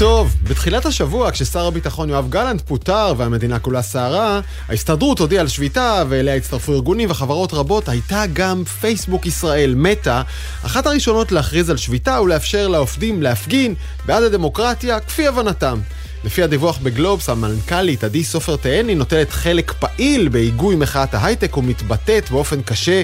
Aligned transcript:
טוב, 0.00 0.36
בתחילת 0.42 0.86
השבוע, 0.86 1.30
כששר 1.30 1.66
הביטחון 1.66 2.10
יואב 2.10 2.26
גלנט 2.30 2.60
פוטר 2.60 3.14
והמדינה 3.16 3.58
כולה 3.58 3.82
סערה, 3.82 4.40
ההסתדרות 4.68 5.18
הודיעה 5.18 5.40
על 5.40 5.48
שביתה 5.48 6.02
ואליה 6.08 6.34
הצטרפו 6.34 6.72
ארגונים 6.72 7.10
וחברות 7.10 7.54
רבות, 7.54 7.88
הייתה 7.88 8.24
גם 8.32 8.64
פייסבוק 8.64 9.26
ישראל, 9.26 9.74
מטא, 9.74 10.22
אחת 10.62 10.86
הראשונות 10.86 11.32
להכריז 11.32 11.70
על 11.70 11.76
שביתה 11.76 12.20
ולאפשר 12.20 12.68
לעובדים 12.68 13.22
להפגין 13.22 13.74
בעד 14.06 14.22
הדמוקרטיה 14.22 15.00
כפי 15.00 15.26
הבנתם. 15.26 15.80
לפי 16.24 16.42
הדיווח 16.42 16.78
בגלובס, 16.78 17.28
המנכ"לית 17.28 18.04
עדי 18.04 18.24
סופר 18.24 18.56
תהני 18.56 18.94
נוטלת 18.94 19.30
חלק 19.30 19.72
פעיל 19.72 20.28
בהיגוי 20.28 20.76
מחאת 20.76 21.14
ההייטק 21.14 21.56
ומתבטאת 21.56 22.30
באופן 22.30 22.62
קשה 22.62 23.02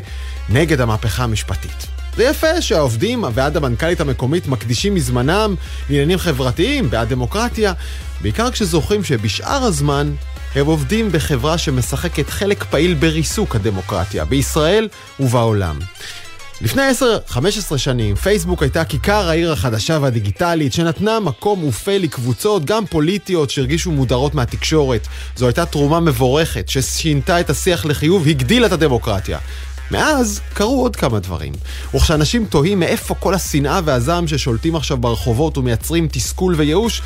נגד 0.48 0.80
המהפכה 0.80 1.24
המשפטית. 1.24 1.95
זה 2.16 2.24
יפה 2.24 2.62
שהעובדים 2.62 3.24
ועד 3.34 3.56
המנכ"לית 3.56 4.00
המקומית 4.00 4.46
מקדישים 4.46 4.94
מזמנם 4.94 5.54
לעניינים 5.90 6.18
חברתיים, 6.18 6.90
בעד 6.90 7.08
דמוקרטיה, 7.08 7.72
בעיקר 8.20 8.50
כשזוכרים 8.50 9.04
שבשאר 9.04 9.62
הזמן 9.62 10.12
הם 10.54 10.66
עובדים 10.66 11.12
בחברה 11.12 11.58
שמשחקת 11.58 12.30
חלק 12.30 12.64
פעיל 12.64 12.94
בריסוק 12.94 13.56
הדמוקרטיה, 13.56 14.24
בישראל 14.24 14.88
ובעולם. 15.20 15.78
לפני 16.60 16.82
10-15 17.72 17.78
שנים, 17.78 18.14
פייסבוק 18.14 18.62
הייתה 18.62 18.84
כיכר 18.84 19.28
העיר 19.28 19.52
החדשה 19.52 19.98
והדיגיטלית 20.02 20.72
שנתנה 20.72 21.20
מקום 21.20 21.64
ופה 21.64 21.98
לקבוצות, 21.98 22.64
גם 22.64 22.86
פוליטיות, 22.86 23.50
שהרגישו 23.50 23.90
מודרות 23.90 24.34
מהתקשורת. 24.34 25.08
זו 25.36 25.46
הייתה 25.46 25.66
תרומה 25.66 26.00
מבורכת 26.00 26.68
ששינתה 26.68 27.40
את 27.40 27.50
השיח 27.50 27.84
לחיוב, 27.84 28.28
הגדילה 28.28 28.66
את 28.66 28.72
הדמוקרטיה. 28.72 29.38
מאז 29.90 30.40
קרו 30.54 30.82
עוד 30.82 30.96
כמה 30.96 31.18
דברים. 31.18 31.52
וכשאנשים 31.94 32.46
תוהים 32.46 32.80
מאיפה 32.80 33.14
כל 33.14 33.34
השנאה 33.34 33.80
והזעם 33.84 34.28
ששולטים 34.28 34.76
עכשיו 34.76 34.96
ברחובות 34.96 35.58
ומייצרים 35.58 36.08
תסכול 36.12 36.54
וייאוש, 36.54 37.02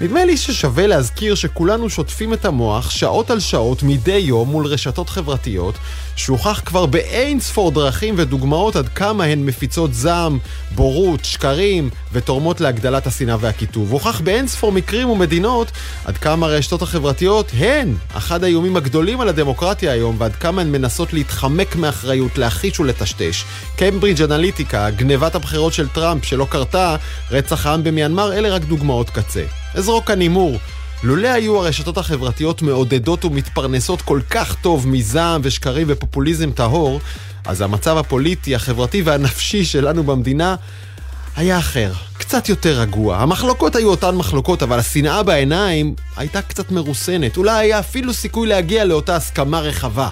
נדמה 0.00 0.24
לי 0.24 0.36
ששווה 0.36 0.86
להזכיר 0.86 1.34
שכולנו 1.34 1.90
שוטפים 1.90 2.32
את 2.32 2.44
המוח 2.44 2.90
שעות 2.90 3.30
על 3.30 3.40
שעות 3.40 3.82
מדי 3.82 4.12
יום 4.12 4.48
מול 4.48 4.66
רשתות 4.66 5.08
חברתיות, 5.08 5.74
שהוכח 6.16 6.60
כבר 6.64 6.86
באין 6.86 7.40
ספור 7.40 7.70
דרכים 7.70 8.14
ודוגמאות 8.18 8.76
עד 8.76 8.88
כמה 8.88 9.24
הן 9.24 9.44
מפיצות 9.44 9.94
זעם, 9.94 10.38
בורות, 10.74 11.24
שקרים 11.24 11.90
ותורמות 12.12 12.60
להגדלת 12.60 13.06
השנאה 13.06 13.36
והקיטוב. 13.40 13.92
הוכח 13.92 14.20
באין 14.20 14.46
ספור 14.46 14.72
מקרים 14.72 15.10
ומדינות 15.10 15.70
עד 16.04 16.18
כמה 16.18 16.46
הרשתות 16.46 16.82
החברתיות 16.82 17.52
הן 17.58 17.94
אחד 18.12 18.44
האיומים 18.44 18.76
הגדולים 18.76 19.20
על 19.20 19.28
הדמוקרטיה 19.28 19.92
היום 19.92 20.16
ועד 20.18 20.36
כמה 20.36 20.62
הן 20.62 20.72
מנסות 20.72 21.12
להתחמק 21.12 21.76
מאחריות, 21.76 22.38
להחיש 22.38 22.80
ולטשטש. 22.80 23.44
קיימברידג' 23.76 24.22
אנליטיקה, 24.22 24.90
גנבת 24.90 25.34
הבחירות 25.34 25.72
של 25.72 25.88
טראמפ 25.88 26.24
שלא 26.24 26.46
קרתה, 26.50 26.96
רצח 27.30 27.66
העם 27.66 27.84
במיינמר, 27.84 28.32
אלה 28.32 28.48
רק 28.48 28.62
דוגמאות 28.62 29.10
קצה. 29.10 29.59
אזרוק 29.74 30.06
כאן 30.06 30.20
הימור. 30.20 30.58
לולא 31.02 31.28
היו 31.28 31.58
הרשתות 31.58 31.98
החברתיות 31.98 32.62
מעודדות 32.62 33.24
ומתפרנסות 33.24 34.02
כל 34.02 34.20
כך 34.30 34.56
טוב 34.62 34.88
מזעם 34.88 35.40
ושקרים 35.44 35.86
ופופוליזם 35.90 36.50
טהור, 36.50 37.00
אז 37.46 37.60
המצב 37.60 37.96
הפוליטי, 37.96 38.54
החברתי 38.54 39.02
והנפשי 39.02 39.64
שלנו 39.64 40.04
במדינה 40.04 40.56
היה 41.36 41.58
אחר, 41.58 41.92
קצת 42.18 42.48
יותר 42.48 42.80
רגוע. 42.80 43.16
המחלוקות 43.16 43.76
היו 43.76 43.90
אותן 43.90 44.14
מחלוקות, 44.14 44.62
אבל 44.62 44.78
השנאה 44.78 45.22
בעיניים 45.22 45.94
הייתה 46.16 46.42
קצת 46.42 46.70
מרוסנת. 46.70 47.36
אולי 47.36 47.52
היה 47.52 47.78
אפילו 47.78 48.14
סיכוי 48.14 48.48
להגיע 48.48 48.84
לאותה 48.84 49.16
הסכמה 49.16 49.60
רחבה. 49.60 50.08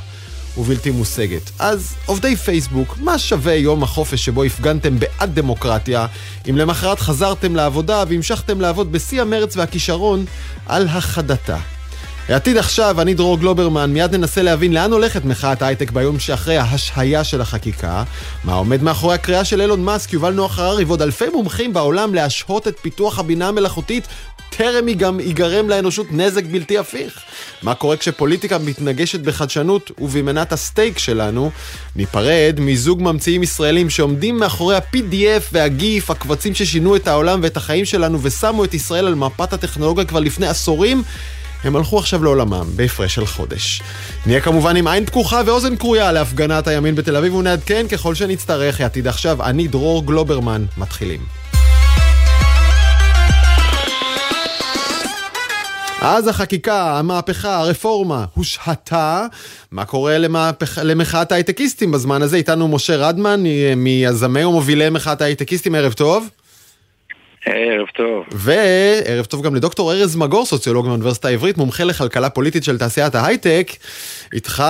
ובלתי 0.59 0.91
מושגת. 0.91 1.51
אז 1.59 1.95
עובדי 2.06 2.37
פייסבוק, 2.37 2.98
מה 2.98 3.19
שווה 3.19 3.55
יום 3.55 3.83
החופש 3.83 4.25
שבו 4.25 4.45
הפגנתם 4.45 4.98
בעד 4.98 5.34
דמוקרטיה, 5.34 6.06
אם 6.51 6.56
למחרת 6.56 7.01
חזרתם 7.01 7.57
לעבודה 7.57 8.05
והמשכתם 8.08 8.61
לעבוד 8.61 8.92
בשיא 8.92 9.23
המרץ 9.23 9.57
והכישרון 9.57 10.24
על 10.67 10.89
החדתה? 10.89 11.58
העתיד 12.28 12.56
עכשיו, 12.56 13.00
אני 13.00 13.14
דרור 13.14 13.39
גלוברמן, 13.39 13.92
מיד 13.92 14.14
ננסה 14.14 14.42
להבין 14.42 14.72
לאן 14.72 14.92
הולכת 14.92 15.24
מחאת 15.24 15.62
ההייטק 15.62 15.90
ביום 15.90 16.18
שאחרי 16.18 16.56
ההשהיה 16.56 17.24
של 17.24 17.40
החקיקה, 17.40 18.05
מה 18.44 18.52
עומד 18.52 18.83
מאחורי 18.83 19.14
הקריאה 19.14 19.44
של 19.44 19.61
אילון 19.61 19.84
מאסק, 19.84 20.12
יובל 20.12 20.33
נוח 20.33 20.58
הררי 20.58 20.84
ועוד 20.84 21.02
אלפי 21.02 21.28
מומחים 21.33 21.72
בעולם 21.72 22.14
להשהות 22.14 22.68
את 22.68 22.78
פיתוח 22.83 23.18
הבינה 23.18 23.48
המלאכותית 23.48 24.06
טרם 24.50 24.92
גם 24.92 25.20
ייגרם 25.20 25.68
לאנושות 25.68 26.06
נזק 26.11 26.44
בלתי 26.44 26.78
הפיך. 26.78 27.20
מה 27.62 27.74
קורה 27.74 27.96
כשפוליטיקה 27.96 28.58
מתנגשת 28.58 29.20
בחדשנות 29.20 29.90
ובמנת 29.98 30.52
הסטייק 30.52 30.98
שלנו? 30.98 31.50
ניפרד 31.96 32.56
מזוג 32.61 33.02
ממציאים 33.02 33.42
ישראלים 33.42 33.90
שעומדים 33.90 34.38
מאחורי 34.38 34.77
ה-PDF 34.77 35.42
והגיף, 35.52 36.11
הקבצים 36.11 36.55
ששינו 36.55 36.96
את 36.96 37.08
העולם 37.08 37.40
ואת 37.42 37.56
החיים 37.56 37.84
שלנו 37.84 38.18
ושמו 38.22 38.64
את 38.64 38.74
ישראל 38.74 39.06
על 39.06 39.14
מפת 39.14 39.52
הטכנולוגיה 39.52 40.05
כבר 40.05 40.20
לפני 40.20 40.46
עשורים. 40.46 41.02
הם 41.64 41.77
הלכו 41.77 41.98
עכשיו 41.98 42.24
לעולמם, 42.24 42.67
בהפרש 42.77 43.14
של 43.14 43.27
חודש. 43.27 43.83
נהיה 44.27 44.41
כמובן 44.41 44.77
עם 44.77 44.86
עין 44.86 45.07
פקוחה 45.07 45.42
ואוזן 45.46 45.77
כרויה 45.77 46.13
להפגנת 46.13 46.67
הימין 46.67 46.95
בתל 46.95 47.17
אביב 47.17 47.35
ונעדכן 47.35 47.86
ככל 47.89 48.14
שנצטרך. 48.14 48.80
עתיד 48.80 49.08
עכשיו, 49.08 49.42
אני 49.42 49.68
דרור 49.68 50.07
גלוברמן, 50.07 50.64
מתחילים. 50.79 51.20
אז 56.01 56.29
החקיקה, 56.29 56.98
המהפכה, 56.98 57.57
הרפורמה, 57.57 58.24
הושהתה. 58.35 59.27
מה 59.70 59.85
קורה 59.85 60.18
למהפכ... 60.18 60.79
למחאת 60.79 61.33
ההייטקיסטים 61.33 61.92
בזמן 61.92 62.23
הזה? 62.23 62.36
איתנו 62.36 62.68
משה 62.68 62.97
רדמן, 62.97 63.42
מיזמי 63.77 64.45
ומובילי 64.45 64.91
מחאת 64.91 65.23
ההייטקיסטים, 65.23 65.74
ערב 65.74 65.92
טוב. 65.92 66.29
ערב 67.46 67.86
טוב. 67.86 68.26
וערב 68.32 69.24
טוב 69.24 69.44
גם 69.44 69.54
לדוקטור 69.54 69.92
ארז 69.92 70.16
מגור, 70.16 70.46
סוציולוג 70.46 70.86
מאוניברסיטה 70.86 71.28
העברית, 71.28 71.56
מומחה 71.56 71.84
לכלכלה 71.84 72.30
פוליטית 72.30 72.64
של 72.64 72.78
תעשיית 72.78 73.14
ההייטק. 73.14 73.66
איתך 74.32 74.62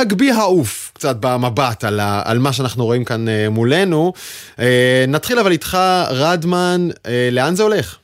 נגביה 0.00 0.34
העוף 0.34 0.90
קצת 0.94 1.16
במבט 1.20 1.84
על, 1.84 2.00
ה, 2.00 2.22
על 2.24 2.38
מה 2.38 2.52
שאנחנו 2.52 2.84
רואים 2.84 3.04
כאן 3.04 3.28
אה, 3.28 3.46
מולנו. 3.50 4.12
אה, 4.58 5.04
נתחיל 5.08 5.38
אבל 5.38 5.52
איתך, 5.52 5.78
רדמן, 6.10 6.80
אה, 7.06 7.28
לאן 7.32 7.54
זה 7.54 7.62
הולך? 7.62 7.98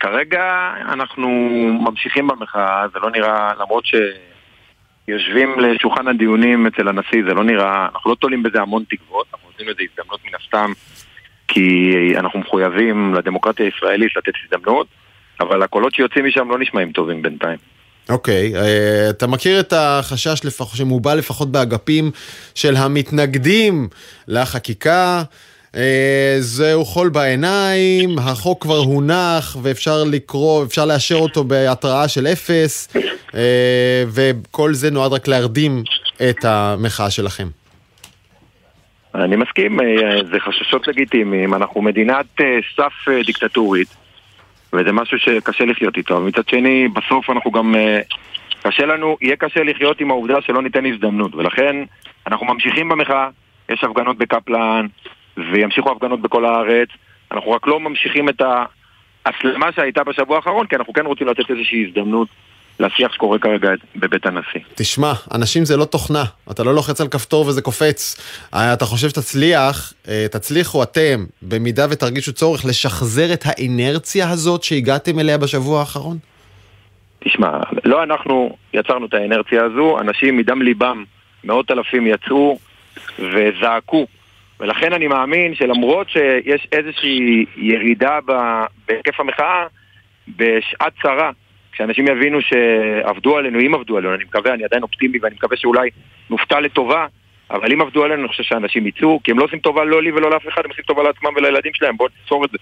כרגע 0.00 0.72
אנחנו 0.92 1.28
ממשיכים 1.84 2.26
במחאה, 2.26 2.84
זה 2.92 2.98
לא 2.98 3.10
נראה, 3.10 3.50
למרות 3.60 3.84
שיושבים 5.06 5.60
לשולחן 5.60 6.08
הדיונים 6.08 6.66
אצל 6.66 6.88
הנשיא, 6.88 7.22
זה 7.28 7.34
לא 7.34 7.44
נראה, 7.44 7.86
אנחנו 7.94 8.10
לא 8.10 8.14
תולים 8.14 8.42
בזה 8.42 8.60
המון 8.60 8.84
תקוות, 8.88 9.26
אנחנו 9.32 9.48
עושים 9.52 9.68
לזה 9.68 9.82
הזדמנות 9.90 10.20
מן 10.24 10.32
הסתם 10.40 10.72
כי 11.56 11.92
אנחנו 12.18 12.40
מחויבים 12.40 13.14
לדמוקרטיה 13.14 13.66
הישראלית 13.66 14.08
לתת 14.16 14.32
הזדמנות, 14.44 14.86
אבל 15.40 15.62
הקולות 15.62 15.94
שיוצאים 15.94 16.26
משם 16.26 16.50
לא 16.50 16.58
נשמעים 16.58 16.92
טובים 16.92 17.22
בינתיים. 17.22 17.58
אוקיי, 18.08 18.52
okay, 18.52 18.56
uh, 18.56 19.10
אתה 19.10 19.26
מכיר 19.26 19.60
את 19.60 19.72
החשש 19.76 20.40
לפח, 20.44 20.74
שמובע 20.74 21.14
לפחות 21.14 21.52
באגפים 21.52 22.10
של 22.54 22.76
המתנגדים 22.76 23.88
לחקיקה? 24.28 25.22
Uh, 25.72 25.76
זהו 26.38 26.84
חול 26.84 27.08
בעיניים, 27.08 28.18
החוק 28.18 28.62
כבר 28.62 28.78
הונח 28.78 29.56
ואפשר 29.62 30.04
לקרוא, 30.04 30.64
אפשר 30.64 30.84
לאשר 30.84 31.16
אותו 31.16 31.44
בהתראה 31.44 32.08
של 32.08 32.26
אפס, 32.26 32.88
uh, 32.94 33.34
וכל 34.08 34.74
זה 34.74 34.90
נועד 34.90 35.12
רק 35.12 35.28
להרדים 35.28 35.82
את 36.30 36.44
המחאה 36.44 37.10
שלכם. 37.10 37.48
אני 39.24 39.36
מסכים, 39.36 39.80
אה, 39.80 40.24
זה 40.30 40.40
חששות 40.40 40.88
לגיטימיים, 40.88 41.54
אנחנו 41.54 41.82
מדינת 41.82 42.26
אה, 42.40 42.58
סף 42.76 43.08
אה, 43.08 43.22
דיקטטורית 43.22 43.96
וזה 44.72 44.92
משהו 44.92 45.18
שקשה 45.18 45.64
לחיות 45.64 45.96
איתו. 45.96 46.20
מצד 46.20 46.48
שני, 46.48 46.88
בסוף 46.88 47.30
אנחנו 47.30 47.50
גם... 47.50 47.74
קשה 48.62 48.86
לנו, 48.86 49.16
יהיה 49.20 49.36
קשה 49.36 49.62
לחיות 49.62 50.00
עם 50.00 50.10
העובדה 50.10 50.40
שלא 50.40 50.62
ניתן 50.62 50.86
הזדמנות. 50.86 51.34
ולכן 51.34 51.76
אנחנו 52.26 52.46
ממשיכים 52.46 52.88
במחאה, 52.88 53.28
יש 53.68 53.84
הפגנות 53.84 54.18
בקפלן 54.18 54.86
וימשיכו 55.36 55.90
הפגנות 55.92 56.20
בכל 56.20 56.44
הארץ. 56.44 56.88
אנחנו 57.32 57.50
רק 57.50 57.66
לא 57.66 57.80
ממשיכים 57.80 58.28
את 58.28 58.42
ההסלמה 59.26 59.72
שהייתה 59.72 60.04
בשבוע 60.04 60.36
האחרון 60.36 60.66
כי 60.66 60.76
אנחנו 60.76 60.92
כן 60.92 61.06
רוצים 61.06 61.26
לתת 61.26 61.50
איזושהי 61.50 61.86
הזדמנות 61.86 62.28
לשיח 62.80 63.12
שקורה 63.12 63.38
כרגע 63.38 63.70
בבית 63.96 64.26
הנשיא. 64.26 64.60
תשמע, 64.74 65.12
אנשים 65.34 65.64
זה 65.64 65.76
לא 65.76 65.84
תוכנה, 65.84 66.24
אתה 66.50 66.64
לא 66.64 66.74
לוחץ 66.74 67.00
על 67.00 67.08
כפתור 67.08 67.46
וזה 67.46 67.62
קופץ. 67.62 68.16
אה, 68.54 68.72
אתה 68.72 68.84
חושב 68.84 69.08
שתצליח, 69.08 69.92
אה, 70.08 70.26
תצליחו 70.32 70.82
אתם, 70.82 71.24
במידה 71.42 71.86
ותרגישו 71.90 72.32
צורך, 72.32 72.64
לשחזר 72.64 73.32
את 73.32 73.42
האינרציה 73.44 74.30
הזאת 74.30 74.62
שהגעתם 74.62 75.18
אליה 75.18 75.38
בשבוע 75.38 75.80
האחרון? 75.80 76.16
תשמע, 77.24 77.50
לא 77.84 78.02
אנחנו 78.02 78.56
יצרנו 78.74 79.06
את 79.06 79.14
האינרציה 79.14 79.64
הזו, 79.64 80.00
אנשים 80.00 80.36
מדם 80.36 80.62
ליבם, 80.62 81.04
מאות 81.44 81.70
אלפים 81.70 82.06
יצאו 82.06 82.58
וזעקו. 83.18 84.06
ולכן 84.60 84.92
אני 84.92 85.06
מאמין 85.06 85.54
שלמרות 85.54 86.10
שיש 86.10 86.68
איזושהי 86.72 87.44
ירידה 87.56 88.18
בהיקף 88.88 89.20
המחאה, 89.20 89.66
בשעת 90.28 90.92
צרה 91.02 91.30
כשאנשים 91.76 92.06
יבינו 92.08 92.38
שעבדו 92.42 93.36
עלינו, 93.36 93.60
אם 93.60 93.74
עבדו 93.74 93.96
עלינו, 93.96 94.14
אני 94.14 94.24
מקווה, 94.24 94.54
אני 94.54 94.64
עדיין 94.64 94.82
אופטימי 94.82 95.18
ואני 95.22 95.34
מקווה 95.34 95.56
שאולי 95.56 95.90
נופתע 96.30 96.60
לטובה, 96.60 97.06
אבל 97.50 97.72
אם 97.72 97.80
עבדו 97.80 98.04
עלינו, 98.04 98.20
אני 98.20 98.28
חושב 98.28 98.42
שאנשים 98.42 98.86
יצאו, 98.86 99.20
כי 99.24 99.30
הם 99.30 99.38
לא 99.38 99.44
עושים 99.44 99.58
טובה 99.58 99.84
לא 99.84 100.02
לי 100.02 100.12
ולא 100.12 100.30
לאף 100.30 100.48
אחד, 100.48 100.62
הם 100.64 100.70
עושים 100.70 100.84
טובה 100.84 101.02
לעצמם 101.02 101.30
ולילדים 101.36 101.72
שלהם, 101.74 101.96
בואו 101.96 102.08
נצור 102.24 102.44
את 102.44 102.50
זה. 102.50 102.58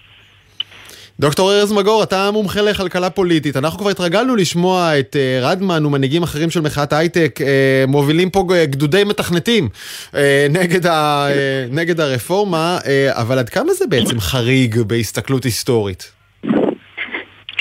דוקטור 1.19 1.53
ארז 1.53 1.71
מגור, 1.71 2.03
אתה 2.03 2.31
מומחה 2.31 2.61
לכלכלה 2.61 3.09
פוליטית. 3.09 3.57
אנחנו 3.57 3.79
כבר 3.79 3.89
התרגלנו 3.89 4.35
לשמוע 4.35 4.99
את 4.99 5.15
uh, 5.15 5.45
רדמן 5.45 5.85
ומנהיגים 5.85 6.23
אחרים 6.23 6.49
של 6.49 6.61
מחאת 6.61 6.93
הייטק 6.93 7.39
uh, 7.41 7.43
מובילים 7.87 8.29
פה 8.29 8.43
גדודי 8.63 9.03
מתכנתים 9.03 9.69
uh, 10.11 10.15
נגד, 10.49 10.85
ה, 10.85 11.27
uh, 11.27 11.75
נגד 11.75 11.99
הרפורמה, 11.99 12.77
uh, 12.81 12.87
אבל 13.09 13.39
עד 13.39 13.49
כמה 13.49 13.73
זה 13.73 13.87
בעצם 13.87 14.19
חריג 14.19 14.81
בהסתכלות 14.81 15.43
היסטורית? 15.43 16.14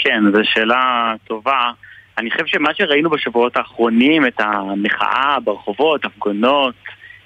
כן, 0.05 0.33
זו 0.33 0.41
שאלה 0.45 1.15
טובה. 1.27 1.71
אני 2.19 2.31
חושב 2.31 2.47
שמה 2.47 2.75
שראינו 2.75 3.11
בשבועות 3.11 3.57
האחרונים, 3.57 4.27
את 4.27 4.41
המחאה 4.41 5.41
ברחובות, 5.45 6.05
הפגנות, 6.05 6.75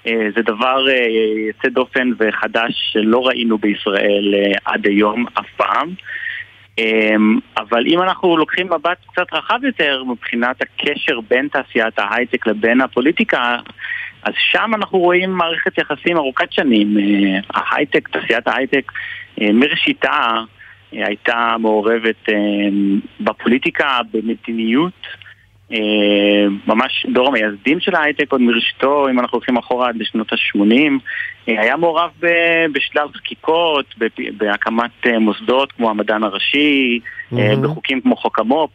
זה 0.05 0.41
דבר 0.45 0.85
יוצא 1.47 1.69
דופן 1.69 2.11
וחדש 2.19 2.89
שלא 2.91 3.27
ראינו 3.27 3.57
בישראל 3.57 4.33
עד 4.65 4.87
היום, 4.87 5.25
אף 5.39 5.45
פעם. 5.57 5.93
אמ, 6.79 7.39
אבל 7.57 7.83
אם 7.87 8.01
אנחנו 8.01 8.37
לוקחים 8.37 8.67
מבט 8.67 8.97
קצת 9.11 9.33
רחב 9.33 9.59
יותר 9.63 10.03
מבחינת 10.03 10.61
הקשר 10.61 11.19
בין 11.29 11.47
תעשיית 11.47 11.99
ההייטק 11.99 12.47
לבין 12.47 12.81
הפוליטיקה, 12.81 13.57
אז 14.23 14.33
שם 14.51 14.71
אנחנו 14.75 14.99
רואים 14.99 15.31
מערכת 15.31 15.77
יחסים 15.77 16.17
ארוכת 16.17 16.51
שנים. 16.51 16.97
אה, 16.97 17.39
ההייטק, 17.53 18.07
תעשיית 18.07 18.47
ההייטק 18.47 18.91
אה, 19.41 19.47
מראשיתה 19.53 20.11
אה, 20.11 20.41
הייתה 20.91 21.55
מעורבת 21.59 22.29
בפוליטיקה, 23.19 23.99
במדיניות. 24.13 24.93
אה, 25.73 26.47
ממש 26.67 27.05
דור 27.13 27.27
המייסדים 27.27 27.79
של 27.79 27.95
ההייטק 27.95 28.31
עוד 28.31 28.41
מראשיתו, 28.41 29.09
אם 29.09 29.19
אנחנו 29.19 29.35
הולכים 29.35 29.57
אחורה 29.57 29.89
עד 29.89 29.95
לשנות 29.95 30.33
ה-80, 30.33 30.91
אה, 31.49 31.61
היה 31.61 31.77
מעורב 31.77 32.11
בשלל 32.73 33.07
חקיקות, 33.15 33.95
בהקמת 34.37 34.91
אה, 35.05 35.19
מוסדות 35.19 35.71
כמו 35.71 35.89
המדען 35.89 36.23
הראשי, 36.23 36.99
בחוקים 37.61 38.01
כמו 38.01 38.15
חוק 38.15 38.39
המו"פ. 38.39 38.71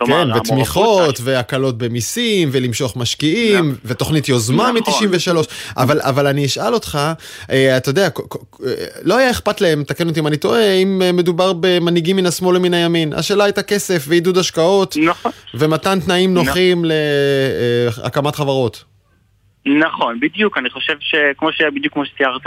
כלומר, 0.00 0.24
כן, 0.34 0.38
ותמיכות, 0.38 1.16
ש... 1.16 1.20
והקלות 1.24 1.78
במיסים, 1.78 2.48
ולמשוך 2.52 2.96
משקיעים, 2.96 3.68
נכון. 3.68 3.80
ותוכנית 3.84 4.28
יוזמה 4.28 4.72
נכון. 4.80 5.08
מ-93. 5.08 5.36
אבל, 5.76 6.00
אבל 6.00 6.26
אני 6.26 6.46
אשאל 6.46 6.74
אותך, 6.74 6.98
אה, 7.50 7.76
אתה 7.76 7.90
יודע, 7.90 8.08
לא 9.02 9.16
היה 9.16 9.30
אכפת 9.30 9.60
להם, 9.60 9.84
תקן 9.84 10.08
אותי 10.08 10.20
אם 10.20 10.26
אני 10.26 10.36
טועה, 10.36 10.72
אם 10.72 11.02
אה, 11.04 11.12
מדובר 11.12 11.52
במנהיגים 11.60 12.16
מן 12.16 12.26
השמאל 12.26 12.56
ומן 12.56 12.74
הימין. 12.74 13.12
השאלה 13.12 13.44
הייתה 13.44 13.62
כסף 13.62 14.04
ועידוד 14.08 14.38
השקעות, 14.38 14.96
נכון. 15.06 15.32
ומתן 15.54 16.00
תנאים 16.00 16.34
נכון. 16.34 16.46
נוחים 16.46 16.84
נכון. 16.84 18.04
להקמת 18.04 18.36
חברות. 18.36 18.89
נכון, 19.66 20.20
בדיוק, 20.20 20.58
אני 20.58 20.70
חושב 20.70 20.96
שכמו 21.00 21.52
שבדיוק 21.52 21.92
כמו 21.92 22.04
שציירת, 22.06 22.46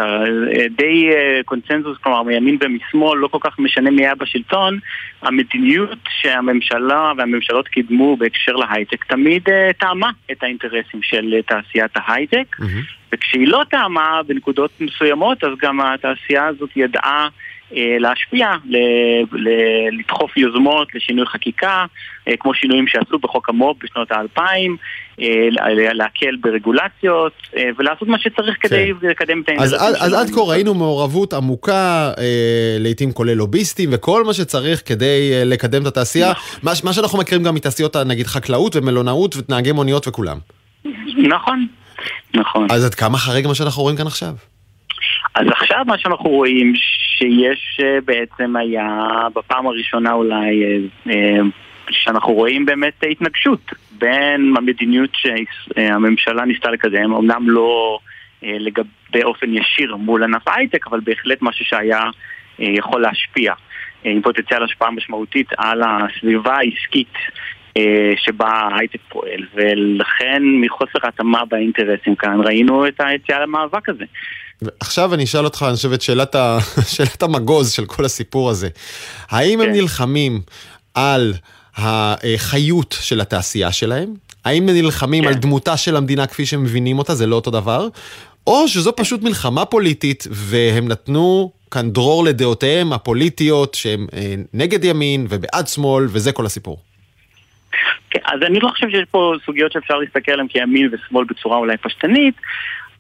די 0.78 1.10
אה, 1.12 1.42
קונצנזוס, 1.46 1.98
כלומר 1.98 2.24
מימין 2.24 2.58
ומשמאל, 2.62 3.18
לא 3.20 3.28
כל 3.28 3.38
כך 3.42 3.60
משנה 3.60 3.92
מי 3.92 4.06
היה 4.06 4.16
בשלטון, 4.16 4.80
המדיניות 5.22 6.00
שהממשלה 6.22 7.12
והממשלות 7.18 7.68
קידמו 7.68 8.18
בהקשר 8.18 8.52
להייטק 8.52 9.04
תמיד 9.04 9.48
uh, 9.48 9.52
טעמה 9.80 10.12
את 10.32 10.44
האינטרסים 10.44 11.02
של 11.02 11.36
תעשיית 11.48 11.92
ההייטק, 11.96 12.56
mm-hmm. 12.60 13.14
וכשהיא 13.14 13.48
לא 13.48 13.62
טעמה 13.70 14.22
בנקודות 14.28 14.72
מסוימות, 14.82 15.44
אז 15.44 15.52
גם 15.62 15.82
התעשייה 15.82 16.46
הזאת 16.46 16.70
ידעה 16.76 17.28
אה, 17.76 17.98
להשפיע, 18.00 18.52
לדחוף 20.00 20.38
יוזמות 20.38 20.88
לשינוי 20.96 21.26
חקיקה, 21.26 21.86
אה, 22.28 22.34
כמו 22.40 22.54
שינויים 22.54 22.88
שעשו 22.88 23.20
בחוק 23.20 23.50
המו"פ 23.50 23.78
בשנות 23.84 24.12
האלפיים, 24.12 24.78
אה, 25.22 25.48
להקל 25.94 26.36
ברגולציות 26.42 27.34
ולעשות 27.78 28.08
מה 28.08 28.20
שצריך 28.20 28.58
כדי 28.60 28.92
כן. 29.02 29.08
לקדם 29.08 29.42
את 29.42 29.50
האינטרסים. 29.50 29.80
אז, 29.80 29.96
אז 30.00 30.14
עד 30.14 30.30
כה 30.36 30.42
ראינו 30.42 30.74
מעורבות 30.74 31.34
עמוקה, 31.34 32.12
לעיתים 32.80 33.12
כולל 33.12 33.34
לוביסטים 33.34 33.90
וכל 33.94 34.24
מה 34.24 34.34
שצריך 34.34 34.82
כדי 34.86 35.46
לקדם 35.46 35.82
את 35.82 35.88
התעשייה, 35.88 36.32
נכון. 36.32 36.60
מה, 36.64 36.72
מה 36.84 36.94
שאנחנו 36.94 37.20
מכירים 37.20 37.44
גם 37.44 37.56
מתעשיות 37.56 37.96
נגיד 37.96 38.28
חקלאות 38.28 38.76
ומלונאות 38.76 39.36
ונהגי 39.36 39.72
מוניות 39.72 40.08
וכולם. 40.08 40.38
נכון, 41.18 41.68
נכון. 42.34 42.68
אז 42.72 42.86
עד 42.86 42.96
כמה 42.96 43.18
חריג 43.18 43.48
מה 43.48 43.56
שאנחנו 43.56 43.82
רואים 43.82 43.98
כאן 43.98 44.08
עכשיו? 44.08 44.34
אז 45.36 45.46
עכשיו 45.52 45.84
מה 45.88 45.98
שאנחנו 45.98 46.30
רואים 46.30 46.74
שיש 47.24 47.80
אה, 47.84 48.02
בעצם 48.06 48.56
היה 48.56 48.88
בפעם 49.36 49.68
הראשונה 49.68 50.14
אולי 50.14 50.64
אה, 50.64 50.78
אה, 51.14 51.40
שאנחנו 51.90 52.34
רואים 52.34 52.66
באמת 52.66 53.04
התנגשות 53.12 53.72
בין 53.92 54.54
המדיניות 54.58 55.10
שהממשלה 55.14 56.46
ניסתה 56.46 56.72
לקדם, 56.72 57.14
אמנם 57.14 57.50
לא 57.50 58.00
לגב, 58.42 58.86
באופן 59.12 59.54
ישיר 59.54 59.96
מול 59.96 60.24
ענף 60.24 60.48
ההייטק, 60.48 60.88
אבל 60.88 61.00
בהחלט 61.04 61.38
משהו 61.42 61.66
שהיה 61.66 62.04
יכול 62.60 63.02
להשפיע. 63.02 63.54
עם 64.04 64.22
פוטנציאל 64.22 64.64
השפעה 64.64 64.92
משמעותית 64.92 65.48
על 65.58 65.82
הסביבה 65.84 66.58
העסקית 66.58 67.14
שבה 68.18 68.48
ההייטק 68.48 69.00
פועל, 69.10 69.46
ולכן 69.56 70.44
מחוסר 70.62 71.08
התאמה 71.08 71.46
באינטרסים 71.46 72.16
כאן 72.16 72.42
ראינו 72.46 72.88
את 72.88 72.94
היציאה 73.00 73.40
למאבק 73.40 73.90
הזה. 73.90 74.04
עכשיו 74.80 75.14
אני 75.14 75.24
אשאל 75.24 75.46
אותך, 75.46 75.66
אני 75.68 75.76
חושב, 75.76 75.92
את 75.92 76.02
שאלת, 76.02 76.36
ה... 76.36 76.58
שאלת 76.96 77.24
המגוז 77.24 77.72
של 77.72 77.86
כל 77.86 78.06
הסיפור 78.06 78.50
הזה. 78.50 78.70
האם 79.30 79.60
כן. 79.60 79.70
הם 79.70 79.76
נלחמים 79.76 80.42
על 80.94 81.34
החיות 81.78 82.96
של 83.02 83.22
התעשייה 83.22 83.72
שלהם? 83.72 84.14
האם 84.46 84.70
הם 84.70 84.76
נלחמים 84.76 85.24
כן. 85.24 85.30
על 85.30 85.36
דמותה 85.36 85.78
של 85.78 85.96
המדינה 85.96 86.28
כפי 86.28 86.46
שהם 86.46 86.64
מבינים 86.64 87.00
אותה, 87.00 87.16
זה 87.16 87.28
לא 87.28 87.36
אותו 87.36 87.52
דבר? 87.52 87.88
או 88.48 88.68
שזו 88.68 88.96
פשוט 88.96 89.24
מלחמה 89.24 89.66
פוליטית, 89.66 90.28
והם 90.32 90.88
נתנו 90.88 91.52
כאן 91.72 91.92
דרור 91.92 92.24
לדעותיהם 92.24 92.94
הפוליטיות, 92.94 93.74
שהם 93.74 94.08
אה, 94.14 94.36
נגד 94.54 94.84
ימין 94.84 95.28
ובעד 95.30 95.68
שמאל, 95.68 96.06
וזה 96.10 96.32
כל 96.32 96.46
הסיפור. 96.46 96.78
כן, 98.10 98.20
אז 98.26 98.42
אני 98.42 98.60
לא 98.60 98.68
חושב 98.68 98.90
שיש 98.90 99.06
פה 99.12 99.34
סוגיות 99.46 99.72
שאפשר 99.72 99.98
להסתכל 99.98 100.32
עליהן 100.32 100.48
כימין 100.48 100.90
ושמאל 100.92 101.26
בצורה 101.26 101.58
אולי 101.58 101.78
פשטנית. 101.78 102.36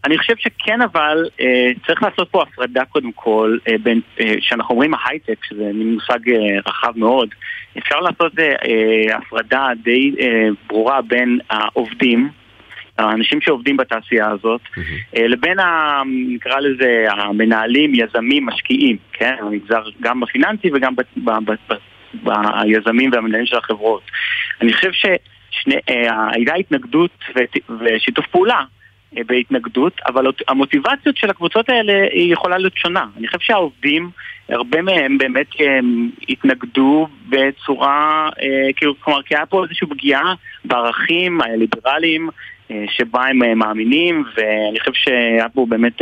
אני 0.05 0.17
חושב 0.17 0.33
שכן 0.37 0.81
אבל 0.81 1.25
אה, 1.41 1.71
צריך 1.87 2.03
לעשות 2.03 2.29
פה 2.29 2.41
הפרדה 2.41 2.85
קודם 2.85 3.11
כל 3.11 3.57
אה, 3.67 3.75
בין, 3.83 4.01
אה, 4.19 4.35
שאנחנו 4.39 4.73
אומרים 4.73 4.93
ההייטק, 4.93 5.45
שזה 5.45 5.71
מין 5.73 5.93
מושג 5.93 6.29
אה, 6.29 6.59
רחב 6.67 6.93
מאוד, 6.95 7.29
אפשר 7.77 7.99
לעשות 7.99 8.39
אה, 8.39 8.45
אה, 8.65 9.17
הפרדה 9.17 9.69
די 9.83 10.15
אה, 10.19 10.47
ברורה 10.67 11.01
בין 11.01 11.39
העובדים, 11.49 12.29
האנשים 12.97 13.41
שעובדים 13.41 13.77
בתעשייה 13.77 14.29
הזאת, 14.29 14.61
mm-hmm. 14.61 15.17
אה, 15.17 15.27
לבין, 15.27 15.59
ה, 15.59 16.01
נקרא 16.05 16.59
לזה, 16.59 17.05
המנהלים, 17.09 17.91
יזמים, 17.95 18.45
משקיעים, 18.45 18.97
כן? 19.13 19.35
המגזר 19.39 19.83
גם 20.01 20.19
בפיננסי 20.19 20.69
וגם 20.73 20.93
ביזמים 22.13 23.09
והמנהלים 23.13 23.45
של 23.45 23.57
החברות. 23.57 24.01
אני 24.61 24.73
חושב 24.73 24.91
שהייתה 24.91 26.51
אה, 26.51 26.59
התנגדות 26.59 27.11
ושיתוף 27.79 28.27
פעולה 28.27 28.63
בהתנגדות, 29.25 29.93
אבל 30.07 30.25
המוטיבציות 30.47 31.17
של 31.17 31.29
הקבוצות 31.29 31.69
האלה 31.69 32.07
היא 32.11 32.33
יכולה 32.33 32.57
להיות 32.57 32.77
שונה. 32.77 33.05
אני 33.17 33.27
חושב 33.27 33.39
שהעובדים, 33.39 34.09
הרבה 34.49 34.81
מהם 34.81 35.17
באמת 35.17 35.47
הם 35.59 36.09
התנגדו 36.29 37.07
בצורה, 37.29 38.29
אה, 38.41 38.73
כאילו, 38.75 38.99
כלומר, 38.99 39.21
כי 39.21 39.35
היה 39.35 39.45
פה 39.45 39.63
איזושהי 39.63 39.87
פגיעה 39.87 40.33
בערכים 40.65 41.41
הליברליים 41.41 42.29
אה, 42.71 42.83
שבה 42.89 43.25
הם 43.25 43.43
אה, 43.43 43.55
מאמינים, 43.55 44.23
ואני 44.37 44.79
חושב 44.79 44.93
שהיה 44.93 45.49
פה 45.49 45.65
באמת 45.69 46.01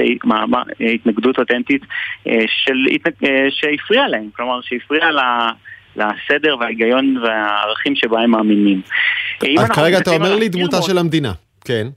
התנגדות 0.94 1.40
אותנטית 1.40 1.82
של, 2.48 2.88
שהפריעה 3.50 4.08
להם, 4.08 4.30
כלומר 4.36 4.62
שהפריעה 4.62 5.12
ל... 5.12 5.20
לסדר 5.96 6.56
וההיגיון 6.60 7.18
והערכים 7.18 7.96
שבה 7.96 8.22
הם 8.22 8.32
מאמינים. 8.32 8.82
אז 9.60 9.70
כרגע 9.70 9.98
אתה 9.98 10.12
אומר 10.12 10.36
לי 10.36 10.50
דמותה 10.50 10.82
של 10.82 10.98
המדינה, 10.98 11.32
כן. 11.66 11.88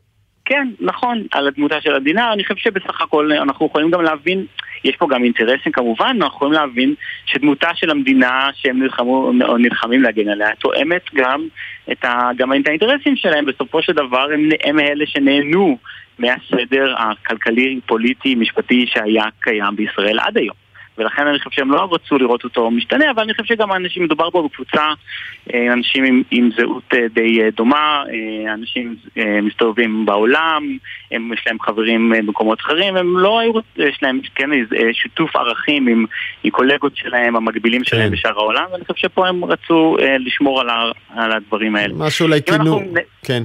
כן, 0.44 0.68
נכון, 0.80 1.22
על 1.32 1.46
הדמותה 1.46 1.80
של 1.80 1.94
המדינה, 1.94 2.32
אני 2.32 2.44
חושב 2.44 2.56
שבסך 2.56 3.00
הכל 3.00 3.32
אנחנו 3.32 3.66
יכולים 3.66 3.90
גם 3.90 4.02
להבין, 4.02 4.46
יש 4.84 4.96
פה 4.96 5.06
גם 5.10 5.24
אינטרסים 5.24 5.72
כמובן, 5.72 6.16
אנחנו 6.20 6.36
יכולים 6.36 6.52
להבין 6.52 6.94
שדמותה 7.26 7.68
של 7.74 7.90
המדינה 7.90 8.50
שהם 8.54 8.82
נלחמו, 8.82 9.32
נלחמים 9.58 10.02
להגן 10.02 10.28
עליה 10.28 10.48
תואמת 10.58 11.02
גם 11.14 11.46
את, 11.92 12.04
ה, 12.04 12.30
גם 12.36 12.52
את 12.52 12.68
האינטרסים 12.68 13.16
שלהם, 13.16 13.46
בסופו 13.46 13.82
של 13.82 13.92
דבר 13.92 14.28
הם, 14.34 14.48
הם 14.64 14.80
אלה 14.80 15.06
שנהנו 15.06 15.78
מהסדר 16.18 16.94
הכלכלי, 16.98 17.80
פוליטי, 17.86 18.34
משפטי 18.34 18.86
שהיה 18.86 19.24
קיים 19.40 19.76
בישראל 19.76 20.18
עד 20.18 20.38
היום. 20.38 20.63
ולכן 20.98 21.26
אני 21.26 21.38
חושב 21.38 21.50
שהם 21.50 21.70
לא 21.70 21.88
רצו 21.92 22.18
לראות 22.18 22.44
אותו 22.44 22.70
משתנה, 22.70 23.10
אבל 23.10 23.22
אני 23.22 23.34
חושב 23.34 23.54
שגם 23.54 23.72
האנשים, 23.72 24.04
מדובר 24.04 24.30
פה 24.30 24.42
בקבוצה, 24.42 24.82
אה, 25.54 25.72
אנשים 25.72 26.04
עם, 26.04 26.22
עם 26.30 26.50
זהות 26.56 26.94
אה, 26.94 27.08
די 27.14 27.42
אה, 27.42 27.50
דומה, 27.56 28.04
אנשים 28.54 28.96
מסתובבים 29.42 30.06
בעולם, 30.06 30.76
הם, 31.12 31.32
יש 31.32 31.44
להם 31.46 31.60
חברים 31.60 32.12
במקומות 32.16 32.60
אחרים, 32.60 32.96
הם 32.96 33.18
לא 33.18 33.38
היו, 33.38 33.52
יש 33.76 33.98
להם 34.02 34.20
כן 34.34 34.50
שיתוף 34.92 35.36
ערכים 35.36 35.88
עם, 35.88 36.04
עם 36.44 36.50
קולגות 36.50 36.96
שלהם, 36.96 37.36
המקבילים 37.36 37.80
כן. 37.80 37.84
שלהם 37.86 38.10
בשאר 38.10 38.38
העולם, 38.38 38.64
ואני 38.72 38.84
חושב 38.84 39.08
שפה 39.08 39.28
הם 39.28 39.44
רצו 39.44 39.96
לשמור 40.18 40.60
על, 40.60 40.68
ה, 40.68 40.90
על 41.08 41.32
הדברים 41.32 41.76
האלה. 41.76 41.94
משהו 41.96 42.26
אולי 42.26 42.42
כאילו, 42.42 42.80
כן. 43.22 43.42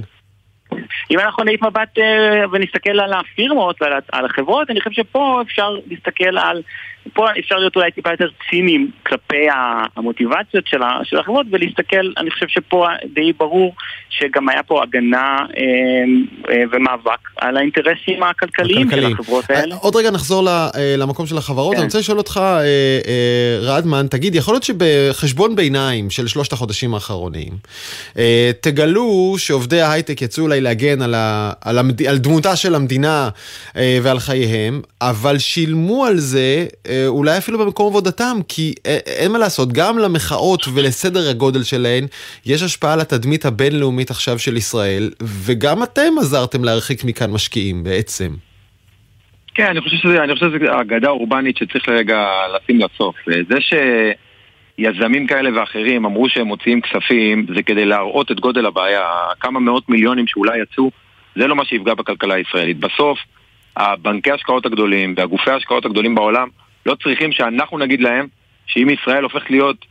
אם 1.10 1.18
אנחנו 1.18 1.44
נעיף 1.44 1.62
מבט 1.62 1.98
ונסתכל 2.52 3.00
על 3.00 3.12
הפירמות 3.12 3.82
ועל 3.82 3.92
על 4.12 4.24
החברות, 4.24 4.70
אני 4.70 4.80
חושב 4.80 5.02
שפה 5.02 5.42
אפשר 5.42 5.76
להסתכל 5.86 6.38
על 6.38 6.62
פה 7.12 7.26
אפשר 7.38 7.56
להיות 7.56 7.76
אולי 7.76 7.90
טיפה 7.90 8.10
יותר 8.10 8.28
ציניים 8.50 8.90
כלפי 9.06 9.46
המוטיבציות 9.96 10.66
של, 10.66 10.78
של 11.04 11.18
החברות 11.18 11.46
ולהסתכל, 11.50 12.12
אני 12.16 12.30
חושב 12.30 12.46
שפה 12.48 12.86
די 13.14 13.32
ברור 13.32 13.74
שגם 14.10 14.48
היה 14.48 14.62
פה 14.62 14.82
הגנה 14.82 15.36
אה, 15.56 15.62
אה, 16.52 16.62
ומאבק 16.72 17.18
על 17.36 17.56
האינטרסים 17.56 18.22
הכלכליים 18.22 18.90
של 18.90 19.12
החברות 19.12 19.50
האלה. 19.50 19.74
עוד 19.74 19.96
רגע 19.96 20.10
נחזור 20.10 20.48
למקום 20.98 21.26
של 21.26 21.38
החברות, 21.38 21.72
כן. 21.74 21.78
אני 21.78 21.86
רוצה 21.86 21.98
לשאול 21.98 22.18
אותך, 22.18 22.40
רדמן, 23.62 24.06
תגיד, 24.10 24.34
יכול 24.34 24.54
להיות 24.54 24.62
שבחשבון 24.62 25.56
ביניים 25.56 26.10
של 26.10 26.26
שלושת 26.26 26.52
החודשים 26.52 26.94
האחרונים, 26.94 27.52
תגלו 28.60 29.34
שעובדי 29.38 29.80
ההייטק 29.80 30.22
יצאו 30.22 30.44
אולי 30.44 30.60
להגן 30.60 31.02
על, 31.02 31.14
ה, 31.14 31.52
על, 31.60 31.78
המד... 31.78 32.06
על 32.06 32.18
דמותה 32.18 32.56
של 32.56 32.74
המדינה 32.74 33.28
ועל 33.74 34.18
חייהם, 34.18 34.82
אבל 35.00 35.38
שילמו 35.38 36.06
על 36.06 36.18
זה 36.18 36.66
אה, 36.88 36.89
אולי 37.06 37.38
אפילו 37.38 37.58
במקום 37.58 37.86
עבודתם, 37.86 38.36
כי 38.48 38.74
אה, 38.86 38.98
אין 39.06 39.32
מה 39.32 39.38
לעשות, 39.38 39.72
גם 39.72 39.98
למחאות 39.98 40.64
ולסדר 40.74 41.30
הגודל 41.30 41.62
שלהן 41.62 42.06
יש 42.46 42.62
השפעה 42.62 42.92
על 42.92 43.00
התדמית 43.00 43.44
הבינלאומית 43.44 44.10
עכשיו 44.10 44.38
של 44.38 44.56
ישראל, 44.56 45.10
וגם 45.22 45.82
אתם 45.82 46.12
עזרתם 46.20 46.64
להרחיק 46.64 47.04
מכאן 47.04 47.30
משקיעים 47.30 47.84
בעצם. 47.84 48.30
כן, 49.54 49.66
אני 49.66 49.80
חושב 49.80 49.96
שזה, 49.96 50.24
אני 50.24 50.34
חושב 50.34 50.50
שזה 50.50 50.80
אגדה 50.80 51.08
אורבנית 51.08 51.56
שצריך 51.56 51.88
רגע 51.88 52.26
לשים 52.54 52.80
לסוף. 52.80 53.16
זה 53.26 53.58
שיזמים 54.78 55.26
כאלה 55.26 55.60
ואחרים 55.60 56.04
אמרו 56.04 56.28
שהם 56.28 56.46
מוציאים 56.46 56.80
כספים, 56.80 57.46
זה 57.54 57.62
כדי 57.62 57.84
להראות 57.84 58.30
את 58.30 58.40
גודל 58.40 58.66
הבעיה. 58.66 59.02
כמה 59.40 59.60
מאות 59.60 59.88
מיליונים 59.88 60.26
שאולי 60.26 60.62
יצאו, 60.62 60.90
זה 61.36 61.46
לא 61.46 61.56
מה 61.56 61.64
שיפגע 61.64 61.94
בכלכלה 61.94 62.34
הישראלית. 62.34 62.78
בסוף, 62.78 63.18
הבנקי 63.76 64.30
ההשקעות 64.30 64.66
הגדולים 64.66 65.14
והגופי 65.16 65.50
ההשקעות 65.50 65.84
הגדולים 65.84 66.14
בעולם 66.14 66.48
לא 66.86 66.94
צריכים 66.94 67.32
שאנחנו 67.32 67.78
נגיד 67.78 68.00
להם 68.00 68.26
שאם 68.66 68.88
ישראל 68.90 69.22
הופכת 69.22 69.50
להיות 69.50 69.86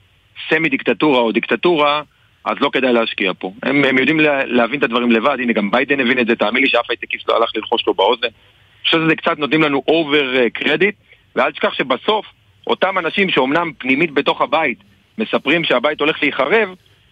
semi 0.49 0.69
דיקטטורה 0.69 1.19
או 1.19 1.31
דיקטטורה, 1.31 2.01
אז 2.45 2.57
לא 2.61 2.69
כדאי 2.73 2.93
להשקיע 2.93 3.31
פה. 3.39 3.51
הם, 3.63 3.85
הם 3.85 3.97
יודעים 3.97 4.19
לה, 4.19 4.45
להבין 4.45 4.79
את 4.79 4.83
הדברים 4.83 5.11
לבד, 5.11 5.37
הנה 5.39 5.53
גם 5.53 5.71
ביידן 5.71 5.99
הבין 5.99 6.19
את 6.19 6.27
זה, 6.27 6.35
תאמין 6.35 6.63
לי 6.63 6.69
שאף 6.69 6.89
הייטקיסט 6.89 7.29
לא 7.29 7.37
הלך 7.37 7.51
ללחוש 7.55 7.87
לו 7.87 7.93
באוזן. 7.93 8.23
אני 8.23 8.85
חושב 8.85 8.97
שזה 8.97 9.15
קצת 9.15 9.39
נותנים 9.39 9.61
לנו 9.61 9.83
over 9.87 10.49
credit, 10.49 10.95
ואל 11.35 11.51
תשכח 11.51 11.73
שבסוף 11.73 12.25
אותם 12.67 12.97
אנשים 12.97 13.29
שאומנם 13.29 13.71
פנימית 13.77 14.11
בתוך 14.11 14.41
הבית 14.41 14.77
מספרים 15.17 15.63
שהבית 15.63 15.99
הולך 15.99 16.17
להיחרב, 16.21 16.69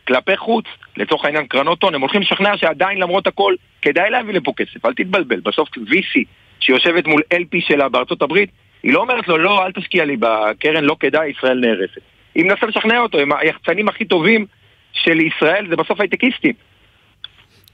כלפי 0.07 0.37
חוץ, 0.37 0.65
לצורך 0.97 1.25
העניין 1.25 1.47
קרנות 1.47 1.83
הון, 1.83 1.95
הם 1.95 2.01
הולכים 2.01 2.21
לשכנע 2.21 2.57
שעדיין 2.57 2.97
למרות 2.97 3.27
הכל 3.27 3.55
כדאי 3.81 4.09
להביא 4.09 4.33
לפה 4.33 4.53
כסף, 4.57 4.85
אל 4.85 4.93
תתבלבל, 4.93 5.39
בסוף 5.39 5.69
VC 5.69 6.19
שיושבת 6.59 7.07
מול 7.07 7.21
LP 7.33 7.57
שלה 7.59 7.89
בארצות 7.89 8.21
הברית, 8.21 8.49
היא 8.83 8.93
לא 8.93 8.99
אומרת 8.99 9.27
לו, 9.27 9.37
לא, 9.37 9.65
אל 9.65 9.71
תשקיע 9.71 10.05
לי 10.05 10.17
בקרן, 10.19 10.83
לא 10.83 10.95
כדאי, 10.99 11.29
ישראל 11.29 11.59
נהרסת. 11.59 12.01
היא 12.35 12.45
מנסה 12.45 12.65
לשכנע 12.65 12.99
אותו, 12.99 13.19
הם 13.19 13.31
היחצנים 13.39 13.87
הכי 13.87 14.05
טובים 14.05 14.45
של 14.93 15.19
ישראל 15.19 15.67
זה 15.69 15.75
בסוף 15.75 15.99
הייטקיסטים. 15.99 16.53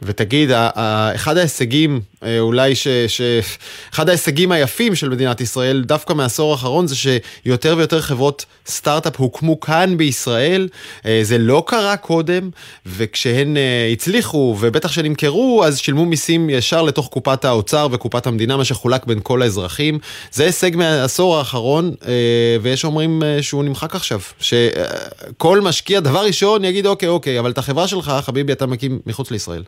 ותגיד, 0.06 0.50
אחד 1.16 1.38
ההישגים, 1.38 2.02
אה, 2.26 2.40
אולי 2.40 2.76
ש, 2.76 2.88
ש... 3.08 3.22
אחד 3.94 4.10
ההישגים 4.10 4.52
היפים 4.52 4.96
של 4.96 5.10
מדינת 5.10 5.42
ישראל, 5.42 5.84
דווקא 5.84 6.14
מהעשור 6.14 6.52
האחרון, 6.52 6.88
זה 6.88 6.96
שיותר 6.96 7.76
ויותר 7.78 8.02
חברות 8.02 8.46
סטארט-אפ 8.68 9.20
הוקמו 9.20 9.60
כאן 9.60 9.98
בישראל. 9.98 10.68
אה, 11.06 11.20
זה 11.24 11.38
לא 11.38 11.64
קרה 11.68 11.98
קודם, 11.98 12.50
וכשהן 12.86 13.58
אה, 13.58 13.90
הצליחו, 13.94 14.58
ובטח 14.60 14.92
שנמכרו, 14.92 15.64
אז 15.66 15.80
שילמו 15.80 16.06
מיסים 16.06 16.50
ישר 16.50 16.82
לתוך 16.82 17.08
קופת 17.08 17.46
האוצר 17.46 17.88
וקופת 17.92 18.28
המדינה, 18.28 18.58
מה 18.58 18.66
שחולק 18.66 19.06
בין 19.06 19.20
כל 19.24 19.42
האזרחים. 19.42 20.00
זה 20.32 20.46
הישג 20.46 20.76
מהעשור 20.76 21.38
האחרון, 21.38 21.92
ויש 22.62 22.86
אומרים 22.86 23.24
שהוא 23.42 23.64
נמחק 23.64 23.96
עכשיו. 23.96 24.20
שכל 24.40 25.62
משקיע, 25.62 26.00
דבר 26.00 26.26
ראשון, 26.26 26.66
יגיד, 26.66 26.86
אוקיי, 26.86 27.10
אוקיי, 27.10 27.40
אבל 27.40 27.52
את 27.52 27.58
החברה 27.58 27.88
שלך, 27.88 28.14
חביבי, 28.22 28.54
אתה 28.54 28.66
מקים 28.66 29.00
מחוץ 29.06 29.32
לישראל. 29.32 29.64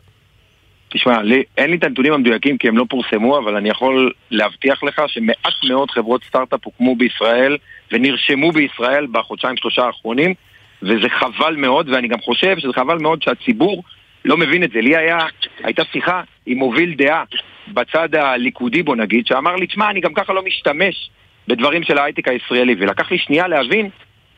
תשמע, 0.96 1.22
לי, 1.22 1.42
אין 1.56 1.70
לי 1.70 1.76
את 1.76 1.84
הנתונים 1.84 2.12
המדויקים 2.12 2.58
כי 2.58 2.68
הם 2.68 2.78
לא 2.78 2.84
פורסמו, 2.90 3.38
אבל 3.38 3.56
אני 3.56 3.68
יכול 3.68 4.12
להבטיח 4.30 4.82
לך 4.82 5.02
שמעט 5.06 5.54
מאוד 5.68 5.90
חברות 5.90 6.24
סטארט-אפ 6.24 6.60
הוקמו 6.64 6.96
בישראל 6.96 7.56
ונרשמו 7.92 8.52
בישראל 8.52 9.06
בחודשיים 9.12 9.56
שלושה 9.56 9.84
האחרונים, 9.84 10.34
וזה 10.82 11.08
חבל 11.08 11.56
מאוד, 11.56 11.88
ואני 11.88 12.08
גם 12.08 12.20
חושב 12.20 12.58
שזה 12.58 12.72
חבל 12.72 12.98
מאוד 12.98 13.22
שהציבור 13.22 13.82
לא 14.24 14.36
מבין 14.36 14.62
את 14.62 14.70
זה. 14.70 14.80
לי 14.80 14.96
היה, 14.96 15.18
הייתה 15.64 15.82
שיחה 15.92 16.22
עם 16.46 16.58
מוביל 16.58 16.94
דעה 16.94 17.24
בצד 17.68 18.14
הליכודי 18.14 18.82
בוא 18.82 18.96
נגיד, 18.96 19.26
שאמר 19.26 19.56
לי, 19.56 19.66
תשמע, 19.66 19.90
אני 19.90 20.00
גם 20.00 20.14
ככה 20.14 20.32
לא 20.32 20.42
משתמש 20.42 21.10
בדברים 21.48 21.82
של 21.82 21.98
ההייטק 21.98 22.28
הישראלי, 22.28 22.74
ולקח 22.78 23.10
לי 23.10 23.18
שנייה 23.18 23.48
להבין 23.48 23.88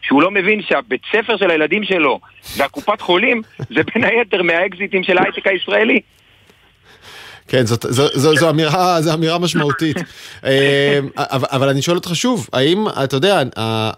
שהוא 0.02 0.22
לא 0.22 0.30
מבין 0.30 0.62
שהבית 0.62 1.02
ספר 1.12 1.36
של 1.36 1.50
הילדים 1.50 1.84
שלו 1.84 2.20
והקופת 2.56 3.00
חולים 3.00 3.42
זה 3.58 3.82
בין 3.94 4.04
היתר 4.04 4.42
מהאקזיטים 4.42 5.02
של 5.02 5.18
ההייטק 5.18 5.46
הישראלי. 5.46 6.00
כן, 7.48 7.66
זאת, 7.66 7.86
זו, 7.88 8.06
זו, 8.14 8.34
זו, 8.34 8.50
אמירה, 8.50 9.00
זו 9.00 9.14
אמירה 9.14 9.38
משמעותית. 9.38 9.96
אה, 10.44 10.98
אבל 11.28 11.68
אני 11.68 11.82
שואל 11.82 11.96
אותך 11.96 12.10
שוב, 12.14 12.48
האם, 12.52 12.84
אתה 13.04 13.16
יודע, 13.16 13.42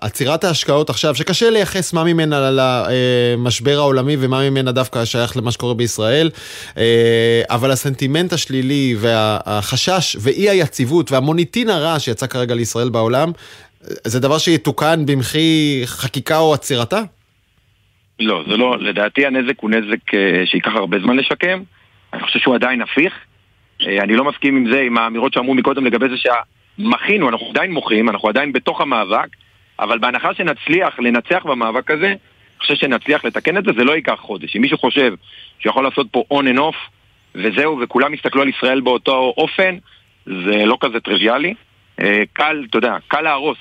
עצירת 0.00 0.44
ההשקעות 0.44 0.90
עכשיו, 0.90 1.14
שקשה 1.14 1.50
לייחס 1.50 1.92
מה 1.92 2.04
ממנה 2.04 2.50
למשבר 2.50 3.78
העולמי 3.78 4.16
ומה 4.18 4.50
ממנה 4.50 4.72
דווקא 4.72 5.04
שייך 5.04 5.36
למה 5.36 5.50
שקורה 5.50 5.74
בישראל, 5.74 6.30
אה, 6.78 7.42
אבל 7.50 7.70
הסנטימנט 7.70 8.32
השלילי 8.32 8.96
והחשש 8.98 10.16
ואי 10.20 10.50
היציבות 10.50 11.12
והמוניטין 11.12 11.68
הרע 11.68 11.98
שיצא 11.98 12.26
כרגע 12.26 12.54
לישראל 12.54 12.88
בעולם, 12.88 13.32
זה 13.80 14.20
דבר 14.20 14.38
שיתוקן 14.38 15.06
במחי 15.06 15.82
חקיקה 15.86 16.38
או 16.38 16.54
עצירתה? 16.54 17.00
לא, 18.20 18.42
זה 18.48 18.56
לא, 18.56 18.78
לדעתי 18.78 19.26
הנזק 19.26 19.60
הוא 19.60 19.70
נזק 19.70 20.14
אה, 20.14 20.46
שייקח 20.46 20.70
הרבה 20.74 20.98
זמן 20.98 21.16
לשקם. 21.16 21.62
אני 22.12 22.22
חושב 22.22 22.38
שהוא 22.38 22.54
עדיין 22.54 22.82
הפיך. 22.82 23.12
אה, 23.86 24.02
אני 24.02 24.16
לא 24.16 24.24
מסכים 24.24 24.56
עם 24.56 24.72
זה, 24.72 24.80
עם 24.80 24.98
האמירות 24.98 25.32
שאמרו 25.32 25.54
מקודם 25.54 25.86
לגבי 25.86 26.06
זה 26.08 26.16
שמחינו, 26.16 27.28
אנחנו 27.28 27.46
עדיין 27.50 27.72
מוחים, 27.72 28.08
אנחנו 28.08 28.28
עדיין 28.28 28.52
בתוך 28.52 28.80
המאבק, 28.80 29.28
אבל 29.80 29.98
בהנחה 29.98 30.34
שנצליח 30.34 30.98
לנצח 30.98 31.46
במאבק 31.46 31.90
הזה, 31.90 32.06
אני 32.06 32.16
חושב 32.58 32.74
שנצליח 32.74 33.24
לתקן 33.24 33.56
את 33.56 33.64
זה, 33.64 33.72
זה 33.76 33.84
לא 33.84 33.92
ייקח 33.92 34.18
חודש. 34.20 34.56
אם 34.56 34.60
מישהו 34.60 34.78
חושב 34.78 35.14
שיכול 35.58 35.84
לעשות 35.84 36.06
פה 36.10 36.24
on 36.32 36.44
and 36.54 36.58
off, 36.58 36.90
וזהו, 37.34 37.78
וכולם 37.80 38.14
יסתכלו 38.14 38.42
על 38.42 38.48
ישראל 38.48 38.80
באותו 38.80 39.34
אופן, 39.36 39.76
זה 40.26 40.64
לא 40.64 40.78
כזה 40.80 41.00
טריוויאלי. 41.00 41.54
אה, 42.00 42.22
קל, 42.32 42.64
אתה 42.70 42.78
יודע, 42.78 42.96
קל 43.08 43.20
להרוס. 43.20 43.58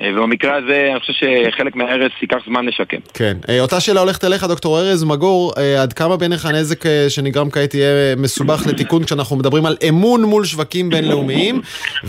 אה, 0.00 0.10
ובמקרה 0.12 0.56
הזה 0.56 0.88
אני 0.90 1.00
חושב 1.00 1.12
שחלק 1.12 1.76
מההרס 1.76 2.12
ייקח 2.22 2.38
זמן 2.46 2.66
לשקם. 2.66 3.00
כן. 3.14 3.36
אה, 3.48 3.60
אותה 3.60 3.80
שאלה 3.80 4.00
הולכת 4.00 4.24
אליך, 4.24 4.44
דוקטור 4.44 4.80
ארז 4.80 5.04
מגור, 5.04 5.52
אה, 5.58 5.82
עד 5.82 5.92
כמה 5.92 6.16
בעיניך 6.16 6.46
הנזק 6.46 6.84
שנגרם 7.08 7.50
כעת 7.50 7.74
יהיה 7.74 8.16
מסובך 8.16 8.66
לתיקון 8.66 9.04
כשאנחנו 9.04 9.36
מדברים 9.36 9.66
על 9.66 9.76
אמון 9.88 10.22
מול 10.22 10.44
שווקים 10.44 10.90
בינלאומיים, 10.90 11.60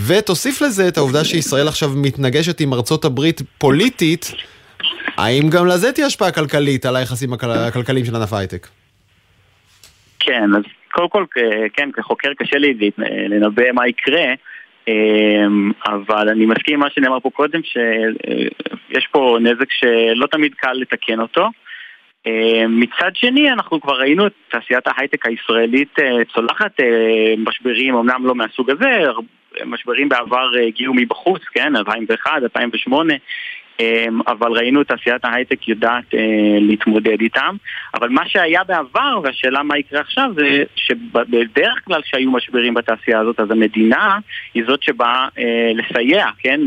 ותוסיף 0.08 0.62
לזה 0.62 0.88
את 0.88 0.98
העובדה 0.98 1.24
שישראל 1.24 1.68
עכשיו 1.68 1.90
מתנגשת 1.96 2.60
עם 2.62 2.74
ארצות 2.74 3.06
הברית 3.06 3.42
פוליטית, 3.58 4.32
האם 5.18 5.50
גם 5.50 5.68
לזה 5.68 5.92
תהיה 5.92 6.08
השפעה 6.08 6.32
כלכלית 6.32 6.86
על 6.86 6.96
היחסים 6.96 7.34
הכלכליים 7.34 8.06
של 8.06 8.16
ענף 8.16 8.34
ההייטק? 8.34 8.68
כן, 10.20 10.50
אז 10.58 10.64
קודם 10.92 11.10
כל, 11.10 11.26
כן, 11.74 11.90
כחוקר 11.94 12.30
קשה 12.38 12.58
לי 12.58 12.92
לנבא 13.30 13.72
מה 13.74 13.88
יקרה. 13.88 14.24
אמ, 14.88 15.72
אבל 15.88 16.30
אני 16.30 16.46
מסכים 16.46 16.74
עם 16.74 16.80
מה 16.80 16.90
שנאמר 16.90 17.20
פה 17.20 17.30
קודם, 17.30 17.62
שיש 17.64 19.08
פה 19.12 19.38
נזק 19.42 19.72
שלא 19.72 20.28
תמיד 20.28 20.54
קל 20.54 20.74
לתקן 20.74 21.20
אותו. 21.20 21.50
אמ, 22.26 22.80
מצד 22.80 23.12
שני, 23.14 23.52
אנחנו 23.52 23.82
כבר 23.82 24.00
ראינו 24.00 24.28
את 24.28 24.34
תעשיית 24.52 24.88
ההייטק 24.88 25.26
הישראלית 25.26 26.00
אה, 26.00 26.26
צולחת 26.34 26.80
אה, 26.80 27.34
משברים, 27.38 27.96
אמנם 27.96 28.26
לא 28.26 28.36
מהסוג 28.36 28.70
הזה, 28.70 29.04
משברים 29.66 30.10
בעבר 30.10 30.58
אה, 30.58 30.68
הגיעו 30.68 30.94
מבחוץ, 30.94 31.42
כן, 31.54 31.76
2001, 31.76 32.32
2008, 32.44 33.14
אמ, 33.14 33.20
אבל 34.28 34.52
ראינו 34.52 34.82
את 34.82 34.88
תעשיית 34.88 35.26
ההייטק 35.26 35.68
יודעת 35.68 36.14
אה, 36.14 36.20
להתמודד 36.60 37.22
איתם. 37.22 37.56
אבל 37.94 38.10
מה 38.10 38.22
שהיה 38.28 38.64
בעבר, 38.64 39.20
והשאלה 39.24 39.64
מה 39.64 39.78
יקרה 39.78 40.00
עכשיו, 40.00 40.30
זה 40.36 40.64
שבדרך 40.76 41.82
כלל 41.86 42.02
שהיו 42.06 42.32
משברים 42.32 42.74
בתעשייה 42.74 43.20
הזאת, 43.20 43.40
אז 43.40 43.52
המדינה 43.52 44.20
היא 44.54 44.64
זאת 44.68 44.84
שבאה 44.84 45.28
אה, 45.38 45.72
לסייע, 45.76 46.26
כן? 46.40 46.60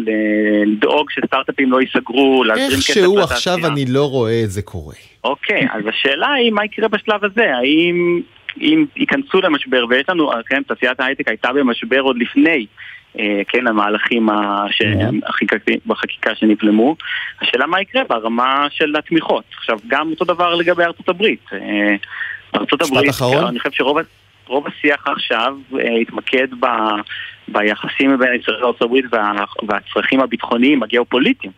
לדאוג 0.66 1.11
שסטארט-אפים 1.11 1.73
לא 1.73 1.80
ייסגרו, 1.80 2.44
להזרים 2.44 2.68
כסף 2.68 2.76
לתעשייה. 2.78 3.06
איכשהו 3.06 3.21
עכשיו 3.21 3.56
אני 3.73 3.85
לא 3.88 4.11
רואה 4.11 4.40
את 4.44 4.50
זה 4.50 4.62
קורה. 4.62 4.94
אוקיי, 5.25 5.66
אז 5.73 5.83
השאלה 5.87 6.33
היא 6.33 6.52
מה 6.52 6.64
יקרה 6.64 6.88
בשלב 6.88 7.25
הזה, 7.25 7.56
האם... 7.56 8.21
אם 8.61 8.85
ייכנסו 8.97 9.40
למשבר, 9.40 9.85
ויש 9.88 10.09
לנו, 10.09 10.30
כן, 10.47 10.62
תעשיית 10.62 11.00
ההייטק 11.00 11.28
הייתה 11.28 11.52
במשבר 11.52 12.00
עוד 12.00 12.16
לפני 12.18 12.50
אה, 12.50 12.66
כן, 13.49 13.66
המהלכים 13.66 14.28
בחקיקה 15.87 16.35
שנבלמו. 16.35 16.97
השאלה 17.40 17.66
מה 17.66 17.80
יקרה 17.80 18.02
ברמה 18.09 18.66
של 18.71 18.97
התמיכות. 18.97 19.44
עכשיו, 19.56 19.78
גם 19.87 20.11
אותו 20.11 20.25
דבר 20.25 20.54
לגבי 20.54 20.85
ארצות 20.85 21.09
הברית. 21.09 21.44
אה, 21.52 21.94
ארצות 22.54 22.83
הברית, 22.83 23.11
אני 23.49 23.59
חושב 23.59 23.73
שרוב... 23.73 23.99
רוב 24.47 24.66
השיח 24.66 25.06
עכשיו 25.06 25.56
התמקד 26.00 26.49
ב, 26.61 26.66
ביחסים 27.49 28.18
בין 28.18 28.40
ישראל 28.40 28.61
לארצות 28.61 28.83
הברית 28.83 29.04
וה, 29.11 29.33
והצרכים 29.68 30.21
הביטחוניים, 30.21 30.83
הגיאופוליטיים. 30.83 31.52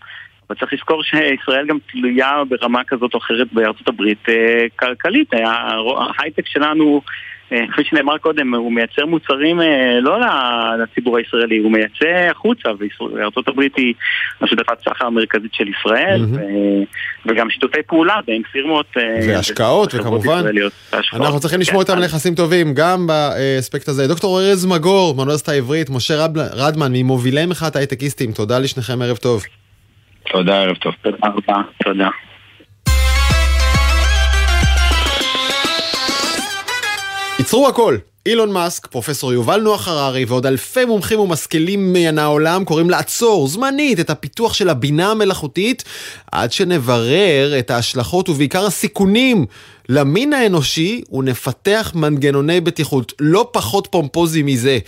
אבל 0.48 0.58
צריך 0.58 0.72
לזכור 0.72 1.02
שישראל 1.02 1.66
גם 1.66 1.78
תלויה 1.92 2.42
ברמה 2.48 2.84
כזאת 2.84 3.14
או 3.14 3.18
אחרת 3.18 3.52
בארצות 3.52 3.88
הברית 3.88 4.28
אה, 4.28 4.66
כלכלית. 4.76 5.32
ההייטק 6.18 6.46
שלנו, 6.46 7.00
אה, 7.04 7.12
כפי 7.48 7.84
שנאמר 7.84 8.18
קודם, 8.18 8.54
הוא 8.54 8.72
מייצר 8.72 9.06
מוצרים 9.06 9.60
אה, 9.60 10.00
לא 10.00 10.18
לציבור 10.82 11.16
הישראלי, 11.16 11.58
הוא 11.58 11.72
מייצא 11.72 12.30
החוצה, 12.30 12.68
הברית 13.46 13.76
היא 13.76 13.94
השותפת 14.40 14.78
סחר 14.80 15.06
המרכזית 15.06 15.54
של 15.54 15.64
ישראל, 15.68 16.24
mm-hmm. 16.24 17.26
וגם 17.26 17.50
שיתופי 17.50 17.82
פעולה 17.86 18.20
בין 18.26 18.42
פירמות. 18.52 18.86
והשקעות, 19.28 19.94
וכמובן, 19.94 20.42
אנחנו 21.12 21.40
צריכים 21.40 21.60
לשמור 21.60 21.80
איתם 21.82 21.98
נכסים 21.98 22.34
טובים, 22.34 22.74
גם 22.74 23.06
באספקט 23.06 23.88
הזה. 23.88 24.08
דוקטור 24.08 24.40
ארז 24.40 24.66
מגור, 24.66 25.14
מאוניברסיטה 25.14 25.52
העברית, 25.52 25.90
משה 25.90 26.14
רדמן, 26.52 26.92
ממובילי 26.92 27.46
מחאת 27.46 27.76
ההייטקיסטים, 27.76 28.32
תודה 28.32 28.58
לשניכם, 28.58 29.02
ערב 29.02 29.16
טוב. 29.16 29.42
תודה, 30.32 30.62
ערב 30.62 30.76
טוב. 30.76 30.94
תודה 31.02 31.18
רבה, 31.22 31.62
תודה. 31.84 32.08
ייצרו 37.46 37.68
הכל. 37.68 37.96
אילון 38.26 38.52
מאסק, 38.52 38.86
פרופסור 38.86 39.32
יובל 39.32 39.60
נוח 39.60 39.88
הררי 39.88 40.24
ועוד 40.24 40.46
אלפי 40.46 40.84
מומחים 40.84 41.20
ומשכילים 41.20 41.92
מן 41.92 42.18
העולם 42.18 42.64
קוראים 42.64 42.90
לעצור 42.90 43.48
זמנית 43.48 44.00
את 44.00 44.10
הפיתוח 44.10 44.54
של 44.54 44.68
הבינה 44.68 45.10
המלאכותית 45.10 45.84
עד 46.32 46.52
שנברר 46.52 47.58
את 47.58 47.70
ההשלכות 47.70 48.28
ובעיקר 48.28 48.66
הסיכונים 48.66 49.46
למין 49.88 50.32
האנושי 50.32 51.02
ונפתח 51.12 51.92
מנגנוני 51.94 52.60
בטיחות 52.60 53.12
לא 53.20 53.48
פחות 53.52 53.88
פומפוזי 53.90 54.42
מזה. 54.42 54.78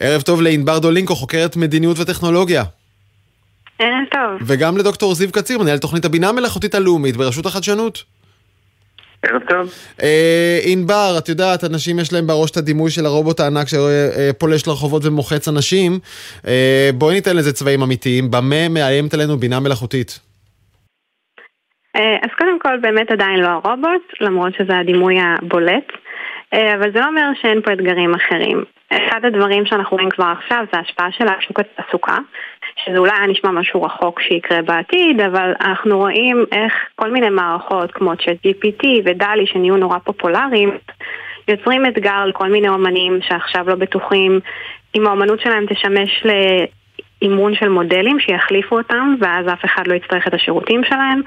ערב 0.00 0.22
טוב 0.22 0.42
לענבר 0.42 0.78
דולינקו, 0.78 1.16
חוקרת 1.16 1.56
מדיניות 1.56 1.98
וטכנולוגיה. 1.98 2.64
ערב 3.78 4.04
טוב. 4.12 4.48
וגם 4.48 4.76
לדוקטור 4.76 5.14
זיו 5.14 5.32
קציר, 5.32 5.58
מנהל 5.58 5.78
תוכנית 5.78 6.04
הבינה 6.04 6.28
המלאכותית 6.28 6.74
הלאומית 6.74 7.16
ברשות 7.16 7.46
החדשנות. 7.46 8.19
ערב 9.22 9.42
טוב. 9.48 9.72
אה, 10.02 10.58
ענבר, 10.64 11.14
את 11.18 11.28
יודעת, 11.28 11.64
אנשים 11.64 11.98
יש 11.98 12.12
להם 12.12 12.26
בראש 12.26 12.50
את 12.50 12.56
הדימוי 12.56 12.90
של 12.90 13.06
הרובוט 13.06 13.40
הענק 13.40 13.66
שפולש 13.68 14.66
לרחובות 14.66 15.04
ומוחץ 15.04 15.48
אנשים. 15.48 15.92
אה, 16.46 16.90
בואי 16.94 17.14
ניתן 17.14 17.36
לזה 17.36 17.52
צבעים 17.52 17.82
אמיתיים. 17.82 18.30
במה 18.30 18.68
מאיימת 18.68 19.14
עלינו 19.14 19.36
בינה 19.36 19.60
מלאכותית? 19.60 20.18
אה, 21.96 22.16
אז 22.22 22.30
קודם 22.38 22.58
כל, 22.58 22.76
באמת 22.80 23.10
עדיין 23.10 23.40
לא 23.40 23.48
הרובוט, 23.48 24.02
למרות 24.20 24.52
שזה 24.54 24.78
הדימוי 24.78 25.16
הבולט. 25.20 25.88
אבל 26.52 26.92
זה 26.92 27.00
לא 27.00 27.06
אומר 27.06 27.30
שאין 27.42 27.60
פה 27.62 27.72
אתגרים 27.72 28.14
אחרים. 28.14 28.64
אחד 28.92 29.20
הדברים 29.24 29.66
שאנחנו 29.66 29.96
רואים 29.96 30.10
כבר 30.10 30.32
עכשיו 30.38 30.64
זה 30.72 30.78
ההשפעה 30.78 31.08
של 31.12 31.24
השוק 31.28 31.60
התעסוקה, 31.60 32.18
שזה 32.76 32.98
אולי 32.98 33.12
היה 33.18 33.26
נשמע 33.26 33.50
משהו 33.50 33.82
רחוק 33.82 34.20
שיקרה 34.20 34.62
בעתיד, 34.62 35.20
אבל 35.20 35.52
אנחנו 35.60 35.98
רואים 35.98 36.44
איך 36.52 36.72
כל 36.94 37.10
מיני 37.10 37.28
מערכות 37.28 37.92
כמו 37.92 38.12
ChatGPT 38.12 38.86
ודלי 39.04 39.46
שנהיו 39.46 39.76
נורא 39.76 39.98
פופולריים, 39.98 40.70
יוצרים 41.48 41.86
אתגר 41.86 42.24
לכל 42.26 42.48
מיני 42.48 42.68
אומנים 42.68 43.18
שעכשיו 43.22 43.68
לא 43.68 43.74
בטוחים 43.74 44.40
אם 44.94 45.06
האומנות 45.06 45.40
שלהם 45.40 45.66
תשמש 45.66 46.24
לאימון 46.24 47.54
של 47.54 47.68
מודלים 47.68 48.20
שיחליפו 48.20 48.78
אותם 48.78 49.14
ואז 49.20 49.46
אף 49.52 49.64
אחד 49.64 49.86
לא 49.86 49.94
יצטרך 49.94 50.28
את 50.28 50.34
השירותים 50.34 50.84
שלהם. 50.84 51.22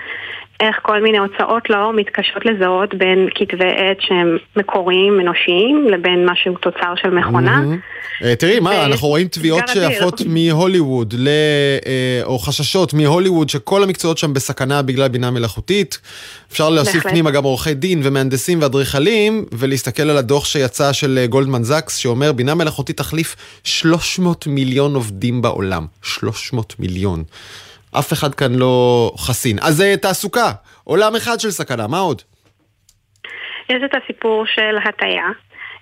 איך 0.59 0.79
כל 0.81 1.01
מיני 1.01 1.17
הוצאות 1.17 1.69
לאור 1.69 1.91
מתקשות 1.93 2.45
לזהות 2.45 2.93
בין 2.93 3.29
כתבי 3.35 3.71
עת 3.77 3.97
שהם 3.99 4.37
מקוריים, 4.55 5.19
אנושיים, 5.19 5.87
לבין 5.89 6.25
משהו 6.29 6.55
תוצר 6.55 6.93
של 6.95 7.09
מכונה. 7.09 7.61
אה, 8.23 8.35
תראי, 8.35 8.59
מה, 8.59 8.85
אנחנו 8.85 9.07
רואים 9.07 9.27
תביעות 9.27 9.63
שעפות 9.67 10.21
מהוליווד, 10.25 11.13
אה, 11.27 12.23
או 12.23 12.39
חששות 12.39 12.93
מהוליווד 12.93 13.49
שכל 13.49 13.83
המקצועות 13.83 14.17
שם 14.17 14.33
בסכנה 14.33 14.81
בגלל 14.81 15.07
בינה 15.07 15.31
מלאכותית. 15.31 15.99
אפשר 16.51 16.69
להוסיף 16.69 17.03
פנימה 17.03 17.31
גם 17.31 17.43
עורכי 17.43 17.73
דין 17.73 18.01
ומהנדסים 18.03 18.61
ואדריכלים, 18.61 19.45
ולהסתכל 19.51 20.09
על 20.09 20.17
הדוח 20.17 20.45
שיצא 20.45 20.93
של 20.93 21.19
אה, 21.21 21.27
גולדמן 21.27 21.63
זקס, 21.63 21.95
שאומר 21.95 22.31
בינה 22.31 22.55
מלאכותית 22.55 22.97
תחליף 22.97 23.35
300 23.63 24.47
מיליון 24.47 24.95
עובדים 24.95 25.41
בעולם. 25.41 25.85
300 26.01 26.75
מיליון. 26.79 27.23
אף 27.99 28.13
אחד 28.13 28.35
כאן 28.35 28.55
לא 28.55 29.11
חסין. 29.17 29.57
אז 29.61 29.75
זה 29.75 29.95
תעסוקה, 30.01 30.51
עולם 30.83 31.15
אחד 31.15 31.39
של 31.39 31.51
סכנה, 31.51 31.87
מה 31.87 31.99
עוד? 31.99 32.21
יש 33.69 33.83
את 33.85 33.95
הסיפור 34.03 34.45
של 34.45 34.77
הטיה. 34.85 35.25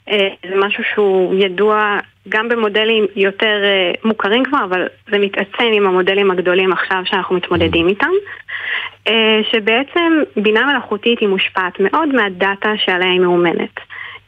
אה, 0.10 0.28
זה 0.50 0.56
משהו 0.56 0.84
שהוא 0.94 1.36
ידוע 1.40 1.98
גם 2.30 2.50
במודלים 2.50 3.06
יותר 3.16 3.64
אה, 3.64 3.92
מוכרים 4.04 4.44
כבר, 4.46 4.66
אבל 4.70 4.88
זה 5.12 5.18
מתעצם 5.18 5.66
עם 5.74 5.88
המודלים 5.88 6.32
הגדולים 6.32 6.74
עכשיו 6.74 7.02
שאנחנו 7.06 7.36
מתמודדים 7.36 7.88
איתם. 7.88 8.12
אה, 9.08 9.40
שבעצם 9.52 10.24
בינה 10.36 10.66
מלאכותית 10.66 11.20
היא 11.20 11.30
מושפעת 11.30 11.80
מאוד 11.80 12.16
מהדאטה 12.16 12.70
שעליה 12.78 13.10
היא 13.10 13.20
מאומנת. 13.20 13.80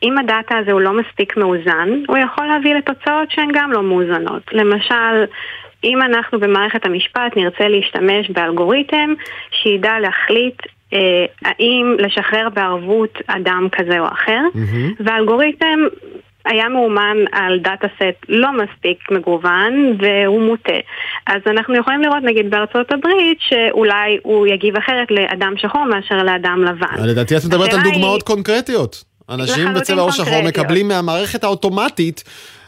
אם 0.04 0.17
הדאטה 0.17 0.58
הזה 0.58 0.72
הוא 0.72 0.82
לא 0.82 0.93
מספיק 0.93 1.38
מאוזן, 1.38 1.89
הוא 2.08 2.17
יכול 2.17 2.46
להביא 2.48 2.76
לתוצאות 2.76 3.32
שהן 3.32 3.50
גם 3.54 3.72
לא 3.72 3.84
מאוזנות. 3.84 4.43
למשל, 4.52 5.26
אם 5.84 6.02
אנחנו 6.02 6.39
במערכת 6.39 6.86
המשפט 6.86 7.38
נרצה 7.38 7.67
להשתמש 7.67 8.30
באלגוריתם 8.30 9.13
שידע 9.52 10.00
להחליט 10.00 10.62
אה, 10.93 11.26
האם 11.41 11.96
לשחרר 12.00 12.50
בערבות 12.54 13.17
אדם 13.28 13.67
כזה 13.72 14.00
או 14.00 14.06
אחר, 14.06 14.41
mm-hmm. 14.54 15.04
והאלגוריתם 15.06 15.80
היה 16.46 16.69
מאומן 16.69 17.17
על 17.32 17.60
דאטה 17.60 17.88
סט 17.96 18.26
לא 18.30 18.50
מספיק 18.52 19.12
מגוון 19.12 19.98
והוא 20.00 20.41
מוטה. 20.41 20.80
אז 21.28 21.41
אנחנו 21.48 21.76
יכולים 21.76 22.02
לראות 22.02 22.24
נגיד 22.24 22.50
בארצות 22.50 22.91
הברית 22.91 23.38
שאולי 23.39 24.17
הוא 24.24 24.48
יגיב 24.48 24.78
אחרת 24.78 25.08
לאדם 25.12 25.54
שחור 25.58 25.86
מאשר 25.86 26.24
לאדם 26.24 26.63
לבן. 26.63 27.08
לדעתי 27.08 27.38
את 27.38 27.46
מדברת 27.46 27.74
על 27.74 27.80
דוגמאות 27.84 28.22
היא... 28.22 28.36
קונקרטיות. 28.36 29.04
אנשים 29.30 29.74
בצבע 29.74 30.02
עור 30.02 30.12
שחור 30.12 30.41
מקבלים 30.48 30.88
מהמערכת 30.88 31.43
האוטומטית 31.43 32.24
אה, 32.28 32.32
אה, 32.32 32.62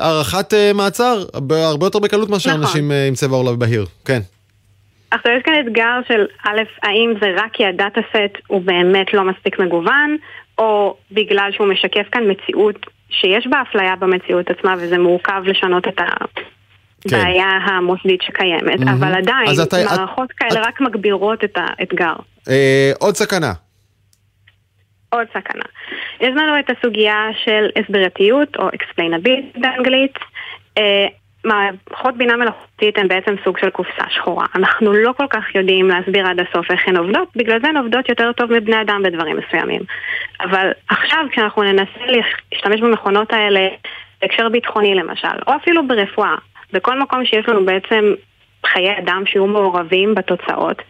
הארכת 0.00 0.54
אה, 0.54 0.72
מעצר 0.74 1.24
הרבה 1.50 1.86
יותר 1.86 1.98
בקלות 1.98 2.30
מאשר 2.30 2.50
נכון. 2.50 2.62
אנשים 2.62 2.90
עם 3.08 3.14
צבע 3.14 3.36
עור 3.36 3.54
בהיר, 3.54 3.86
כן. 4.04 4.20
עכשיו 5.10 5.32
יש 5.32 5.42
כאן 5.42 5.54
אתגר 5.66 6.00
של 6.08 6.26
א', 6.46 6.62
האם 6.82 7.14
זה 7.20 7.26
רק 7.36 7.52
כי 7.52 7.66
הדאטה 7.66 8.00
סט 8.10 8.38
הוא 8.46 8.62
באמת 8.62 9.14
לא 9.14 9.24
מספיק 9.24 9.58
מגוון, 9.58 10.16
או 10.58 10.96
בגלל 11.12 11.50
שהוא 11.52 11.66
משקף 11.66 12.06
כאן 12.12 12.22
מציאות 12.30 12.86
שיש 13.10 13.46
בה 13.46 13.62
אפליה 13.62 13.96
במציאות 13.96 14.50
עצמה 14.50 14.74
וזה 14.78 14.98
מורכב 14.98 15.42
לשנות 15.44 15.88
את 15.88 16.00
הבעיה 16.00 17.58
כן. 17.66 17.72
המוסדית 17.72 18.22
שקיימת, 18.22 18.80
mm-hmm. 18.80 18.90
אבל 18.90 19.14
עדיין 19.14 19.46
מערכות 19.84 20.30
את, 20.30 20.36
כאלה 20.36 20.60
את... 20.60 20.66
רק 20.66 20.80
מגבירות 20.80 21.44
את 21.44 21.56
האתגר. 21.56 22.14
אה, 22.48 22.92
עוד 22.98 23.16
סכנה. 23.16 23.52
עוד 25.14 25.26
סכנה. 25.30 25.64
יש 26.20 26.30
לנו 26.36 26.58
את 26.58 26.70
הסוגיה 26.70 27.28
של 27.44 27.68
הסברתיות, 27.76 28.56
או 28.56 28.68
explainability 28.68 29.60
באנגלית. 29.60 30.18
אה, 30.78 31.06
מערכות 31.44 32.16
בינה 32.16 32.36
מלאכותית 32.36 32.98
הן 32.98 33.08
בעצם 33.08 33.34
סוג 33.44 33.58
של 33.58 33.70
קופסה 33.70 34.04
שחורה. 34.08 34.46
אנחנו 34.54 34.92
לא 34.92 35.12
כל 35.16 35.26
כך 35.30 35.54
יודעים 35.54 35.88
להסביר 35.88 36.26
עד 36.26 36.40
הסוף 36.40 36.70
איך 36.70 36.88
הן 36.88 36.96
עובדות, 36.96 37.28
בגלל 37.36 37.60
זה 37.60 37.68
הן 37.68 37.76
עובדות 37.76 38.08
יותר 38.08 38.32
טוב 38.32 38.52
מבני 38.52 38.80
אדם 38.80 39.02
בדברים 39.04 39.36
מסוימים. 39.36 39.80
אבל 40.40 40.70
עכשיו 40.88 41.26
כשאנחנו 41.30 41.62
ננסה 41.62 42.06
להשתמש 42.52 42.80
במכונות 42.80 43.32
האלה 43.32 43.68
בהקשר 44.22 44.48
ביטחוני 44.48 44.94
למשל, 44.94 45.38
או 45.46 45.56
אפילו 45.56 45.86
ברפואה, 45.86 46.34
בכל 46.72 47.00
מקום 47.00 47.24
שיש 47.24 47.48
לנו 47.48 47.64
בעצם 47.64 48.14
חיי 48.66 48.98
אדם 48.98 49.22
שיהיו 49.26 49.46
מעורבים 49.46 50.14
בתוצאות. 50.14 50.82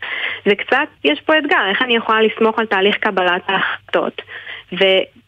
וקצת, 0.47 0.89
יש 1.05 1.21
פה 1.21 1.39
אתגר, 1.39 1.67
איך 1.71 1.83
אני 1.83 1.97
יכולה 1.97 2.23
לסמוך 2.23 2.59
על 2.59 2.67
תהליך 2.67 2.97
קבלת 2.97 3.43
ההחלטות. 3.49 4.23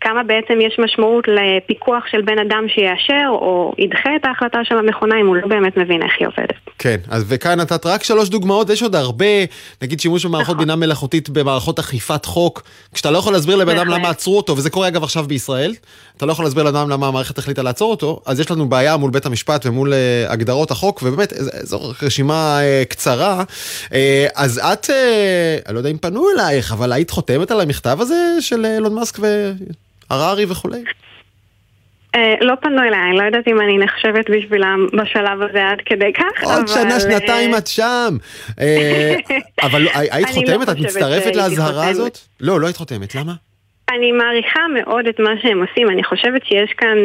וכמה 0.07 0.23
בעצם 0.23 0.61
יש 0.61 0.77
משמעות 0.79 1.25
לפיקוח 1.29 2.05
של 2.11 2.23
בן 2.23 2.39
אדם 2.39 2.65
שיאשר 2.69 3.29
או 3.29 3.73
ידחה 3.79 4.11
את 4.17 4.25
ההחלטה 4.25 4.59
של 4.65 4.79
המכונה 4.79 5.21
אם 5.21 5.27
הוא 5.27 5.37
לא 5.37 5.49
באמת 5.49 5.77
מבין 5.77 6.03
איך 6.03 6.13
היא 6.19 6.29
עובדת. 6.29 6.55
כן, 6.79 6.97
אז 7.09 7.25
וכאן 7.29 7.61
נתת 7.61 7.87
רק 7.87 8.05
שלוש 8.05 8.29
דוגמאות, 8.29 8.71
יש 8.71 8.83
עוד 8.83 8.95
הרבה, 8.95 9.27
נגיד 9.83 10.01
שימוש 10.01 10.27
במערכות 10.27 10.55
נכון. 10.55 10.59
בינה 10.59 10.77
מלאכותית 10.77 11.29
במערכות 11.29 11.79
אכיפת 11.79 12.25
חוק, 12.25 12.63
כשאתה 12.95 13.11
לא 13.11 13.19
יכול 13.19 13.33
להסביר 13.33 13.57
לבן 13.57 13.79
אדם 13.79 13.89
למה 13.89 14.11
עצרו 14.11 14.37
אותו, 14.37 14.57
וזה 14.57 14.71
קורה 14.71 14.89
אגב 14.89 15.03
עכשיו 15.03 15.25
בישראל, 15.25 15.75
אתה 16.17 16.27
לא 16.27 16.33
יכול 16.33 16.45
להסביר 16.45 16.65
לבן 16.65 16.77
אדם 16.77 16.91
למה 16.91 17.07
המערכת 17.07 17.39
החליטה 17.39 17.63
לעצור 17.63 17.91
אותו, 17.91 18.21
אז 18.27 18.41
יש 18.41 18.51
לנו 18.51 18.69
בעיה 18.69 18.97
מול 18.97 19.11
בית 19.11 19.27
המשפט 19.27 19.67
ומול 19.67 19.93
uh, 19.93 20.33
הגדרות 20.33 20.71
החוק, 20.71 21.03
ובאמת, 21.03 21.33
זו 21.63 21.81
רשימה 22.03 22.59
uh, 22.61 22.89
קצרה. 22.89 23.43
Uh, 23.85 23.93
אז 24.35 24.59
את, 24.59 24.91
אני 25.67 25.75
לא 25.75 25.79
יודע 25.79 25.91
אם 25.91 25.99
פנו 25.99 26.27
אלייך, 26.31 26.73
אבל 26.73 26.93
היית 26.93 27.11
חותמת 27.11 27.51
על 27.51 27.61
המכתב 27.61 27.99
הזה 28.01 28.37
של 28.41 28.67
אילון 28.67 28.95
מאסק 28.95 29.19
והררי 30.11 30.45
וכולי? 30.49 30.85
אה, 32.15 32.35
לא 32.41 32.55
פנו 32.61 32.83
אליי, 32.83 33.01
אני 33.09 33.17
לא 33.17 33.23
יודעת 33.23 33.49
אם 33.49 33.61
אני 33.61 33.79
נחשבת 33.79 34.31
בשבילם 34.31 34.87
בשלב 34.93 35.43
הזה 35.43 35.69
עד 35.69 35.79
כדי 35.87 36.13
כך, 36.13 36.45
עוד 36.45 36.55
אבל... 36.55 36.67
שנה, 36.67 37.01
שנתיים 37.01 37.55
את 37.55 37.67
שם. 37.67 38.17
אה, 38.61 39.15
אבל 39.67 39.83
לא, 39.83 39.91
היית 39.95 40.29
לא 40.29 40.33
חותמת? 40.33 40.69
את 40.69 40.79
מצטרפת 40.79 41.37
לאזהרה 41.37 41.89
הזאת? 41.89 42.19
לא, 42.41 42.61
לא 42.61 42.67
היית 42.67 42.77
חותמת, 42.77 43.15
למה? 43.15 43.33
אני 43.91 44.13
מעריכה 44.13 44.61
מאוד 44.75 45.07
את 45.07 45.21
מה 45.21 45.31
שהם 45.43 45.63
עושים, 45.63 45.91
אני 45.91 46.05
חושבת 46.05 46.45
שיש 46.45 46.73
כאן 46.77 46.97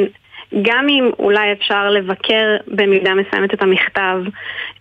גם 0.61 0.89
אם 0.89 1.09
אולי 1.19 1.51
אפשר 1.51 1.89
לבקר 1.89 2.57
במידה 2.67 3.13
מסוימת 3.13 3.53
את 3.53 3.61
המכתב 3.61 4.17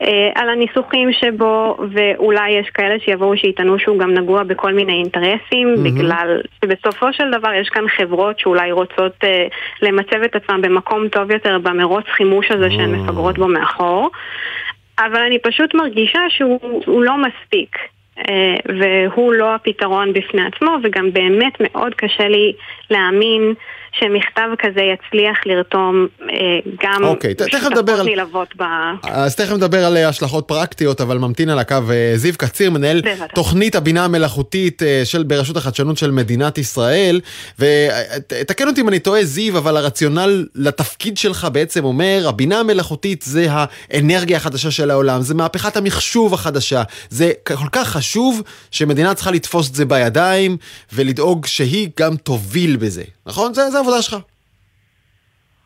אה, 0.02 0.30
על 0.35 0.48
הניסוחים 0.48 1.12
שבו, 1.12 1.76
ואולי 1.92 2.50
יש 2.50 2.70
כאלה 2.70 3.00
שיבואו 3.00 3.37
שיטענו 3.37 3.78
שהוא 3.78 3.98
גם 3.98 4.14
נגוע 4.14 4.42
בכל 4.42 4.72
מיני 4.72 4.92
אינטרסים, 4.92 5.74
mm-hmm. 5.74 5.80
בגלל 5.85 6.40
שבסופו 6.64 7.12
של 7.12 7.30
דבר 7.30 7.52
יש 7.52 7.68
כאן 7.68 7.88
חברות 7.88 8.38
שאולי 8.38 8.72
רוצות 8.72 9.24
אה, 9.24 9.46
למצב 9.83 10.22
את 10.24 10.37
עצמן 10.37 10.62
במקום 10.62 11.09
טוב 11.09 11.30
יותר 11.30 11.59
במרוץ 11.59 12.04
חימוש 12.06 12.50
הזה 12.50 12.70
שהן 12.70 12.94
מפגרות 12.94 13.38
בו 13.38 13.48
מאחור. 13.48 14.11
אבל 14.98 15.20
אני 15.20 15.38
פשוט 15.38 15.74
מרגישה 15.74 16.20
שהוא 16.28 17.02
לא 17.02 17.14
מספיק. 17.16 17.76
אה, 18.28 18.56
והוא 18.78 19.33
לא 19.33 19.54
הפתרון 19.54 20.12
בפני 20.12 20.42
עצמו, 20.46 20.76
וגם 20.83 21.12
באמת 21.12 21.52
מאוד 21.61 21.94
קשה 21.94 22.28
לי 22.28 22.52
להאמין 22.90 23.54
שמכתב 23.92 24.48
כזה 24.59 24.81
יצליח 24.81 25.38
לרתום 25.46 26.07
אה, 26.22 26.26
גם 26.83 27.05
אוקיי, 27.05 27.35
שותפות 27.50 27.88
על... 27.88 28.07
ללוות 28.07 28.48
ב... 28.57 28.62
אז 29.03 29.37
תכף 29.37 29.53
נדבר 29.53 29.85
על 29.85 29.96
השלכות 29.96 30.48
פרקטיות, 30.48 31.00
אבל 31.00 31.18
ממתין 31.18 31.48
על 31.48 31.59
הקו 31.59 31.76
אה, 31.90 32.12
זיו 32.16 32.35
קציר, 32.37 32.70
מנהל 32.70 33.00
בבטח. 33.00 33.35
תוכנית 33.35 33.74
הבינה 33.74 34.05
המלאכותית 34.05 34.83
של, 35.05 35.22
ברשות 35.22 35.57
החדשנות 35.57 35.98
של 35.98 36.11
מדינת 36.11 36.59
ישראל. 36.59 37.20
ותקן 37.59 38.68
אותי 38.68 38.81
אם 38.81 38.88
אני 38.88 38.98
טועה, 38.98 39.24
זיו, 39.24 39.59
אבל 39.59 39.76
הרציונל 39.76 40.46
לתפקיד 40.55 41.16
שלך 41.16 41.48
בעצם 41.53 41.85
אומר, 41.85 42.24
הבינה 42.29 42.61
המלאכותית 42.61 43.22
זה 43.22 43.46
האנרגיה 43.50 44.37
החדשה 44.37 44.70
של 44.70 44.90
העולם, 44.90 45.22
זה 45.22 45.35
מהפכת 45.35 45.76
המחשוב 45.76 46.35
החדשה. 46.35 46.83
זה 47.09 47.33
כל 47.46 47.68
כך 47.72 47.88
חשוב 47.88 48.42
שמדינה 48.70 49.14
צריכה 49.14 49.31
לתפוס 49.31 49.70
את 49.70 49.74
זה 49.74 49.85
בידיים 49.85 50.57
ולדאוג 50.92 51.46
שהיא 51.46 51.88
גם 51.98 52.16
תוביל 52.16 52.76
בזה. 52.76 53.03
נכון? 53.31 53.55
זה, 53.55 53.71
זה 53.71 53.79
העבודה 53.79 54.03
שלך. 54.03 54.16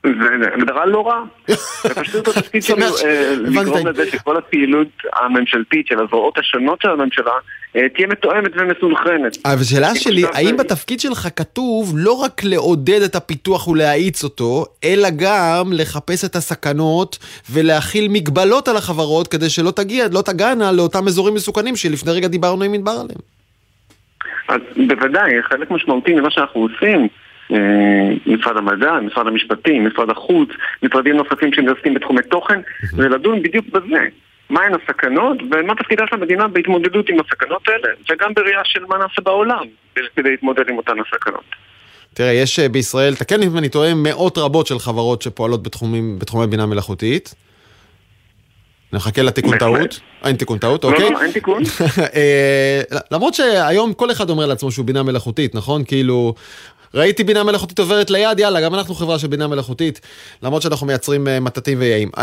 זה 0.05 0.47
הגדרה 0.55 0.87
לא 0.87 1.07
רע. 1.07 1.25
זה 1.83 1.95
פשוט 1.95 2.29
התפקיד 2.29 2.63
שלי 2.63 2.85
אה, 3.05 3.35
לגרום 3.39 3.87
לזה 3.87 4.11
שכל 4.11 4.37
הפעילות 4.37 4.89
הממשלתית 5.13 5.87
של 5.87 6.01
הזרועות 6.01 6.39
השונות 6.39 6.81
של 6.83 6.91
הממשלה 6.91 7.33
אה, 7.77 7.89
תהיה 7.89 8.07
מתואמת 8.07 8.51
ומסונכרנת. 8.55 9.39
אבל 9.45 9.61
השאלה 9.61 9.95
שלי, 9.95 10.23
האם 10.35 10.57
בתפקיד 10.57 11.01
שלך 11.01 11.29
כתוב 11.37 11.95
לא 11.97 12.13
רק 12.13 12.45
לעודד 12.45 13.03
את 13.03 13.15
הפיתוח 13.15 13.69
ולהאיץ 13.69 14.25
אותו, 14.25 14.65
אלא 14.85 15.09
גם 15.17 15.65
לחפש 15.73 16.25
את 16.25 16.37
הסכנות 16.37 17.19
ולהכיל 17.51 18.09
מגבלות 18.09 18.69
על 18.69 18.77
החברות 18.77 19.29
כדי 19.29 19.51
שלא 19.51 19.71
תגיע, 19.71 20.07
לא 20.13 20.23
תגענה 20.23 20.73
לאותם 20.73 21.07
אזורים 21.07 21.35
מסוכנים 21.35 21.77
שלפני 21.77 22.13
רגע 22.13 22.29
דיברנו 22.29 22.65
עם 22.65 22.75
ענבר 22.75 22.91
עליהם? 22.91 23.21
אז 24.49 24.61
בוודאי, 24.89 25.43
חלק 25.43 25.71
משמעותי 25.71 26.15
ממה 26.15 26.31
שאנחנו 26.31 26.61
עושים 26.61 27.01
אה, 27.01 27.07
משרד 28.27 28.57
המדע, 28.57 28.93
משרד 28.93 29.27
המשפטים, 29.27 29.87
משרד 29.87 30.11
החוץ, 30.11 30.49
משרדים 30.83 31.17
נוספים 31.17 31.53
שמתעסקים 31.53 31.95
בתחומי 31.95 32.23
תוכן, 32.31 32.61
ולדון 32.97 33.43
בדיוק 33.43 33.67
בזה. 33.67 34.09
מהן 34.51 34.73
הסכנות 34.75 35.39
ומה 35.51 35.75
תפקידה 35.75 36.05
של 36.11 36.17
המדינה 36.17 36.49
בהתמודדות 36.49 37.09
עם 37.09 37.17
הסכנות 37.21 37.69
האלה, 37.69 37.89
וגם 38.11 38.35
בראייה 38.35 38.61
של 38.65 38.85
מה 38.89 38.99
נעשה 38.99 39.23
בעולם 39.23 39.67
כדי 40.17 40.31
להתמודד 40.31 40.69
עם 40.69 40.77
אותן 40.77 40.93
הסכנות. 41.01 41.45
תראה, 42.15 42.33
יש 42.33 42.59
אה, 42.59 42.69
בישראל, 42.69 43.15
תקן 43.15 43.43
אם 43.43 43.59
אני 43.59 43.69
טועה, 43.69 43.95
מאות 43.95 44.39
רבות 44.39 44.67
של 44.67 44.79
חברות 44.79 45.23
שפועלות 45.23 45.63
בתחומים, 45.63 46.19
בתחומי 46.19 46.47
בינה 46.47 46.67
מלאכותית. 46.67 47.35
נחכה 48.93 49.23
לתיקון 49.23 49.59
טעות. 49.59 50.01
אין 50.25 50.37
תיקון 50.37 50.59
טעות, 50.59 50.85
לא, 50.85 50.91
אוקיי? 50.91 51.11
לא, 51.11 51.23
אין 51.23 51.33
תיקון. 51.33 51.63
אה, 52.17 52.83
למרות 53.11 53.35
שהיום 53.35 53.93
כל 53.93 54.11
אחד 54.11 54.31
אומר 54.31 54.47
לעצמו 54.47 54.71
שהוא 54.71 54.87
בינה 54.87 55.03
מלאכותית, 55.03 55.55
נכון? 55.55 55.85
כאילו, 55.85 56.35
ראיתי 56.95 57.25
בינה 57.25 57.43
מלאכותית 57.43 57.79
עוברת 57.79 58.11
ליד, 58.11 58.39
יאללה, 58.39 58.61
גם 58.61 58.75
אנחנו 58.75 58.95
חברה 58.95 59.19
של 59.19 59.27
בינה 59.27 59.47
מלאכותית, 59.47 60.01
למרות 60.43 60.63
שאנחנו 60.63 60.87
מייצרים 60.87 61.27
uh, 61.27 61.41
מטטים 61.41 61.79
ואיים. 61.81 62.11
Uh, 62.17 62.21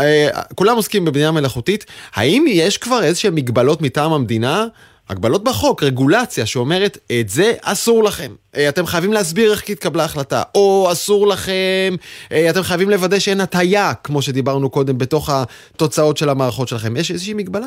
כולם 0.54 0.76
עוסקים 0.76 1.04
בבינה 1.04 1.30
מלאכותית, 1.30 1.86
האם 2.14 2.44
יש 2.48 2.78
כבר 2.78 3.02
איזשהן 3.02 3.34
מגבלות 3.34 3.82
מטעם 3.82 4.12
המדינה? 4.12 4.66
הגבלות 5.08 5.44
בחוק, 5.44 5.82
רגולציה 5.82 6.46
שאומרת, 6.46 6.98
את 7.20 7.28
זה 7.28 7.52
אסור 7.62 8.04
לכם. 8.04 8.32
אה, 8.56 8.68
אתם 8.68 8.86
חייבים 8.86 9.12
להסביר 9.12 9.52
איך 9.52 9.62
התקבלה 9.68 10.04
החלטה. 10.04 10.42
או 10.54 10.88
אסור 10.92 11.26
לכם, 11.26 11.94
אתם 12.50 12.62
חייבים 12.62 12.90
לוודא 12.90 13.18
שאין 13.18 13.40
הטיה, 13.40 13.92
כמו 14.04 14.22
שדיברנו 14.22 14.70
קודם, 14.70 14.98
בתוך 14.98 15.30
התוצאות 15.30 16.16
של 16.16 16.28
המערכות 16.28 16.68
שלכם. 16.68 16.96
יש 16.96 17.10
איזושהי 17.10 17.34
מגבלה? 17.34 17.66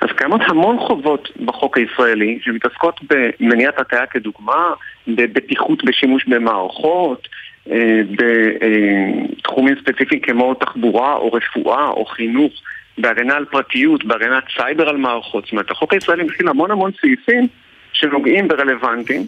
אז 0.00 0.08
קיימות 0.16 0.40
המון 0.44 0.78
חובות 0.78 1.28
בחוק 1.44 1.78
הישראלי 1.78 2.38
שמתעסקות 2.42 3.00
במניעת 3.10 3.78
הטעיה 3.78 4.06
כדוגמה, 4.06 4.70
בבטיחות 5.08 5.84
בשימוש 5.84 6.24
במערכות, 6.24 7.28
אה, 7.70 8.00
בתחומים 8.10 9.74
ספציפיים 9.80 10.20
כמו 10.20 10.54
תחבורה 10.54 11.14
או 11.14 11.32
רפואה 11.32 11.88
או 11.88 12.04
חינוך, 12.04 12.52
בהגנה 12.98 13.34
על 13.34 13.44
פרטיות, 13.44 14.04
בהגנת 14.04 14.44
סייבר 14.56 14.88
על 14.88 14.96
מערכות. 14.96 15.44
זאת 15.44 15.52
אומרת, 15.52 15.70
החוק 15.70 15.94
הישראלי 15.94 16.24
מכיל 16.24 16.48
המון 16.48 16.70
המון 16.70 16.90
סעיפים 17.00 17.46
שנוגעים 17.92 18.48
ורלוונטיים. 18.50 19.26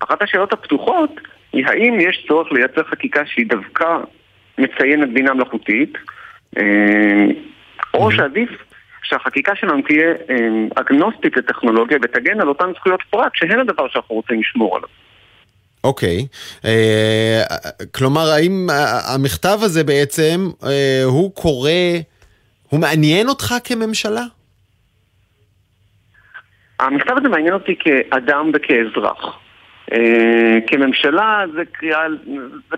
אחת 0.00 0.22
השאלות 0.22 0.52
הפתוחות 0.52 1.20
היא 1.52 1.66
האם 1.66 2.00
יש 2.00 2.24
צורך 2.28 2.52
לייצר 2.52 2.84
חקיקה 2.84 3.26
שהיא 3.26 3.46
דווקא 3.46 3.98
מציינת 4.58 5.12
בינה 5.12 5.34
מלאכותית, 5.34 5.98
אה, 6.58 7.26
או 7.94 8.10
שעדיף 8.10 8.65
שהחקיקה 9.08 9.52
שלנו 9.56 9.82
תהיה 9.82 10.14
אמ, 10.30 10.68
אגנוסטית 10.74 11.36
לטכנולוגיה 11.36 11.98
ותגן 12.02 12.40
על 12.40 12.48
אותן 12.48 12.72
זכויות 12.76 13.00
פרט 13.10 13.32
שהן 13.34 13.60
הדבר 13.60 13.88
שאנחנו 13.88 14.14
רוצים 14.14 14.40
לשמור 14.40 14.76
עליו. 14.76 14.88
אוקיי, 15.84 16.18
okay. 16.18 16.64
אה, 16.64 17.42
uh, 17.50 17.86
כלומר 17.94 18.26
האם 18.36 18.66
המכתב 19.14 19.58
הזה 19.62 19.84
בעצם 19.84 20.48
uh, 20.60 20.66
הוא 21.04 21.34
קורא, 21.34 21.70
הוא 22.70 22.80
מעניין 22.80 23.28
אותך 23.28 23.54
כממשלה? 23.64 24.24
המכתב 26.80 27.12
הזה 27.16 27.28
מעניין 27.28 27.54
אותי 27.54 27.74
כאדם 27.78 28.50
וכאזרח. 28.54 29.38
Uh, 29.90 29.96
כממשלה 30.66 31.44
זה 31.54 31.62
קריאה, 31.72 32.00
זה 32.70 32.76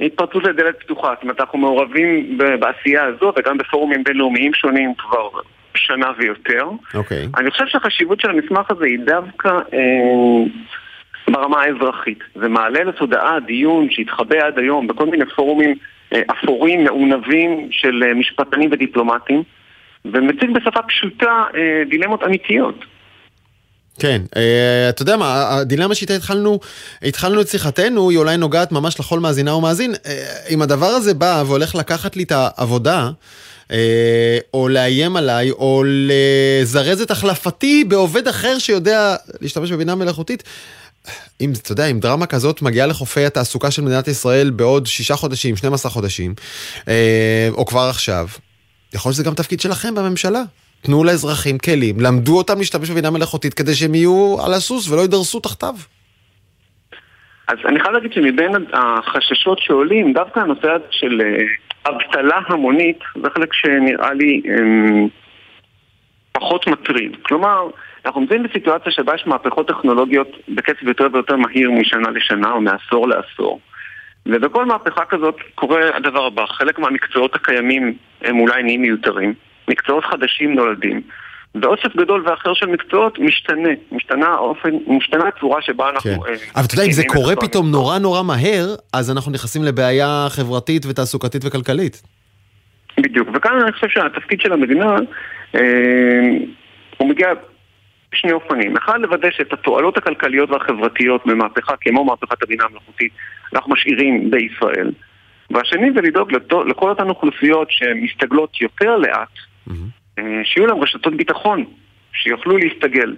התפרצות 0.00 0.44
לדלת 0.44 0.80
פתוחה, 0.80 1.08
זאת 1.14 1.22
אומרת 1.22 1.40
אנחנו 1.40 1.58
מעורבים 1.58 2.38
בעשייה 2.60 3.04
הזאת 3.04 3.34
וגם 3.38 3.58
בפורומים 3.58 4.04
בינלאומיים 4.04 4.54
שונים 4.54 4.94
כבר 4.94 5.28
שנה 5.74 6.10
ויותר. 6.18 6.68
אוקיי. 6.94 7.24
Okay. 7.24 7.40
אני 7.40 7.50
חושב 7.50 7.66
שהחשיבות 7.66 8.20
של 8.20 8.30
המסמך 8.30 8.70
הזה 8.70 8.84
היא 8.84 8.98
דווקא 9.04 9.48
אה, 9.48 10.44
ברמה 11.30 11.62
האזרחית. 11.62 12.18
זה 12.34 12.48
מעלה 12.48 12.84
לתודעה 12.84 13.40
דיון 13.40 13.90
שהתחבא 13.90 14.46
עד 14.46 14.58
היום 14.58 14.86
בכל 14.86 15.06
מיני 15.06 15.24
פורומים 15.36 15.74
אה, 16.12 16.22
אפורים, 16.30 16.84
מעונבים 16.84 17.68
של 17.70 18.02
אה, 18.06 18.14
משפטנים 18.14 18.68
ודיפלומטים, 18.72 19.42
ומציג 20.04 20.50
בשפה 20.50 20.82
פשוטה 20.82 21.44
אה, 21.56 21.82
דילמות 21.88 22.22
אמיתיות. 22.22 22.84
כן, 23.98 24.22
אה, 24.36 24.88
אתה 24.88 25.02
יודע 25.02 25.16
מה, 25.16 25.56
הדילמה 25.56 25.94
שאיתה 25.94 26.14
התחלנו, 26.14 26.60
התחלנו 27.02 27.40
את 27.40 27.48
שיחתנו, 27.48 28.10
היא 28.10 28.18
אולי 28.18 28.36
נוגעת 28.36 28.72
ממש 28.72 29.00
לכל 29.00 29.20
מאזינה 29.20 29.54
ומאזין. 29.54 29.94
אה, 30.06 30.36
אם 30.50 30.62
הדבר 30.62 30.86
הזה 30.86 31.14
בא 31.14 31.42
והולך 31.46 31.74
לקחת 31.74 32.16
לי 32.16 32.22
את 32.22 32.32
העבודה, 32.32 33.10
אה, 33.70 34.38
או 34.54 34.68
לאיים 34.68 35.16
עליי, 35.16 35.50
או 35.50 35.84
לזרז 35.86 37.00
את 37.00 37.10
החלפתי 37.10 37.84
בעובד 37.84 38.28
אחר 38.28 38.58
שיודע 38.58 39.16
להשתמש 39.40 39.72
בבינה 39.72 39.94
מלאכותית, 39.94 40.42
אם, 41.40 41.52
אתה 41.52 41.72
יודע, 41.72 41.86
אם 41.86 42.00
דרמה 42.00 42.26
כזאת 42.26 42.62
מגיעה 42.62 42.86
לחופי 42.86 43.24
התעסוקה 43.24 43.70
של 43.70 43.82
מדינת 43.82 44.08
ישראל 44.08 44.50
בעוד 44.50 44.86
שישה 44.86 45.16
חודשים, 45.16 45.56
12 45.56 45.90
חודשים, 45.92 46.34
או 47.50 47.66
כבר 47.66 47.88
עכשיו, 47.90 48.28
יכול 48.94 49.08
להיות 49.08 49.14
שזה 49.14 49.24
גם 49.24 49.34
תפקיד 49.34 49.60
שלכם 49.60 49.94
בממשלה. 49.94 50.42
תנו 50.86 51.04
לאזרחים 51.04 51.58
כלים, 51.58 51.96
למדו 52.00 52.38
אותם 52.38 52.58
להשתמש 52.58 52.90
בבינה 52.90 53.10
מלאכותית 53.10 53.54
כדי 53.54 53.74
שהם 53.74 53.94
יהיו 53.94 54.36
על 54.46 54.52
הסוס 54.52 54.90
ולא 54.90 55.00
יידרסו 55.00 55.40
תחתיו. 55.40 55.74
אז 57.48 57.58
אני 57.68 57.80
חייב 57.80 57.94
להגיד 57.94 58.12
שמבין 58.12 58.50
החששות 58.72 59.58
שעולים, 59.58 60.12
דווקא 60.12 60.40
הנושא 60.40 60.70
הזה 60.70 60.84
של 60.90 61.20
אה, 61.20 61.90
אבטלה 61.90 62.38
המונית, 62.46 62.98
זה 63.22 63.30
חלק 63.34 63.52
שנראה 63.52 64.12
לי 64.12 64.42
אמ, 64.44 65.08
פחות 66.32 66.66
מטריד. 66.66 67.16
כלומר, 67.22 67.68
אנחנו 68.06 68.20
נמצאים 68.20 68.42
בסיטואציה 68.42 68.92
שבה 68.92 69.14
יש 69.14 69.26
מהפכות 69.26 69.68
טכנולוגיות 69.68 70.28
בקצב 70.48 70.88
יותר 70.88 71.06
ויותר 71.12 71.36
מהיר 71.36 71.70
משנה 71.70 72.10
לשנה 72.10 72.52
או 72.52 72.60
מעשור 72.60 73.08
לעשור. 73.08 73.60
ובכל 74.26 74.64
מהפכה 74.64 75.04
כזאת 75.04 75.36
קורה 75.54 75.80
הדבר 75.96 76.24
הבא, 76.26 76.46
חלק 76.46 76.78
מהמקצועות 76.78 77.34
הקיימים 77.34 77.94
הם 78.22 78.38
אולי 78.38 78.62
נהיים 78.62 78.82
מיותרים. 78.82 79.34
מקצועות 79.68 80.04
חדשים 80.04 80.54
נולדים. 80.54 81.00
ואוסף 81.62 81.96
גדול 81.96 82.22
ואחר 82.26 82.54
של 82.54 82.66
מקצועות 82.66 83.18
משתנה, 83.18 83.68
משתנה 83.92 84.26
האופן, 84.26 84.70
משתנה 84.86 85.28
הצורה 85.28 85.62
שבה 85.62 85.90
אנחנו... 85.90 86.20
כן. 86.20 86.30
אה, 86.30 86.34
אבל 86.54 86.64
אתה 86.64 86.74
יודע, 86.74 86.84
אם 86.84 86.92
זה 86.92 87.02
קורה 87.06 87.36
פתאום 87.36 87.70
נורא 87.70 87.98
נורא 87.98 88.22
מהר, 88.22 88.74
אז 88.92 89.10
אנחנו 89.10 89.32
נכנסים 89.32 89.62
לבעיה 89.62 90.26
חברתית 90.28 90.86
ותעסוקתית 90.86 91.44
וכלכלית. 91.44 92.02
בדיוק, 93.00 93.28
וכאן 93.34 93.60
אני 93.60 93.72
חושב 93.72 93.88
שהתפקיד 93.88 94.40
של 94.40 94.52
המדינה, 94.52 94.96
אה, 95.54 95.60
הוא 96.96 97.08
מגיע 97.08 97.28
בשני 98.12 98.32
אופנים. 98.32 98.76
אחד, 98.76 99.00
לוודא 99.00 99.28
שאת 99.30 99.52
התועלות 99.52 99.96
הכלכליות 99.96 100.50
והחברתיות 100.50 101.26
במהפכה 101.26 101.74
כמו 101.80 102.04
מהפכת 102.04 102.42
הבינה 102.42 102.64
המלאכותית 102.64 103.12
אנחנו 103.54 103.72
משאירים 103.72 104.30
בישראל. 104.30 104.90
והשני 105.50 105.92
זה 105.94 106.00
לדאוג 106.00 106.32
לכל 106.66 106.88
אותן 106.88 107.08
אוכלוסיות 107.08 107.68
שמסתגלות 107.70 108.60
יותר 108.60 108.96
לאט, 108.96 109.28
mm-hmm. 109.68 110.20
שיהיו 110.44 110.66
להם 110.66 110.82
רשתות 110.82 111.16
ביטחון, 111.16 111.64
שיוכלו 112.12 112.58
להסתגל. 112.58 113.16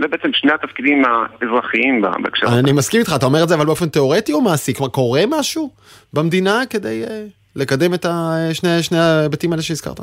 זה 0.00 0.08
בעצם 0.08 0.28
שני 0.32 0.52
התפקידים 0.52 1.02
האזרחיים 1.04 2.02
בהקשר 2.22 2.46
הזה. 2.46 2.58
אני 2.58 2.72
מסכים 2.72 3.00
איתך, 3.00 3.12
אתה 3.16 3.26
אומר 3.26 3.42
את 3.42 3.48
זה 3.48 3.54
אבל 3.54 3.66
באופן 3.66 3.88
תיאורטי 3.88 4.32
או 4.32 4.40
מעשי? 4.40 4.74
כלומר, 4.74 4.90
קורה 4.90 5.20
משהו 5.28 5.70
במדינה 6.12 6.60
כדי 6.70 7.04
uh, 7.04 7.08
לקדם 7.56 7.94
את 7.94 8.06
השני, 8.08 8.82
שני 8.82 8.98
ההיבטים 8.98 9.52
האלה 9.52 9.62
שהזכרת? 9.62 10.00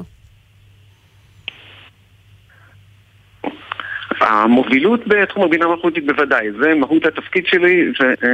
המובילות 4.22 5.08
בתחום 5.08 5.44
הבינה 5.44 5.66
המלאכותית 5.66 6.06
בוודאי, 6.06 6.52
זה 6.62 6.74
מהות 6.76 7.06
התפקיד 7.06 7.46
שלי, 7.46 7.92
זה 8.00 8.08
אה, 8.08 8.30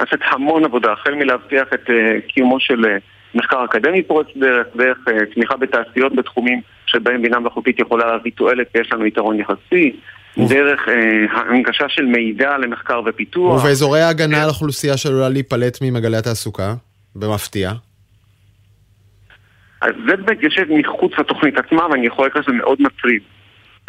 לעשות 0.00 0.20
המון 0.22 0.64
עבודה, 0.64 0.92
החל 0.92 1.14
מלהבטיח 1.14 1.68
את 1.74 1.90
אה, 1.90 2.20
קיומו 2.28 2.60
של 2.60 2.84
אה, 2.84 2.96
מחקר 3.34 3.64
אקדמי 3.64 4.02
פורץ 4.02 4.26
דרך, 4.36 4.66
דרך 4.76 4.98
תמיכה 5.34 5.56
בתעשיות 5.56 6.16
בתחומים 6.16 6.60
שבהם 6.86 7.22
בינה 7.22 7.38
מלאכותית 7.38 7.78
יכולה 7.78 8.06
להביא 8.06 8.32
תועלת 8.34 8.66
ויש 8.74 8.92
לנו 8.92 9.06
יתרון 9.06 9.40
יחסי, 9.40 9.96
דרך 10.38 10.80
הנגשה 11.32 11.88
של 11.88 12.04
מידע 12.04 12.58
למחקר 12.58 13.00
ופיתוח. 13.06 13.60
ובאזורי 13.60 14.00
ההגנה 14.00 14.42
על 14.42 14.48
אוכלוסייה 14.48 14.96
שעלולה 14.96 15.28
להיפלט 15.28 15.78
ממעגלי 15.82 16.16
התעסוקה, 16.16 16.74
במפתיע? 17.16 17.72
אז 19.80 19.90
זה 20.08 20.16
באמת 20.16 20.42
יושב 20.42 20.64
מחוץ 20.70 21.12
לתוכנית 21.18 21.58
עצמה 21.58 21.86
ואני 21.90 22.06
יכול 22.06 22.26
לקרוא 22.26 22.42
לזה 22.42 22.52
מאוד 22.52 22.82
מטריד. 22.82 23.22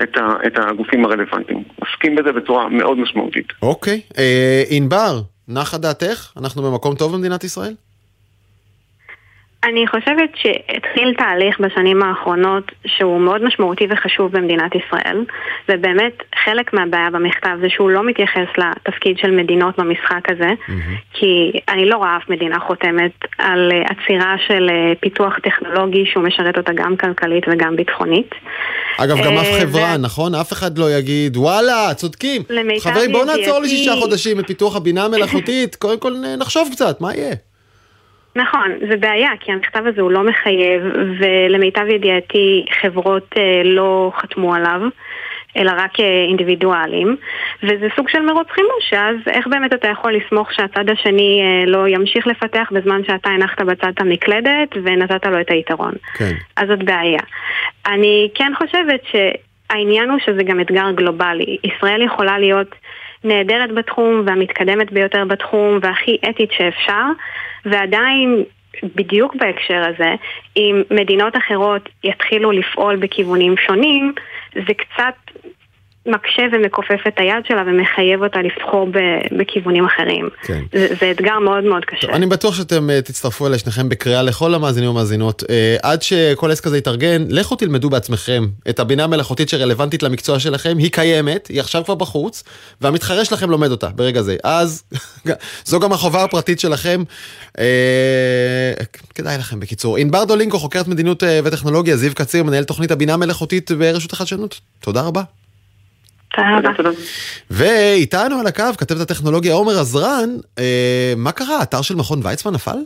את, 0.03 0.17
ה, 0.17 0.47
את 0.47 0.53
הגופים 0.57 1.05
הרלוונטיים. 1.05 1.63
עוסקים 1.79 2.15
בזה 2.15 2.31
בצורה 2.31 2.69
מאוד 2.69 2.97
משמעותית. 2.97 3.47
אוקיי. 3.61 4.01
אה, 4.17 4.63
ענבר, 4.69 5.21
נחה 5.47 5.77
דעתך? 5.77 6.31
אנחנו 6.37 6.63
במקום 6.63 6.95
טוב 6.95 7.13
במדינת 7.13 7.43
ישראל? 7.43 7.73
אני 9.65 9.87
חושבת 9.87 10.29
שהתחיל 10.35 11.13
תהליך 11.17 11.59
בשנים 11.59 12.03
האחרונות 12.03 12.71
שהוא 12.85 13.19
מאוד 13.19 13.43
משמעותי 13.43 13.87
וחשוב 13.89 14.31
במדינת 14.31 14.71
ישראל 14.75 15.25
ובאמת 15.69 16.13
חלק 16.43 16.73
מהבעיה 16.73 17.09
במכתב 17.11 17.57
זה 17.61 17.67
שהוא 17.69 17.89
לא 17.89 18.03
מתייחס 18.03 18.49
לתפקיד 18.57 19.17
של 19.17 19.31
מדינות 19.31 19.79
במשחק 19.79 20.29
הזה 20.29 20.49
mm-hmm. 20.49 20.95
כי 21.13 21.51
אני 21.69 21.85
לא 21.89 21.97
רואה 21.97 22.17
אף 22.17 22.29
מדינה 22.29 22.59
חותמת 22.59 23.11
על 23.37 23.71
עצירה 23.85 24.35
של 24.47 24.69
פיתוח 24.99 25.33
טכנולוגי 25.43 26.05
שהוא 26.05 26.23
משרת 26.23 26.57
אותה 26.57 26.71
גם 26.75 26.97
כלכלית 26.97 27.43
וגם 27.51 27.75
ביטחונית. 27.75 28.29
אגב, 28.97 29.17
גם 29.17 29.33
אף 29.33 29.45
אה, 29.45 29.59
חברה, 29.61 29.97
נכון? 29.97 30.35
אף 30.35 30.53
אחד 30.53 30.77
לא 30.77 30.91
יגיד, 30.91 31.37
וואלה, 31.37 31.93
צודקים. 31.93 32.41
חברים, 32.79 33.11
בואו 33.11 33.25
נעצור 33.25 33.59
לי 33.59 33.69
שישה 33.69 33.95
חודשים 33.95 34.39
את 34.39 34.47
פיתוח 34.47 34.75
הבינה 34.75 35.05
המלאכותית, 35.05 35.75
קודם 35.75 35.99
כל 35.99 36.13
נחשוב 36.37 36.69
קצת, 36.71 37.01
מה 37.01 37.15
יהיה? 37.15 37.35
נכון, 38.35 38.71
זה 38.89 38.97
בעיה, 38.97 39.29
כי 39.39 39.51
המכתב 39.51 39.83
הזה 39.85 40.01
הוא 40.01 40.11
לא 40.11 40.23
מחייב, 40.23 40.81
ולמיטב 41.19 41.87
ידיעתי 41.89 42.65
חברות 42.81 43.35
אה, 43.37 43.61
לא 43.63 44.11
חתמו 44.15 44.55
עליו. 44.55 44.81
אלא 45.57 45.71
רק 45.77 45.99
אה, 45.99 46.25
אינדיבידואלים, 46.27 47.15
וזה 47.63 47.87
סוג 47.95 48.09
של 48.09 48.21
מרוץ 48.21 48.47
חימוש, 48.49 48.93
אז 48.93 49.15
איך 49.27 49.47
באמת 49.47 49.73
אתה 49.73 49.87
יכול 49.87 50.13
לסמוך 50.15 50.53
שהצד 50.53 50.89
השני 50.89 51.41
אה, 51.41 51.65
לא 51.65 51.87
ימשיך 51.87 52.27
לפתח 52.27 52.67
בזמן 52.71 53.01
שאתה 53.07 53.29
הנחת 53.29 53.61
בצד 53.61 53.87
את 53.87 54.01
המקלדת 54.01 54.69
ונתת 54.83 55.25
לו 55.25 55.41
את 55.41 55.51
היתרון. 55.51 55.93
כן. 56.13 56.31
אז 56.57 56.67
זאת 56.67 56.83
בעיה. 56.83 57.21
אני 57.87 58.29
כן 58.35 58.51
חושבת 58.57 59.01
שהעניין 59.11 60.09
הוא 60.09 60.19
שזה 60.25 60.43
גם 60.43 60.59
אתגר 60.59 60.91
גלובלי. 60.91 61.57
ישראל 61.63 62.01
יכולה 62.01 62.39
להיות 62.39 62.75
נהדרת 63.25 63.71
בתחום 63.71 64.23
והמתקדמת 64.25 64.91
ביותר 64.91 65.25
בתחום 65.25 65.79
והכי 65.81 66.17
אתית 66.29 66.51
שאפשר, 66.51 67.03
ועדיין 67.65 68.43
בדיוק 68.95 69.35
בהקשר 69.35 69.83
הזה, 69.89 70.15
אם 70.57 70.81
מדינות 70.91 71.37
אחרות 71.37 71.89
יתחילו 72.03 72.51
לפעול 72.51 72.95
בכיוונים 72.95 73.57
שונים, 73.57 74.13
זה 74.53 74.73
קצת 74.73 75.15
מקשה 76.05 76.43
ומכופף 76.51 77.07
את 77.07 77.13
היד 77.17 77.45
שלה 77.47 77.63
ומחייב 77.67 78.23
אותה 78.23 78.39
לבחור 78.41 78.87
בכיוונים 79.37 79.85
אחרים. 79.85 80.29
כן. 80.41 80.63
זה, 80.73 80.87
זה 80.99 81.11
אתגר 81.11 81.39
מאוד 81.39 81.63
מאוד 81.63 81.85
קשה. 81.85 82.07
טוב, 82.07 82.15
אני 82.15 82.25
בטוח 82.25 82.55
שאתם 82.55 82.89
uh, 82.89 83.05
תצטרפו 83.05 83.47
אליי 83.47 83.59
שניכם 83.59 83.89
בקריאה 83.89 84.23
לכל 84.23 84.53
המאזינים 84.53 84.89
והמאזינות. 84.89 85.43
Uh, 85.43 85.45
עד 85.83 86.01
שכל 86.01 86.51
עסק 86.51 86.67
הזה 86.67 86.77
יתארגן, 86.77 87.25
לכו 87.29 87.55
תלמדו 87.55 87.89
בעצמכם 87.89 88.43
את 88.69 88.79
הבינה 88.79 89.03
המלאכותית 89.03 89.49
שרלוונטית 89.49 90.03
למקצוע 90.03 90.39
שלכם, 90.39 90.77
היא 90.77 90.91
קיימת, 90.91 91.47
היא 91.47 91.59
עכשיו 91.59 91.83
כבר 91.85 91.95
בחוץ, 91.95 92.43
והמתחרה 92.81 93.25
שלכם 93.25 93.49
לומד 93.49 93.71
אותה 93.71 93.87
ברגע 93.87 94.21
זה. 94.21 94.35
אז 94.43 94.83
זו 95.65 95.79
גם 95.79 95.93
החובה 95.93 96.23
הפרטית 96.23 96.59
שלכם. 96.59 97.03
Uh, 97.57 97.61
כדאי 99.15 99.37
לכם 99.37 99.59
בקיצור. 99.59 99.97
ענבר 99.97 100.23
דולינקו, 100.23 100.59
חוקרת 100.59 100.87
מדיניות 100.87 101.23
וטכנולוגיה, 101.43 101.95
זיו 101.95 102.15
קציר, 102.15 102.43
מנהל 102.43 102.63
תוכנית 102.63 102.91
הבינה 102.91 103.13
המלאכותית 103.13 103.71
ברשות 103.71 104.13
החדשנות. 104.13 104.59
תודה 104.79 105.01
רבה. 105.01 105.21
ואיתנו 107.51 108.39
על 108.39 108.47
הקו 108.47 108.63
כתבת 108.77 108.99
הטכנולוגיה 108.99 109.53
עומר 109.53 109.79
עזרן, 109.79 110.29
אה, 110.59 111.13
מה 111.17 111.31
קרה? 111.31 111.59
האתר 111.59 111.81
של 111.81 111.95
מכון 111.95 112.19
ויצמן 112.23 112.53
נפל? 112.53 112.77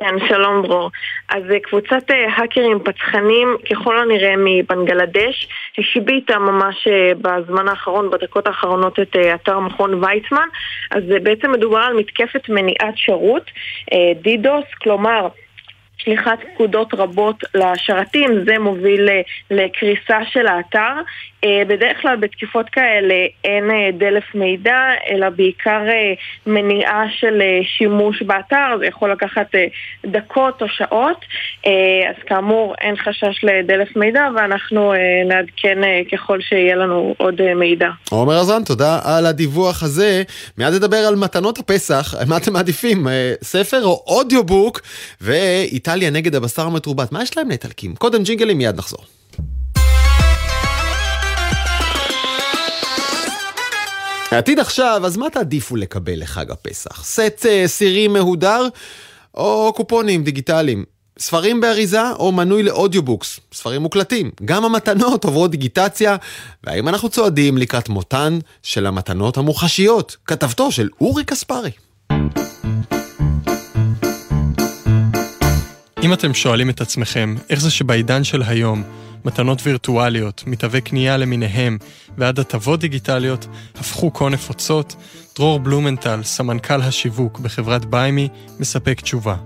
כן, 0.00 0.28
שלום 0.28 0.62
דרור. 0.62 0.90
אז 1.28 1.42
אה, 1.50 1.60
קבוצת 1.60 2.10
אה, 2.10 2.34
האקרים 2.36 2.78
פצחנים, 2.84 3.56
ככל 3.70 3.98
הנראה 3.98 4.34
מבנגלדש, 4.38 5.48
השביתה 5.78 6.38
ממש 6.38 6.88
אה, 6.88 7.12
בזמן 7.14 7.68
האחרון, 7.68 8.10
בדקות 8.10 8.46
האחרונות, 8.46 8.98
את 8.98 9.16
אתר 9.34 9.58
מכון 9.58 10.04
ויצמן. 10.04 10.48
אז 10.90 11.02
בעצם 11.22 11.52
מדובר 11.52 11.78
על 11.78 11.94
מתקפת 11.94 12.48
מניעת 12.48 12.96
שירות, 12.96 13.50
דידוס, 14.22 14.64
כלומר... 14.82 15.28
שליחת 16.04 16.38
פקודות 16.54 16.94
רבות 16.94 17.44
לשרתים, 17.54 18.44
זה 18.44 18.58
מוביל 18.58 19.08
לקריסה 19.50 20.18
של 20.32 20.46
האתר. 20.46 21.02
אה, 21.44 21.62
בדרך 21.68 21.96
כלל 22.02 22.16
בתקיפות 22.16 22.66
כאלה 22.68 23.14
אין 23.44 23.70
אה, 23.70 23.90
דלף 23.98 24.24
מידע, 24.34 24.78
אלא 25.10 25.28
בעיקר 25.28 25.80
אה, 25.88 26.12
מניעה 26.46 27.04
של 27.18 27.42
שימוש 27.78 28.22
באתר, 28.22 28.76
זה 28.78 28.86
יכול 28.86 29.12
לקחת 29.12 29.46
דקות 30.06 30.62
או 30.62 30.68
שעות. 30.68 31.24
אז 32.08 32.22
כאמור, 32.26 32.74
אין 32.80 32.96
חשש 32.96 33.44
לדלף 33.44 33.96
מידע, 33.96 34.28
ואנחנו 34.36 34.92
נעדכן 35.28 35.78
ככל 36.12 36.40
שיהיה 36.40 36.76
לנו 36.76 37.14
עוד 37.18 37.54
מידע. 37.54 37.88
עומר 38.10 38.40
אזן, 38.40 38.64
תודה 38.64 38.98
על 39.04 39.26
הדיווח 39.26 39.82
הזה. 39.82 40.22
מיד 40.58 40.74
נדבר 40.74 40.96
על 40.96 41.16
מתנות 41.16 41.58
הפסח, 41.58 42.14
מה 42.28 42.36
אתם 42.36 42.52
מעדיפים, 42.52 43.06
ספר 43.42 43.84
או 43.84 44.04
אודיובוק, 44.06 44.80
ואיטליה 45.90 46.10
נגד 46.10 46.34
הבשר 46.34 46.66
המתורבת, 46.66 47.12
מה 47.12 47.22
יש 47.22 47.36
להם 47.36 47.48
לאיטלקים? 47.48 47.96
קודם 47.96 48.22
ג'ינגלים, 48.22 48.58
מיד 48.58 48.76
נחזור. 48.76 49.00
העתיד 54.30 54.58
עכשיו, 54.58 55.02
אז 55.04 55.16
מה 55.16 55.30
תעדיפו 55.30 55.76
לקבל 55.76 56.20
לחג 56.20 56.50
הפסח? 56.50 57.04
סט 57.04 57.20
אה, 57.42 57.66
סירים 57.66 58.12
מהודר 58.12 58.68
או 59.34 59.72
קופונים 59.76 60.24
דיגיטליים? 60.24 60.84
ספרים 61.18 61.60
באריזה 61.60 62.10
או 62.10 62.32
מנוי 62.32 62.62
ל 62.62 62.68
audiobooks, 62.68 63.40
ספרים 63.52 63.82
מוקלטים. 63.82 64.30
גם 64.44 64.64
המתנות 64.64 65.24
עוברות 65.24 65.50
דיגיטציה, 65.50 66.16
והאם 66.64 66.88
אנחנו 66.88 67.08
צועדים 67.08 67.58
לקראת 67.58 67.88
מותן 67.88 68.38
של 68.62 68.86
המתנות 68.86 69.36
המוחשיות? 69.36 70.16
כתבתו 70.26 70.72
של 70.72 70.88
אורי 71.00 71.24
קספרי. 71.24 71.70
אם 76.02 76.12
אתם 76.12 76.34
שואלים 76.34 76.70
את 76.70 76.80
עצמכם, 76.80 77.34
איך 77.50 77.60
זה 77.60 77.70
שבעידן 77.70 78.24
של 78.24 78.42
היום 78.42 78.82
מתנות 79.24 79.58
וירטואליות, 79.62 80.44
מתווי 80.46 80.80
קנייה 80.80 81.16
למיניהם 81.16 81.78
ועד 82.18 82.38
הטבות 82.38 82.80
דיגיטליות 82.80 83.46
הפכו 83.74 84.12
כה 84.12 84.28
נפוצות, 84.28 84.96
דרור 85.36 85.58
בלומנטל, 85.58 86.22
סמנכ"ל 86.22 86.80
השיווק 86.82 87.38
בחברת 87.38 87.84
ביימי, 87.84 88.28
מספק 88.60 89.00
תשובה. 89.00 89.36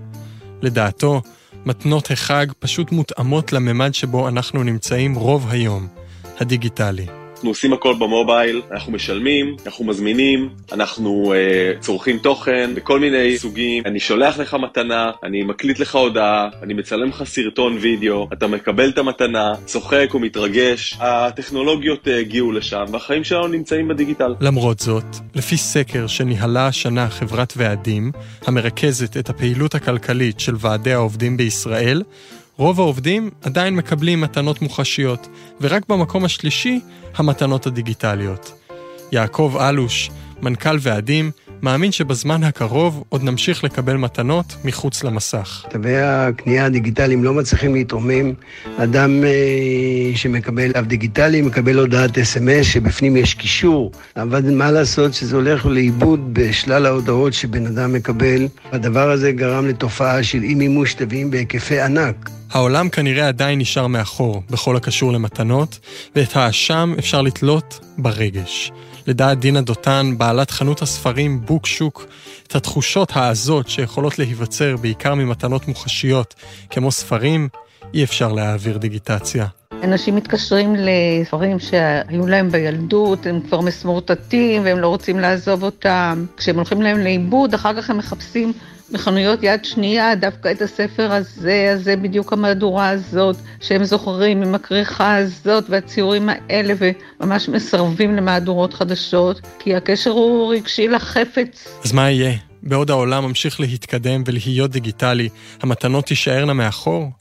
לדעתו, 0.61 1.21
מתנות 1.65 2.11
החג 2.11 2.45
פשוט 2.59 2.91
מותאמות 2.91 3.53
לממד 3.53 3.93
שבו 3.93 4.27
אנחנו 4.27 4.63
נמצאים 4.63 5.15
רוב 5.15 5.47
היום, 5.49 5.87
הדיגיטלי. 6.39 7.24
אנחנו 7.45 7.51
עושים 7.51 7.73
הכל 7.73 7.93
במובייל, 7.93 8.61
אנחנו 8.71 8.91
משלמים, 8.91 9.55
אנחנו 9.65 9.85
מזמינים, 9.85 10.49
אנחנו 10.71 11.33
uh, 11.33 11.79
צורכים 11.79 12.17
תוכן 12.17 12.75
בכל 12.75 12.99
מיני 12.99 13.37
סוגים, 13.37 13.83
אני 13.85 13.99
שולח 13.99 14.37
לך 14.37 14.53
מתנה, 14.53 15.11
אני 15.23 15.43
מקליט 15.43 15.79
לך 15.79 15.95
הודעה, 15.95 16.49
אני 16.63 16.73
מצלם 16.73 17.09
לך 17.09 17.23
סרטון 17.23 17.77
וידאו, 17.81 18.27
אתה 18.33 18.47
מקבל 18.47 18.89
את 18.89 18.97
המתנה, 18.97 19.53
צוחק 19.65 20.09
ומתרגש, 20.15 20.97
הטכנולוגיות 20.99 22.07
uh, 22.07 22.11
הגיעו 22.11 22.51
לשם 22.51 22.85
והחיים 22.91 23.23
שלנו 23.23 23.47
נמצאים 23.47 23.87
בדיגיטל. 23.87 24.35
למרות 24.41 24.79
זאת, 24.79 25.15
לפי 25.35 25.57
סקר 25.57 26.07
שניהלה 26.07 26.67
השנה 26.67 27.09
חברת 27.09 27.53
ועדים, 27.57 28.11
המרכזת 28.45 29.17
את 29.17 29.29
הפעילות 29.29 29.75
הכלכלית 29.75 30.39
של 30.39 30.53
ועדי 30.59 30.93
העובדים 30.93 31.37
בישראל, 31.37 32.01
רוב 32.57 32.79
העובדים 32.79 33.29
עדיין 33.41 33.75
מקבלים 33.75 34.21
מתנות 34.21 34.61
מוחשיות, 34.61 35.27
ורק 35.61 35.89
במקום 35.89 36.25
השלישי, 36.25 36.79
המתנות 37.15 37.67
הדיגיטליות. 37.67 38.53
יעקב 39.11 39.55
אלוש, 39.69 40.09
מנכ"ל 40.41 40.77
ועדים, 40.81 41.31
מאמין 41.61 41.91
שבזמן 41.91 42.43
הקרוב 42.43 43.03
עוד 43.09 43.23
נמשיך 43.23 43.63
לקבל 43.63 43.97
מתנות 43.97 44.55
מחוץ 44.65 45.03
למסך. 45.03 45.65
תווי 45.69 45.97
הקנייה 45.97 46.65
הדיגיטליים 46.65 47.23
לא 47.23 47.33
מצליחים 47.33 47.73
להתרומם. 47.73 48.33
אדם 48.77 49.23
אה, 49.23 50.15
שמקבל 50.15 50.71
אב 50.79 50.85
דיגיטלי 50.85 51.41
מקבל 51.41 51.79
הודעת 51.79 52.17
אס.אם.אס 52.17 52.65
שבפנים 52.65 53.17
יש 53.17 53.33
קישור, 53.33 53.91
אבל 54.15 54.53
מה 54.53 54.71
לעשות 54.71 55.13
שזה 55.13 55.35
הולך 55.35 55.65
לאיבוד 55.65 56.33
בשלל 56.33 56.85
ההודעות 56.85 57.33
שבן 57.33 57.65
אדם 57.65 57.93
מקבל. 57.93 58.47
הדבר 58.71 59.11
הזה 59.11 59.31
גרם 59.31 59.67
לתופעה 59.67 60.23
של 60.23 60.43
אי 60.43 60.55
מימוש 60.55 60.93
תווים 60.93 61.31
בהיקפי 61.31 61.79
ענק. 61.79 62.29
העולם 62.51 62.89
כנראה 62.89 63.27
עדיין 63.27 63.59
נשאר 63.59 63.87
מאחור 63.87 64.43
בכל 64.49 64.75
הקשור 64.75 65.13
למתנות, 65.13 65.79
ואת 66.15 66.35
האשם 66.35 66.93
אפשר 66.99 67.21
לתלות 67.21 67.79
ברגש. 67.97 68.71
לדעת 69.07 69.39
דינה 69.39 69.61
דותן, 69.61 70.13
בעלת 70.17 70.51
חנות 70.51 70.81
הספרים 70.81 71.41
בוק 71.45 71.65
שוק, 71.65 72.05
את 72.47 72.55
התחושות 72.55 73.11
העזות 73.15 73.69
שיכולות 73.69 74.19
להיווצר 74.19 74.75
בעיקר 74.77 75.15
ממתנות 75.15 75.67
מוחשיות, 75.67 76.35
כמו 76.69 76.91
ספרים, 76.91 77.49
אי 77.93 78.03
אפשר 78.03 78.33
להעביר 78.33 78.77
דיגיטציה. 78.77 79.45
אנשים 79.83 80.15
מתקשרים 80.15 80.75
לספרים 80.75 81.59
שהיו 81.59 82.27
להם 82.27 82.49
בילדות, 82.49 83.25
הם 83.25 83.41
כבר 83.41 83.61
מסמורטטים 83.61 84.61
והם 84.65 84.79
לא 84.79 84.87
רוצים 84.87 85.19
לעזוב 85.19 85.63
אותם. 85.63 86.25
כשהם 86.37 86.55
הולכים 86.55 86.81
להם 86.81 86.97
לאיבוד, 86.97 87.53
אחר 87.53 87.81
כך 87.81 87.89
הם 87.89 87.97
מחפשים 87.97 88.53
בחנויות 88.91 89.39
יד 89.43 89.65
שנייה 89.65 90.15
דווקא 90.15 90.51
את 90.51 90.61
הספר 90.61 91.11
הזה, 91.11 91.71
אז 91.73 91.83
זה 91.83 91.95
בדיוק 91.95 92.33
המהדורה 92.33 92.89
הזאת, 92.89 93.35
שהם 93.61 93.83
זוכרים 93.83 94.41
עם 94.41 94.55
הכריכה 94.55 95.15
הזאת 95.15 95.63
והציורים 95.69 96.29
האלה, 96.29 96.73
וממש 97.19 97.49
מסרבים 97.49 98.15
למהדורות 98.15 98.73
חדשות, 98.73 99.41
כי 99.59 99.75
הקשר 99.75 100.09
הוא 100.09 100.53
רגשי 100.53 100.87
לחפץ. 100.87 101.67
אז 101.83 101.91
מה 101.91 102.11
יהיה? 102.11 102.33
בעוד 102.63 102.89
העולם 102.89 103.23
ממשיך 103.23 103.59
להתקדם 103.59 104.23
ולהיות 104.25 104.71
דיגיטלי, 104.71 105.29
המתנות 105.61 106.05
תישארנה 106.05 106.53
מאחור? 106.53 107.11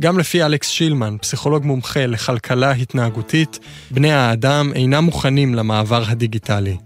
גם 0.00 0.18
לפי 0.18 0.42
אלכס 0.42 0.68
שילמן, 0.68 1.16
פסיכולוג 1.20 1.64
מומחה 1.64 2.06
לכלכלה 2.06 2.70
התנהגותית, 2.70 3.58
בני 3.90 4.12
האדם 4.12 4.72
אינם 4.74 5.04
מוכנים 5.04 5.54
למעבר 5.54 6.02
הדיגיטלי. 6.06 6.76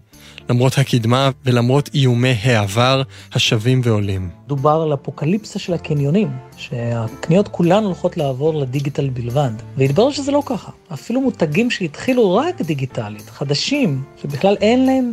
למרות 0.49 0.79
הקדמה 0.79 1.31
ולמרות 1.45 1.91
איומי 1.95 2.35
העבר 2.43 3.03
השבים 3.33 3.81
ועולים. 3.85 4.31
דובר 4.47 4.83
על 4.83 4.95
אפוקליפסה 4.95 5.59
של 5.59 5.75
הקניונים, 5.75 6.29
שהקניות 6.57 7.49
כולן 7.49 7.85
הולכות 7.85 8.17
לעבור 8.17 8.61
לדיגיטל 8.61 9.09
בלבד, 9.09 9.51
והתברר 9.77 10.11
שזה 10.11 10.33
לא 10.33 10.43
ככה. 10.47 10.71
אפילו 10.93 11.21
מותגים 11.21 11.71
שהתחילו 11.71 12.35
רק 12.35 12.63
דיגיטלית, 12.63 13.31
חדשים, 13.31 14.03
שבכלל 14.23 14.57
אין 14.61 14.87
להם 14.87 15.13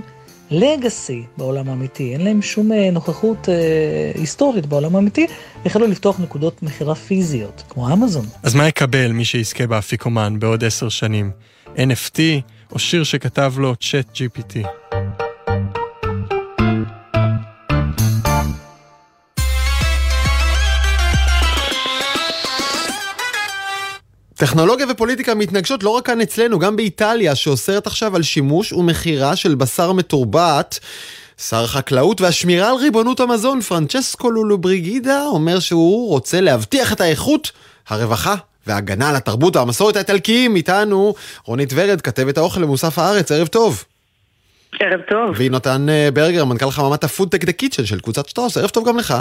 לגאסי 0.52 1.24
בעולם 1.38 1.70
האמיתי, 1.70 2.14
אין 2.14 2.22
להם 2.22 2.42
שום 2.42 2.72
אה, 2.72 2.92
נוכחות 2.92 3.50
אה, 3.50 4.12
היסטורית 4.16 4.66
בעולם 4.66 4.96
האמיתי, 4.96 5.28
החלו 5.66 5.88
לפתוח 5.88 6.20
נקודות 6.20 6.64
מכירה 6.64 6.96
פיזיות, 6.96 7.64
כמו 7.70 7.94
אמזון. 7.94 8.26
אז 8.44 8.56
מה 8.56 8.68
יקבל 8.68 9.12
מי 9.12 9.26
שיזכה 9.26 9.68
באפיקומן 9.68 10.40
בעוד 10.40 10.64
עשר 10.64 10.90
שנים? 10.90 11.32
NFT 11.76 12.20
או 12.72 12.80
שיר 12.80 13.04
שכתב 13.04 13.54
לו 13.58 13.76
צ'אט 13.76 14.18
GPT? 14.18 14.87
טכנולוגיה 24.38 24.86
ופוליטיקה 24.90 25.36
מתנגשות 25.36 25.84
לא 25.84 25.90
רק 25.90 26.06
כאן 26.06 26.22
אצלנו, 26.22 26.60
גם 26.60 26.76
באיטליה, 26.76 27.36
שאוסרת 27.36 27.88
עכשיו 27.88 28.16
על 28.16 28.24
שימוש 28.24 28.74
ומכירה 28.74 29.36
של 29.36 29.56
בשר 29.56 29.92
מתורבת. 29.92 30.80
שר 31.42 31.64
החקלאות 31.64 32.22
והשמירה 32.22 32.70
על 32.70 32.76
ריבונות 32.76 33.20
המזון, 33.20 33.62
פרנצ'סקו 33.62 34.32
לולו 34.32 34.58
בריגידה, 34.58 35.24
אומר 35.26 35.60
שהוא 35.60 36.10
רוצה 36.10 36.42
להבטיח 36.42 36.94
את 36.94 37.02
האיכות, 37.02 37.52
הרווחה 37.88 38.36
והגנה 38.68 39.10
על 39.10 39.16
התרבות 39.16 39.56
והמסורת 39.56 39.96
האיטלקיים. 39.96 40.56
איתנו 40.56 41.14
רונית 41.46 41.70
ורד, 41.76 42.02
כתבת 42.02 42.38
האוכל 42.38 42.62
למוסף 42.62 43.00
הארץ, 43.00 43.32
ערב 43.32 43.48
טוב. 43.48 43.84
ערב 44.80 45.02
טוב. 45.10 45.36
ויונתן 45.36 45.90
אה, 45.90 46.10
ברגר, 46.14 46.46
מנכ"ל 46.46 46.72
חממת 46.72 47.04
הפודטק 47.04 47.44
The 47.44 47.52
Kitchen 47.52 47.86
של 47.86 48.00
קבוצת 48.00 48.30
שטראוס, 48.30 48.58
ערב 48.58 48.70
טוב 48.70 48.88
גם 48.88 48.98
לך. 48.98 49.16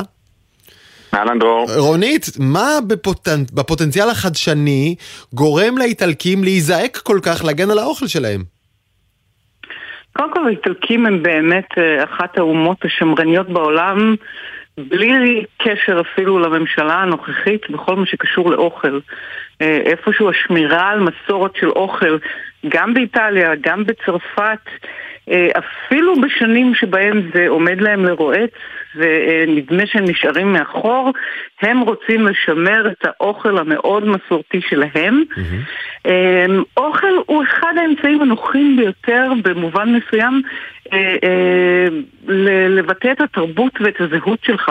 אהלן 1.14 1.38
דרור. 1.38 1.66
רונית, 1.77 2.27
מה 2.38 2.69
בפוטנ... 2.87 3.42
בפוטנציאל 3.53 4.11
החדשני 4.11 4.95
גורם 5.33 5.79
לאיטלקים 5.79 6.45
להיזעק 6.45 6.97
כל 6.97 7.19
כך 7.23 7.45
להגן 7.45 7.71
על 7.71 7.79
האוכל 7.79 8.07
שלהם? 8.07 8.42
קודם 10.12 10.33
כל 10.33 10.47
האיטלקים 10.47 11.07
הם 11.07 11.23
באמת 11.23 11.69
אה, 11.79 12.05
אחת 12.05 12.38
האומות 12.38 12.85
השמרניות 12.85 13.49
בעולם 13.49 14.14
בלי 14.79 15.45
קשר 15.62 16.01
אפילו 16.01 16.38
לממשלה 16.38 16.95
הנוכחית 16.95 17.71
בכל 17.71 17.97
מה 17.97 18.07
שקשור 18.07 18.51
לאוכל. 18.51 19.01
אה, 19.62 19.81
איפשהו 19.85 20.31
השמירה 20.31 20.88
על 20.88 21.01
מסורת 21.01 21.57
של 21.57 21.69
אוכל, 21.69 22.19
גם 22.69 22.95
באיטליה, 22.95 23.51
גם 23.61 23.85
בצרפת, 23.85 24.61
אה, 25.31 25.49
אפילו 25.59 26.14
בשנים 26.21 26.75
שבהם 26.75 27.31
זה 27.35 27.49
עומד 27.49 27.81
להם 27.81 28.05
לרועץ 28.05 28.51
ונדמה 28.97 29.87
שהם 29.87 30.05
נשארים 30.05 30.53
מאחור, 30.53 31.13
הם 31.63 31.81
רוצים 31.81 32.27
לשמר 32.27 32.89
את 32.89 33.05
האוכל 33.05 33.59
המאוד 33.59 34.05
מסורתי 34.09 34.61
שלהם. 34.69 35.25
Mm-hmm. 35.31 36.07
אוכל 36.77 37.13
הוא 37.27 37.43
אחד 37.43 37.73
האמצעים 37.77 38.23
הנוחים 38.23 38.77
ביותר 38.77 39.33
במובן 39.43 39.95
מסוים 39.95 40.43
אה, 40.45 40.51
אה, 40.51 40.76
לבטא 42.68 43.12
את 43.12 43.20
התרבות 43.20 43.72
ואת 43.81 44.01
הזהות 44.01 44.38
שלך. 44.44 44.70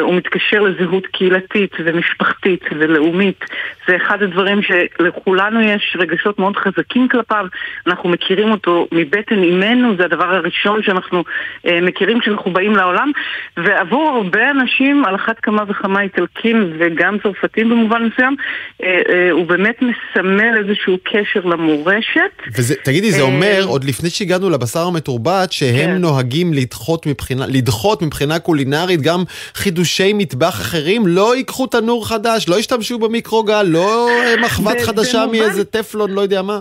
הוא 0.00 0.14
מתקשר 0.14 0.60
לזהות 0.60 1.06
קהילתית 1.06 1.72
ומשפחתית 1.84 2.64
ולאומית. 2.70 3.44
זה 3.88 3.96
אחד 3.96 4.22
הדברים 4.22 4.60
שלכולנו 4.62 5.60
יש 5.60 5.96
רגשות 5.98 6.38
מאוד 6.38 6.56
חזקים 6.56 7.08
כלפיו. 7.08 7.46
אנחנו 7.86 8.08
מכירים 8.08 8.50
אותו 8.50 8.88
מבטן 8.92 9.42
אימנו, 9.42 9.96
זה 9.96 10.04
הדבר 10.04 10.34
הראשון 10.34 10.82
שאנחנו 10.82 11.24
מכירים 11.64 12.20
כשאנחנו 12.20 12.52
באים 12.52 12.76
לעולם. 12.76 13.10
ועבור 13.56 14.08
הרבה 14.08 14.50
אנשים, 14.50 15.04
על 15.04 15.14
אחת 15.14 15.40
כמה 15.40 15.62
וכמה 15.68 16.02
איטלקים 16.02 16.72
וגם 16.78 17.16
צרפתים 17.22 17.70
במובן 17.70 18.02
מסוים, 18.02 18.36
אה, 18.82 19.00
אה, 19.08 19.30
הוא 19.30 19.46
באמת 19.46 19.76
מסמל 19.82 20.58
איזשהו 20.58 20.98
קשר 21.04 21.40
למורשת. 21.44 22.32
וזה, 22.56 22.74
תגידי, 22.84 23.10
זה 23.10 23.20
אה, 23.20 23.26
אומר, 23.26 23.62
עוד 23.64 23.84
לפני 23.84 24.10
שהגענו 24.10 24.50
לבשר 24.50 24.86
המתורבת, 24.86 25.39
שהם 25.50 25.90
כן. 25.90 25.96
נוהגים 25.96 26.54
לדחות 26.54 27.06
מבחינה, 27.06 27.46
לדחות 27.46 28.02
מבחינה 28.02 28.38
קולינרית 28.38 29.02
גם 29.02 29.24
חידושי 29.54 30.12
מטבח 30.12 30.60
אחרים, 30.60 31.06
לא 31.06 31.36
ייקחו 31.36 31.66
תנור 31.66 32.08
חדש, 32.08 32.48
לא 32.48 32.58
ישתמשו 32.58 32.98
במיקרוגל, 32.98 33.62
לא 33.62 34.08
מחבת 34.42 34.80
חדשה 34.80 35.26
מאיזה 35.26 35.64
טפלון, 35.64 36.10
לא 36.10 36.20
יודע 36.20 36.42
מה. 36.42 36.60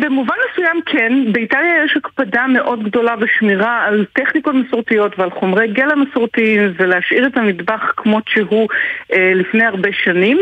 במובן 0.00 0.34
מסוים 0.50 0.80
כן, 0.86 1.32
באיטליה 1.32 1.84
יש 1.84 1.96
הקפדה 1.96 2.46
מאוד 2.46 2.82
גדולה 2.82 3.16
בשמירה 3.16 3.84
על 3.84 4.04
טכניקות 4.12 4.54
מסורתיות 4.54 5.18
ועל 5.18 5.30
חומרי 5.30 5.68
גלע 5.68 5.94
מסורתיים 5.94 6.72
ולהשאיר 6.76 7.26
את 7.26 7.36
המטבח 7.36 7.92
כמות 7.96 8.24
שהוא 8.28 8.68
אה, 9.12 9.32
לפני 9.34 9.64
הרבה 9.64 9.88
שנים. 9.92 10.38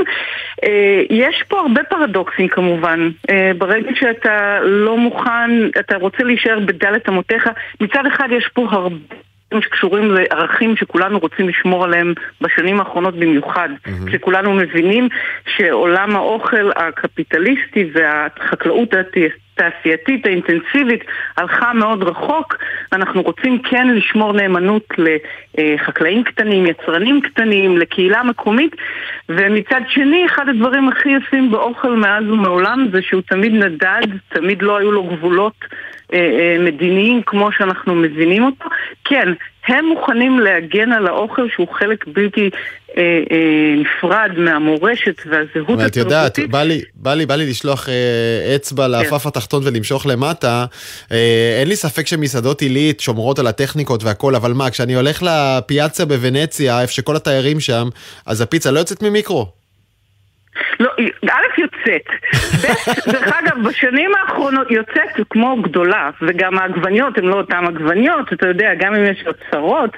אה, 0.64 1.02
יש 1.10 1.42
פה 1.48 1.60
הרבה 1.60 1.84
פרדוקסים 1.84 2.48
כמובן. 2.48 3.10
אה, 3.30 3.50
ברגע 3.58 3.90
שאתה 3.94 4.58
לא 4.62 4.98
מוכן, 4.98 5.50
אתה 5.80 5.96
רוצה 5.96 6.24
להישאר 6.24 6.60
בדלת 6.60 7.08
אמותיך, 7.08 7.50
מצד 7.80 8.06
אחד 8.06 8.28
יש 8.30 8.48
פה 8.54 8.66
הרבה... 8.70 8.96
שקשורים 9.60 10.10
לערכים 10.10 10.76
שכולנו 10.76 11.18
רוצים 11.18 11.48
לשמור 11.48 11.84
עליהם 11.84 12.14
בשנים 12.40 12.80
האחרונות 12.80 13.14
במיוחד. 13.14 13.68
Mm-hmm. 13.68 14.10
שכולנו 14.12 14.54
מבינים 14.54 15.08
שעולם 15.56 16.16
האוכל 16.16 16.70
הקפיטליסטי 16.76 17.90
והחקלאות 17.92 18.94
התעשייתית 18.94 20.26
האינטנסיבית 20.26 21.04
הלכה 21.36 21.72
מאוד 21.72 22.02
רחוק. 22.02 22.56
אנחנו 22.92 23.22
רוצים 23.22 23.58
כן 23.58 23.88
לשמור 23.88 24.32
נאמנות 24.32 24.88
לחקלאים 25.58 26.24
קטנים, 26.24 26.66
יצרנים 26.66 27.20
קטנים, 27.20 27.78
לקהילה 27.78 28.22
מקומית, 28.22 28.76
ומצד 29.28 29.80
שני, 29.88 30.26
אחד 30.26 30.48
הדברים 30.48 30.88
הכי 30.88 31.08
יפים 31.08 31.50
באוכל 31.50 31.96
מאז 31.96 32.24
ומעולם 32.24 32.88
זה 32.92 33.02
שהוא 33.02 33.22
תמיד 33.28 33.52
נדד, 33.52 34.06
תמיד 34.28 34.62
לא 34.62 34.76
היו 34.76 34.92
לו 34.92 35.02
גבולות 35.04 35.64
מדיניים 36.58 37.22
כמו 37.26 37.52
שאנחנו 37.52 37.94
מבינים 37.94 38.44
אותו. 38.44 38.64
כן, 39.04 39.28
הם 39.68 39.84
מוכנים 39.84 40.40
להגן 40.40 40.92
על 40.92 41.06
האוכל 41.06 41.48
שהוא 41.54 41.68
חלק 41.72 42.04
בלתי 42.06 42.50
אה, 42.96 43.02
אה, 43.30 43.74
נפרד 43.76 44.30
מהמורשת 44.36 45.22
והזהות 45.26 45.48
התרבותית. 45.56 45.84
ואת 45.84 45.96
יודעת, 45.96 46.38
בא 46.50 46.62
לי, 46.62 46.82
בא 46.94 47.14
לי, 47.14 47.26
בא 47.26 47.34
לי 47.34 47.46
לשלוח 47.50 47.88
אה, 47.88 48.54
אצבע 48.56 48.84
כן. 48.84 48.90
לעפף 48.90 49.22
כן. 49.22 49.28
התחתון 49.28 49.62
ולמשוך 49.66 50.06
למטה. 50.06 50.64
אה, 51.12 51.56
אין 51.60 51.68
לי 51.68 51.76
ספק 51.76 52.06
שמסעדות 52.06 52.60
עילית 52.60 53.00
שומרות 53.00 53.38
על 53.38 53.46
הטכניקות 53.46 54.04
והכל, 54.04 54.34
אבל 54.34 54.52
מה, 54.52 54.70
כשאני 54.70 54.94
הולך 54.94 55.22
לפיאצה 55.22 56.04
בוונציה, 56.04 56.82
איפה 56.82 56.92
שכל 56.92 57.16
התיירים 57.16 57.60
שם, 57.60 57.88
אז 58.26 58.40
הפיצה 58.40 58.70
לא 58.70 58.78
יוצאת 58.78 59.02
ממיקרו. 59.02 59.46
לא, 60.80 60.90
א' 61.30 61.60
יוצאת, 61.60 62.06
ב', 62.62 62.66
דרך 63.12 63.32
אגב, 63.40 63.68
בשנים 63.68 64.10
האחרונות 64.14 64.70
יוצאת 64.70 65.26
כמו 65.30 65.56
גדולה, 65.62 66.10
וגם 66.22 66.58
העגבניות 66.58 67.18
הן 67.18 67.24
לא 67.24 67.36
אותן 67.36 67.64
עגבניות, 67.66 68.32
אתה 68.32 68.48
יודע, 68.48 68.74
גם 68.78 68.94
אם 68.94 69.04
יש 69.04 69.24
אוצרות, 69.26 69.90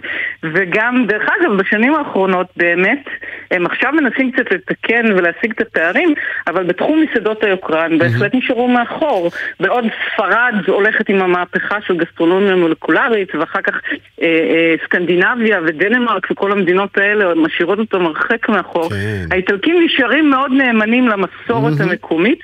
וגם, 0.43 1.05
דרך 1.07 1.29
אגב, 1.41 1.57
בשנים 1.57 1.95
האחרונות 1.95 2.47
באמת, 2.57 3.05
הם 3.51 3.67
עכשיו 3.67 3.93
מנסים 3.93 4.33
קצת 4.33 4.53
לתקן 4.53 5.07
ולהשיג 5.17 5.53
את 5.53 5.61
הפערים, 5.61 6.15
אבל 6.47 6.65
בתחום 6.65 7.03
מסעדות 7.03 7.45
היוקרן 7.45 7.99
בהחלט 7.99 8.35
נשארו 8.35 8.69
מאחור. 8.69 9.31
בעוד 9.61 9.85
ספרד 10.13 10.55
הולכת 10.67 11.09
עם 11.09 11.23
המהפכה 11.23 11.77
של 11.87 11.97
גסטרונומיה 11.97 12.57
מולקולרית, 12.57 13.35
ואחר 13.35 13.63
כך 13.63 13.75
אה, 14.23 14.27
אה, 14.27 14.75
סקנדינביה 14.85 15.61
ודנמרק 15.67 16.27
וכל 16.31 16.53
המדינות 16.53 16.99
האלה 16.99 17.35
משאירות 17.35 17.79
אותם 17.79 18.07
הרחק 18.07 18.49
מאחור. 18.49 18.89
כן. 18.89 19.27
האיטלקים 19.31 19.85
נשארים 19.85 20.31
מאוד 20.31 20.51
נאמנים 20.53 20.68
למסורת 21.09 21.81
המקומית 21.81 22.39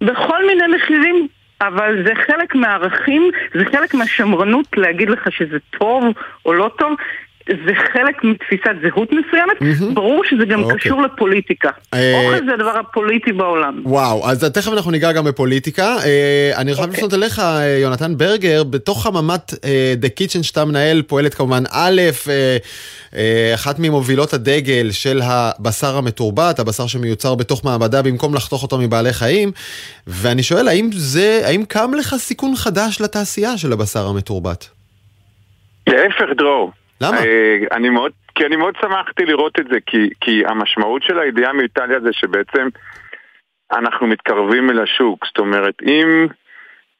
בכל 0.00 0.46
מיני 0.46 0.76
מחירים. 0.76 1.28
אבל 1.60 2.04
זה 2.06 2.14
חלק 2.14 2.54
מהערכים, 2.54 3.30
זה 3.54 3.64
חלק 3.72 3.94
מהשמרנות 3.94 4.66
להגיד 4.76 5.10
לך 5.10 5.32
שזה 5.32 5.56
טוב 5.78 6.04
או 6.46 6.52
לא 6.52 6.70
טוב. 6.78 6.92
זה 7.48 7.72
חלק 7.92 8.24
מתפיסת 8.24 8.70
זהות 8.82 9.08
מסוימת, 9.12 9.78
ברור 9.94 10.24
שזה 10.24 10.44
גם 10.44 10.62
אוקיי. 10.62 10.78
קשור 10.78 11.02
לפוליטיקה. 11.02 11.70
אה, 11.94 12.12
אוכל 12.14 12.46
זה 12.46 12.54
הדבר 12.54 12.78
הפוליטי 12.78 13.32
בעולם. 13.32 13.82
וואו, 13.84 14.30
אז 14.30 14.44
תכף 14.44 14.72
אנחנו 14.72 14.90
ניגע 14.90 15.12
גם 15.12 15.24
בפוליטיקה. 15.24 15.96
אה, 16.04 16.52
אני 16.56 16.74
חייב 16.74 16.88
אוקיי. 16.88 16.98
לפנות 16.98 17.14
אליך, 17.14 17.38
אה, 17.38 17.78
יונתן 17.82 18.16
ברגר, 18.16 18.64
בתוך 18.64 19.02
חממת 19.02 19.54
אה, 19.64 19.94
The 20.02 20.06
Kitchen 20.06 20.42
שאתה 20.42 20.64
מנהל 20.64 21.02
פועלת 21.02 21.34
כמובן 21.34 21.62
א', 21.70 22.00
אה, 23.14 23.54
אחת 23.54 23.76
ממובילות 23.78 24.34
הדגל 24.34 24.90
של 24.90 25.20
הבשר 25.24 25.96
המתורבת, 25.96 26.58
הבשר 26.58 26.86
שמיוצר 26.86 27.34
בתוך 27.34 27.64
מעבדה 27.64 28.02
במקום 28.02 28.34
לחתוך 28.34 28.62
אותו 28.62 28.78
מבעלי 28.78 29.12
חיים, 29.12 29.52
ואני 30.06 30.42
שואל, 30.42 30.68
האם 30.68 30.90
זה, 30.92 31.40
האם 31.44 31.64
קם 31.64 31.90
לך 31.98 32.14
סיכון 32.18 32.56
חדש 32.56 33.00
לתעשייה 33.00 33.58
של 33.58 33.72
הבשר 33.72 34.06
המתורבת? 34.06 34.68
להפך, 35.88 36.24
דרור. 36.36 36.77
למה? 37.00 37.16
אה, 37.16 37.58
אני 37.72 37.90
מאוד, 37.90 38.12
כי 38.34 38.46
אני 38.46 38.56
מאוד 38.56 38.74
שמחתי 38.80 39.24
לראות 39.24 39.60
את 39.60 39.66
זה, 39.70 39.78
כי, 39.86 40.10
כי 40.20 40.42
המשמעות 40.46 41.02
של 41.02 41.18
הידיעה 41.18 41.52
מאיטליה 41.52 42.00
זה 42.00 42.12
שבעצם 42.12 42.68
אנחנו 43.72 44.06
מתקרבים 44.06 44.70
אל 44.70 44.82
השוק. 44.82 45.26
זאת 45.26 45.38
אומרת, 45.38 45.74
אם 45.82 46.26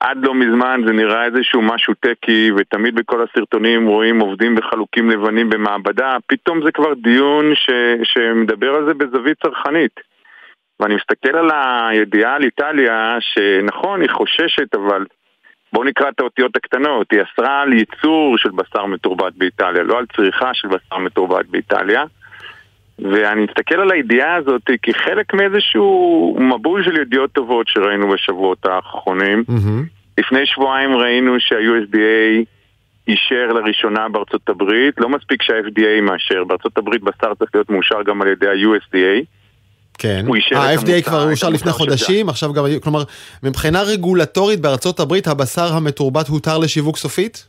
עד 0.01 0.19
לא 0.23 0.35
מזמן 0.35 0.81
זה 0.87 0.93
נראה 0.93 1.25
איזשהו 1.25 1.63
משהו 1.63 1.95
טקי, 2.01 2.51
ותמיד 2.57 2.95
בכל 2.95 3.23
הסרטונים 3.23 3.87
רואים 3.87 4.21
עובדים 4.21 4.55
וחלוקים 4.59 5.11
לבנים 5.11 5.51
במעבדה, 5.51 6.17
פתאום 6.27 6.63
זה 6.65 6.73
כבר 6.73 6.95
דיון 6.95 7.55
ש, 7.55 7.71
שמדבר 8.03 8.75
על 8.75 8.87
זה 8.87 8.95
בזווית 8.95 9.39
צרכנית. 9.43 10.01
ואני 10.81 10.95
מסתכל 10.95 11.37
על 11.37 11.51
הידיעה 11.53 12.35
על 12.35 12.45
איטליה, 12.45 13.17
שנכון, 13.21 14.01
היא 14.01 14.11
חוששת, 14.11 14.75
אבל 14.75 15.05
בואו 15.73 15.85
נקרא 15.85 16.09
את 16.09 16.21
האותיות 16.21 16.57
הקטנות. 16.57 17.13
היא 17.13 17.21
אסרה 17.23 17.63
על 17.63 17.73
ייצור 17.73 18.39
של 18.39 18.51
בשר 18.51 18.87
מתורבת 18.87 19.33
באיטליה, 19.37 19.83
לא 19.83 19.99
על 19.99 20.07
צריכה 20.17 20.55
של 20.55 20.69
בשר 20.69 20.99
מתורבת 20.99 21.47
באיטליה. 21.47 22.05
ואני 22.99 23.45
מסתכל 23.45 23.81
על 23.81 23.93
הידיעה 23.93 24.35
הזאת 24.35 24.71
כחלק 24.83 25.35
מאיזשהו 25.35 26.37
מבול 26.41 26.85
של 26.85 27.01
ידיעות 27.01 27.33
טובות 27.33 27.69
שראינו 27.69 28.09
בשבועות 28.09 28.67
האחרונים. 28.67 29.45
לפני 30.19 30.47
שבועיים 30.47 30.97
ראינו 30.97 31.41
שה-USDA 31.41 32.45
אישר 33.09 33.53
לראשונה 33.53 34.09
בארצות 34.09 34.49
הברית, 34.49 34.95
לא 34.99 35.09
מספיק 35.09 35.43
שה-FDA 35.43 36.01
מאשר, 36.03 36.45
בארצות 36.45 36.79
הברית 36.79 37.03
בשר 37.03 37.35
צריך 37.35 37.51
להיות 37.55 37.71
מאושר 37.71 38.03
גם 38.03 38.23
על 38.23 38.29
ידי 38.29 38.49
ה-USDA. 38.49 39.25
כן. 39.99 40.25
הוא 40.27 40.37
אישר 40.37 40.57
את 40.57 40.61
ה-FDA 40.61 40.91
המוצר, 40.91 41.01
כבר 41.03 41.25
את 41.25 41.31
אושר 41.31 41.49
לפני 41.49 41.73
חודשים, 41.73 42.29
עכשיו 42.29 42.53
גם, 42.53 42.65
כלומר, 42.83 43.03
מבחינה 43.43 43.83
רגולטורית 43.83 44.61
בארצות 44.61 45.01
הברית 45.01 45.27
הבשר 45.27 45.73
המתורבת 45.73 46.29
הותר 46.29 46.59
לשיווק 46.59 46.97
סופית? 46.97 47.47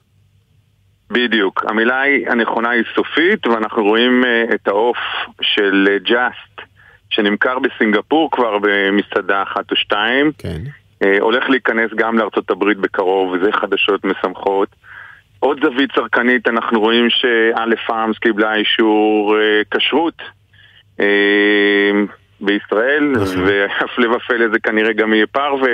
בדיוק. 1.11 1.65
המילה 1.67 2.01
הנכונה 2.27 2.69
היא 2.69 2.83
סופית, 2.95 3.47
ואנחנו 3.47 3.83
רואים 3.83 4.23
uh, 4.23 4.53
את 4.55 4.67
העוף 4.67 4.97
של 5.41 5.97
ג'אסט, 6.03 6.69
שנמכר 7.09 7.59
בסינגפור 7.59 8.31
כבר 8.31 8.57
במסעדה 8.61 9.43
אחת 9.43 9.71
או 9.71 9.75
שתיים. 9.75 10.31
כן. 10.37 10.61
Uh, 11.03 11.07
הולך 11.19 11.49
להיכנס 11.49 11.91
גם 11.95 12.17
לארצות 12.17 12.51
הברית 12.51 12.77
בקרוב, 12.77 13.31
וזה 13.31 13.51
חדשות 13.51 14.05
משמחות. 14.05 14.69
עוד 15.39 15.59
זווית 15.65 15.91
צרכנית, 15.95 16.47
אנחנו 16.47 16.79
רואים 16.79 17.09
שא' 17.09 17.85
פארמס 17.87 18.17
קיבלה 18.17 18.55
אישור 18.55 19.35
כשרות 19.71 20.21
בישראל, 22.41 23.13
והפלא 23.17 24.15
ופלא 24.15 24.47
זה 24.53 24.59
כנראה 24.59 24.93
גם 24.93 25.13
יהיה 25.13 25.27
פרווה. 25.27 25.73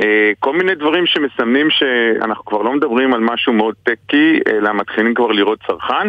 אה, 0.00 0.32
כל 0.38 0.52
מיני 0.52 0.74
דברים 0.74 1.06
שמסמנים 1.06 1.70
שאנחנו 1.70 2.44
כבר 2.44 2.62
לא 2.62 2.72
מדברים 2.72 3.14
על 3.14 3.20
משהו 3.20 3.52
מאוד 3.52 3.74
טקי, 3.82 4.40
אלא 4.46 4.72
מתחילים 4.72 5.14
כבר 5.14 5.32
לראות 5.32 5.58
צרכן. 5.66 6.08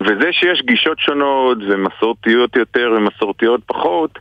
וזה 0.00 0.32
שיש 0.32 0.62
גישות 0.62 0.98
שונות 0.98 1.58
ומסורתיות 1.68 2.56
יותר 2.56 2.92
ומסורתיות 2.96 3.60
פחות, 3.66 4.18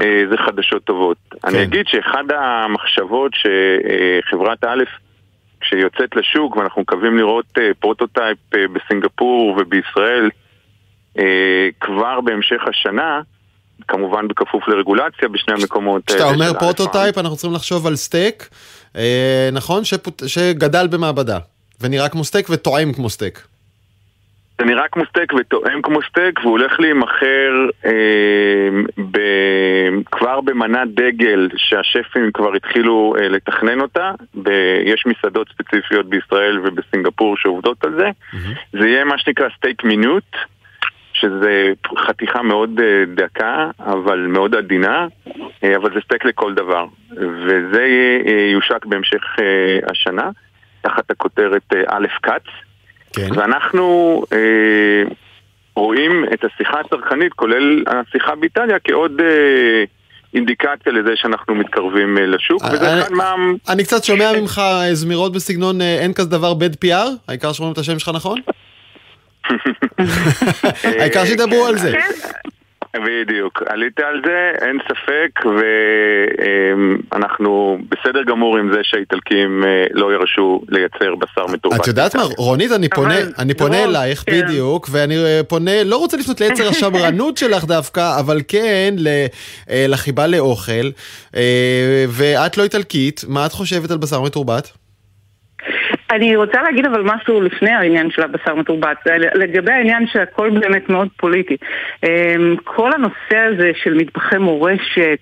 אה, 0.00 0.24
זה 0.30 0.36
חדשות 0.36 0.84
טובות. 0.84 1.16
אני 1.44 1.62
אגיד 1.62 1.86
שאחד 1.86 2.24
המחשבות 2.30 3.32
שחברת 3.34 4.64
א', 4.64 4.84
שיוצאת 5.62 6.16
לשוק, 6.16 6.56
ואנחנו 6.56 6.82
מקווים 6.82 7.16
לראות 7.16 7.58
אה, 7.58 7.70
prototype 7.80 8.38
בסינגפור 8.52 9.56
ובישראל 9.58 10.30
כבר 11.80 12.20
בהמשך 12.20 12.62
השנה, 12.66 13.20
כמובן 13.88 14.28
בכפוף 14.28 14.68
לרגולציה 14.68 15.28
בשני 15.28 15.54
המקומות 15.54 16.02
כשאתה 16.06 16.24
האלה 16.24 16.34
אומר 16.34 16.58
prototype, 16.58 17.18
אנחנו 17.18 17.36
צריכים 17.36 17.54
לחשוב 17.54 17.86
על 17.86 17.96
סטייק, 17.96 18.48
אה, 18.96 19.48
נכון? 19.52 19.84
שפות- 19.84 20.22
שגדל 20.26 20.86
במעבדה, 20.86 21.38
ונראה 21.80 22.08
כמו 22.08 22.24
סטייק 22.24 22.46
וטועם 22.50 22.92
כמו 22.92 23.10
סטייק. 23.10 23.40
זה 24.58 24.64
נראה 24.64 24.88
כמו 24.92 25.02
סטייק 25.10 25.32
וטועם 25.32 25.82
כמו 25.82 25.98
סטייק 26.10 26.40
והוא 26.40 26.50
הולך 26.50 26.80
להימכר 26.80 27.52
אה, 27.86 27.92
ב... 29.10 29.18
כבר 30.12 30.40
במנת 30.40 30.88
דגל 30.94 31.48
שהשפים 31.56 32.30
כבר 32.34 32.54
התחילו 32.54 33.14
אה, 33.20 33.28
לתכנן 33.28 33.80
אותה 33.80 34.10
ב... 34.42 34.48
יש 34.84 35.04
מסעדות 35.06 35.48
ספציפיות 35.48 36.06
בישראל 36.06 36.60
ובסינגפור 36.64 37.36
שעובדות 37.36 37.84
על 37.84 37.94
זה 37.96 38.10
זה 38.72 38.88
יהיה 38.88 39.04
מה 39.04 39.18
שנקרא 39.18 39.46
סטייק 39.56 39.84
מינוט 39.84 40.24
שזה 41.24 41.72
חתיכה 41.98 42.42
מאוד 42.42 42.80
אה, 42.80 43.04
דקה 43.14 43.70
אבל 43.78 44.26
מאוד 44.28 44.54
עדינה 44.54 45.06
אה, 45.64 45.76
אבל 45.76 45.90
זה 45.94 46.00
סטייק 46.04 46.24
לכל 46.24 46.54
דבר 46.54 46.86
וזה 47.16 47.86
אה, 48.26 48.50
יושק 48.52 48.86
בהמשך 48.86 49.22
השנה 49.90 50.30
תחת 50.80 51.10
הכותרת 51.10 51.72
א' 51.86 52.06
כץ 52.22 52.42
כן. 53.12 53.28
ואנחנו 53.34 54.22
אה, 54.32 55.12
רואים 55.76 56.24
את 56.34 56.44
השיחה 56.44 56.80
הצרכנית, 56.80 57.32
כולל 57.32 57.84
השיחה 57.86 58.34
באיטליה, 58.34 58.76
כעוד 58.84 59.20
אה, 59.20 59.84
אינדיקציה 60.34 60.92
לזה 60.92 61.10
שאנחנו 61.14 61.54
מתקרבים 61.54 62.16
לשוק, 62.20 62.62
וזה 62.72 63.00
אחד 63.00 63.12
מה... 63.12 63.34
אני 63.68 63.84
קצת 63.84 64.04
שומע 64.04 64.32
ממך 64.40 64.60
זמירות 64.92 65.32
בסגנון 65.32 65.80
אין 65.80 66.12
כזה 66.12 66.28
דבר 66.28 66.52
bad 66.52 66.86
PR, 66.86 67.08
העיקר 67.28 67.52
שומעים 67.52 67.72
את 67.72 67.78
השם 67.78 67.98
שלך 67.98 68.10
נכון? 68.14 68.40
העיקר 71.00 71.24
שידברו 71.24 71.66
על 71.66 71.78
זה. 71.78 71.92
בדיוק, 72.96 73.62
עלית 73.66 74.00
על 74.00 74.22
זה, 74.24 74.52
אין 74.66 74.78
ספק, 74.88 75.30
ואנחנו 77.12 77.78
בסדר 77.88 78.22
גמור 78.22 78.58
עם 78.58 78.72
זה 78.72 78.80
שהאיטלקים 78.82 79.64
אה, 79.64 79.86
לא 79.90 80.14
ירשו 80.14 80.62
לייצר 80.68 81.14
בשר 81.14 81.46
מתורבת. 81.46 81.80
את 81.80 81.86
יודעת 81.86 82.16
מה, 82.16 82.22
רונית, 82.38 82.72
אני 82.72 82.88
פונה, 82.88 83.14
אני 83.38 83.54
פונה 83.54 83.76
דרור, 83.76 83.88
אלייך, 83.88 84.24
כן. 84.26 84.40
בדיוק, 84.44 84.88
ואני 84.90 85.16
אה, 85.16 85.40
פונה, 85.48 85.84
לא 85.84 85.96
רוצה 85.96 86.16
לפנות 86.16 86.40
ליצר 86.40 86.68
השמרנות 86.68 87.36
שלך 87.36 87.64
דווקא, 87.64 88.20
אבל 88.20 88.40
כן 88.48 88.94
אה, 89.70 89.86
לחיבה 89.88 90.26
לאוכל, 90.26 90.90
אה, 91.36 92.04
ואת 92.08 92.56
לא 92.56 92.62
איטלקית, 92.62 93.24
מה 93.28 93.46
את 93.46 93.52
חושבת 93.52 93.90
על 93.90 93.98
בשר 93.98 94.20
מתורבת? 94.20 94.83
אני 96.10 96.36
רוצה 96.36 96.62
להגיד 96.62 96.86
אבל 96.86 97.02
משהו 97.02 97.40
לפני 97.40 97.70
העניין 97.70 98.10
של 98.10 98.22
הבשר 98.22 98.54
מתורבת, 98.54 98.96
לגבי 99.34 99.72
העניין 99.72 100.06
שהכל 100.06 100.50
באמת 100.50 100.88
מאוד 100.88 101.08
פוליטי. 101.16 101.56
אמ, 102.02 102.56
כל 102.64 102.92
הנושא 102.92 103.36
הזה 103.36 103.70
של 103.74 103.94
מטבחי 103.94 104.38
מורשת 104.38 105.20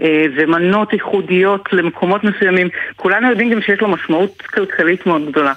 אה, 0.00 0.24
ומנות 0.36 0.92
ייחודיות 0.92 1.72
למקומות 1.72 2.24
מסוימים, 2.24 2.68
כולנו 2.96 3.30
יודעים 3.30 3.50
גם 3.50 3.60
שיש 3.60 3.80
לו 3.80 3.88
משמעות 3.88 4.42
כלכלית 4.42 5.06
מאוד 5.06 5.26
גדולה. 5.26 5.52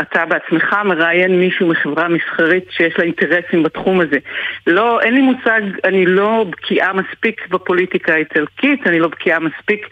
אתה 0.00 0.24
בעצמך 0.26 0.76
מראיין 0.84 1.40
מישהו 1.40 1.68
מחברה 1.68 2.08
מסחרית 2.08 2.64
שיש 2.70 2.94
לה 2.98 3.04
אינטרסים 3.04 3.62
בתחום 3.62 4.00
הזה. 4.00 4.18
לא, 4.66 5.00
אין 5.00 5.14
לי 5.14 5.20
מושג, 5.20 5.60
אני 5.84 6.06
לא 6.06 6.44
בקיאה 6.50 6.92
מספיק 6.92 7.48
בפוליטיקה 7.50 8.14
האיטלקית, 8.14 8.86
אני 8.86 9.00
לא 9.00 9.08
בקיאה 9.08 9.38
מספיק 9.38 9.86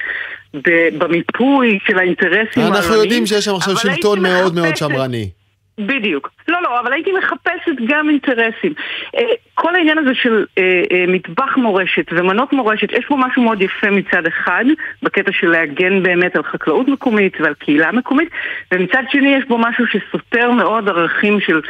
במיפוי 0.99 1.79
של 1.87 1.99
האינטרסים 1.99 2.63
אנחנו 2.63 2.79
העולמיים, 2.79 3.03
יודעים 3.03 3.27
שיש 3.27 3.45
שם 3.45 3.55
עכשיו 3.55 3.77
שלטון 3.77 4.23
מאוד 4.23 4.55
מאוד 4.55 4.77
שמרני. 4.77 5.31
בדיוק. 5.79 6.31
לא, 6.49 6.63
לא, 6.63 6.81
אבל 6.81 6.93
הייתי 6.93 7.13
מחפשת 7.13 7.77
גם 7.87 8.11
אינטרסים. 8.11 8.73
אה, 9.17 9.23
כל 9.55 9.75
העניין 9.75 9.99
הזה 9.99 10.15
של 10.15 10.47
אה, 10.59 10.83
אה, 10.93 11.05
מטבח 11.09 11.57
מורשת 11.57 12.07
ומנות 12.13 12.53
מורשת, 12.53 12.93
יש 12.93 13.07
פה 13.07 13.17
משהו 13.17 13.43
מאוד 13.43 13.63
יפה 13.63 13.91
מצד 13.91 14.27
אחד, 14.27 14.65
בקטע 15.03 15.33
של 15.33 15.49
להגן 15.49 16.03
באמת 16.03 16.37
על 16.37 16.43
חקלאות 16.43 16.89
מקומית 16.89 17.41
ועל 17.41 17.55
קהילה 17.55 17.93
מקומית, 17.93 18.29
ומצד 18.73 19.03
שני 19.11 19.37
יש 19.37 19.45
בו 19.45 19.59
משהו 19.59 19.85
שסותר 19.87 20.51
מאוד 20.51 20.89
ערכים 20.89 21.41
של 21.41 21.61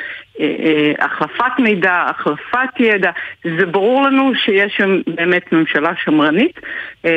החלפת 0.98 1.58
מידע, 1.58 2.06
החלפת 2.08 2.80
ידע. 2.80 3.10
זה 3.58 3.66
ברור 3.66 4.02
לנו 4.02 4.32
שיש 4.34 4.76
שם 4.76 5.00
באמת 5.06 5.52
ממשלה 5.52 5.92
שמרנית, 6.04 6.60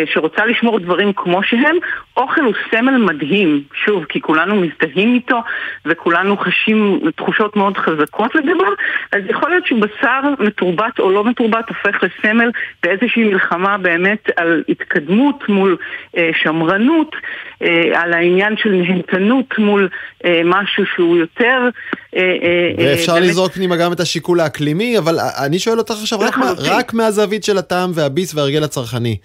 שרוצה 0.06 0.46
לשמור 0.46 0.80
דברים 0.80 1.14
כמו 1.14 1.44
שהם. 1.44 1.76
אוכל 2.18 2.42
הוא 2.42 2.54
סמל 2.72 2.98
מדהים, 2.98 3.64
שוב, 3.74 4.06
כי 4.06 4.22
כולנו 4.22 4.56
מזדהים 4.56 5.14
איתו, 5.14 5.42
וכולנו 5.86 6.38
חשים 6.38 7.02
תחושות 7.16 7.56
מאוד 7.56 7.78
חזקות 7.78 8.36
לגביו, 8.36 8.74
אז 9.12 9.22
יכול 9.30 9.50
להיות 9.50 9.68
שבשר 9.68 10.22
מתורבת 10.40 11.00
או 11.00 11.12
לא 11.12 11.24
מתורבת 11.24 11.70
הופך 11.70 12.04
לסמל 12.04 12.52
באיזושהי 12.84 13.24
מלחמה 13.24 13.78
באמת 13.78 14.30
על 14.36 14.64
התקדמות 14.70 15.50
מול 15.50 15.78
אה, 16.18 16.30
שמרנות, 16.42 17.16
אה, 17.64 18.02
על 18.02 18.14
העניין 18.14 18.58
של 18.58 18.70
נהנתנות 18.70 19.58
מול 19.58 19.90
אה, 20.26 20.42
משהו 20.46 20.86
שהוא 20.86 21.18
יותר... 21.18 21.70
אה, 22.16 22.22
אה, 22.22 22.72
אה 22.80 22.86
ואפשר 22.92 23.14
באמת... 23.14 23.28
לזרוק 23.28 23.52
פנימה 23.52 23.76
גם 23.78 23.94
את 23.94 24.00
השיקול 24.00 24.40
האקלימי, 24.40 24.98
אבל 24.98 25.16
אני 25.46 25.60
שואל 25.60 25.78
אותך 25.78 25.92
עכשיו 26.02 26.20
רק, 26.20 26.38
מה, 26.38 26.52
רק 26.60 26.94
מהזווית 26.94 27.44
של 27.44 27.58
הטעם 27.58 27.92
והביס 27.94 28.36
וההרגל 28.36 28.64
הצרכני. 28.64 29.18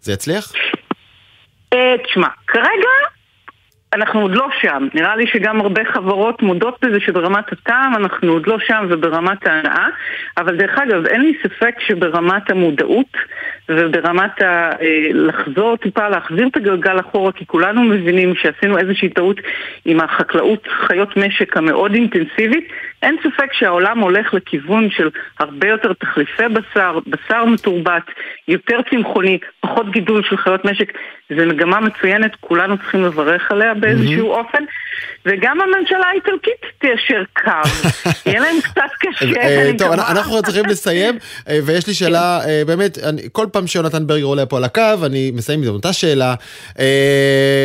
זה 0.00 0.12
יצליח? 0.12 0.52
תשמע, 2.04 2.28
כרגע 2.46 2.88
אנחנו 3.94 4.20
עוד 4.20 4.34
לא 4.34 4.46
שם. 4.60 4.86
נראה 4.94 5.16
לי 5.16 5.26
שגם 5.26 5.60
הרבה 5.60 5.82
חברות 5.92 6.42
מודות 6.42 6.84
בזה 6.84 7.00
שברמת 7.00 7.52
הטעם 7.52 7.94
אנחנו 7.96 8.32
עוד 8.32 8.46
לא 8.46 8.56
שם 8.66 8.86
וברמת 8.90 9.46
ההנאה, 9.46 9.86
אבל 10.38 10.56
דרך 10.56 10.78
אגב, 10.78 11.06
אין 11.06 11.20
לי 11.20 11.32
ספק 11.42 11.74
שברמת 11.86 12.50
המודעות 12.50 13.16
וברמת 13.68 14.42
ה... 14.42 14.70
אה, 14.82 15.08
לחזור 15.12 15.76
טיפה, 15.76 16.08
להחזיר 16.08 16.46
את 16.46 16.56
הגלגל 16.56 17.00
אחורה, 17.00 17.32
כי 17.32 17.46
כולנו 17.46 17.82
מבינים 17.82 18.34
שעשינו 18.34 18.78
איזושהי 18.78 19.08
טעות 19.08 19.36
עם 19.84 20.00
החקלאות 20.00 20.68
חיות 20.86 21.16
משק 21.16 21.56
המאוד 21.56 21.94
אינטנסיבית, 21.94 22.68
אין 23.02 23.16
ספק 23.22 23.52
שהעולם 23.52 23.98
הולך 23.98 24.34
לכיוון 24.34 24.90
של 24.90 25.10
הרבה 25.38 25.68
יותר 25.68 25.92
תחליפי 25.92 26.48
בשר, 26.48 26.98
בשר 27.06 27.44
מתורבת, 27.44 28.02
יותר 28.48 28.78
צמחוני, 28.90 29.38
פחות 29.60 29.90
גידול 29.90 30.22
של 30.22 30.36
חיות 30.36 30.64
משק. 30.64 30.92
זו 31.36 31.46
מגמה 31.46 31.80
מצוינת, 31.80 32.30
כולנו 32.40 32.78
צריכים 32.78 33.04
לברך 33.04 33.50
עליה 33.50 33.74
באיזשהו 33.74 34.34
mm-hmm. 34.34 34.38
אופן. 34.38 34.64
וגם 35.26 35.58
הממשלה 35.60 36.06
האיטלקית 36.06 36.60
תיישר 36.78 37.22
קו. 37.42 37.50
יהיה 38.26 38.40
להם 38.40 38.56
קצת 38.60 38.82
קשה. 38.98 39.40
אה, 39.40 39.70
טוב, 39.78 39.92
אנחנו 39.92 40.42
צריכים 40.42 40.64
לסיים, 40.66 41.18
אה, 41.48 41.58
ויש 41.66 41.86
לי 41.86 41.94
שאלה, 41.94 42.40
באמת, 42.66 42.98
כל 43.32 43.46
פעם 43.54 43.66
שיונתן 43.66 44.06
ברגר 44.06 44.24
עולה 44.24 44.46
פה 44.46 44.56
על 44.56 44.64
הקו, 44.64 45.06
אני 45.06 45.30
מסיים 45.34 45.62
עם 45.62 45.68
אותה 45.68 45.92
שאלה. 45.92 46.34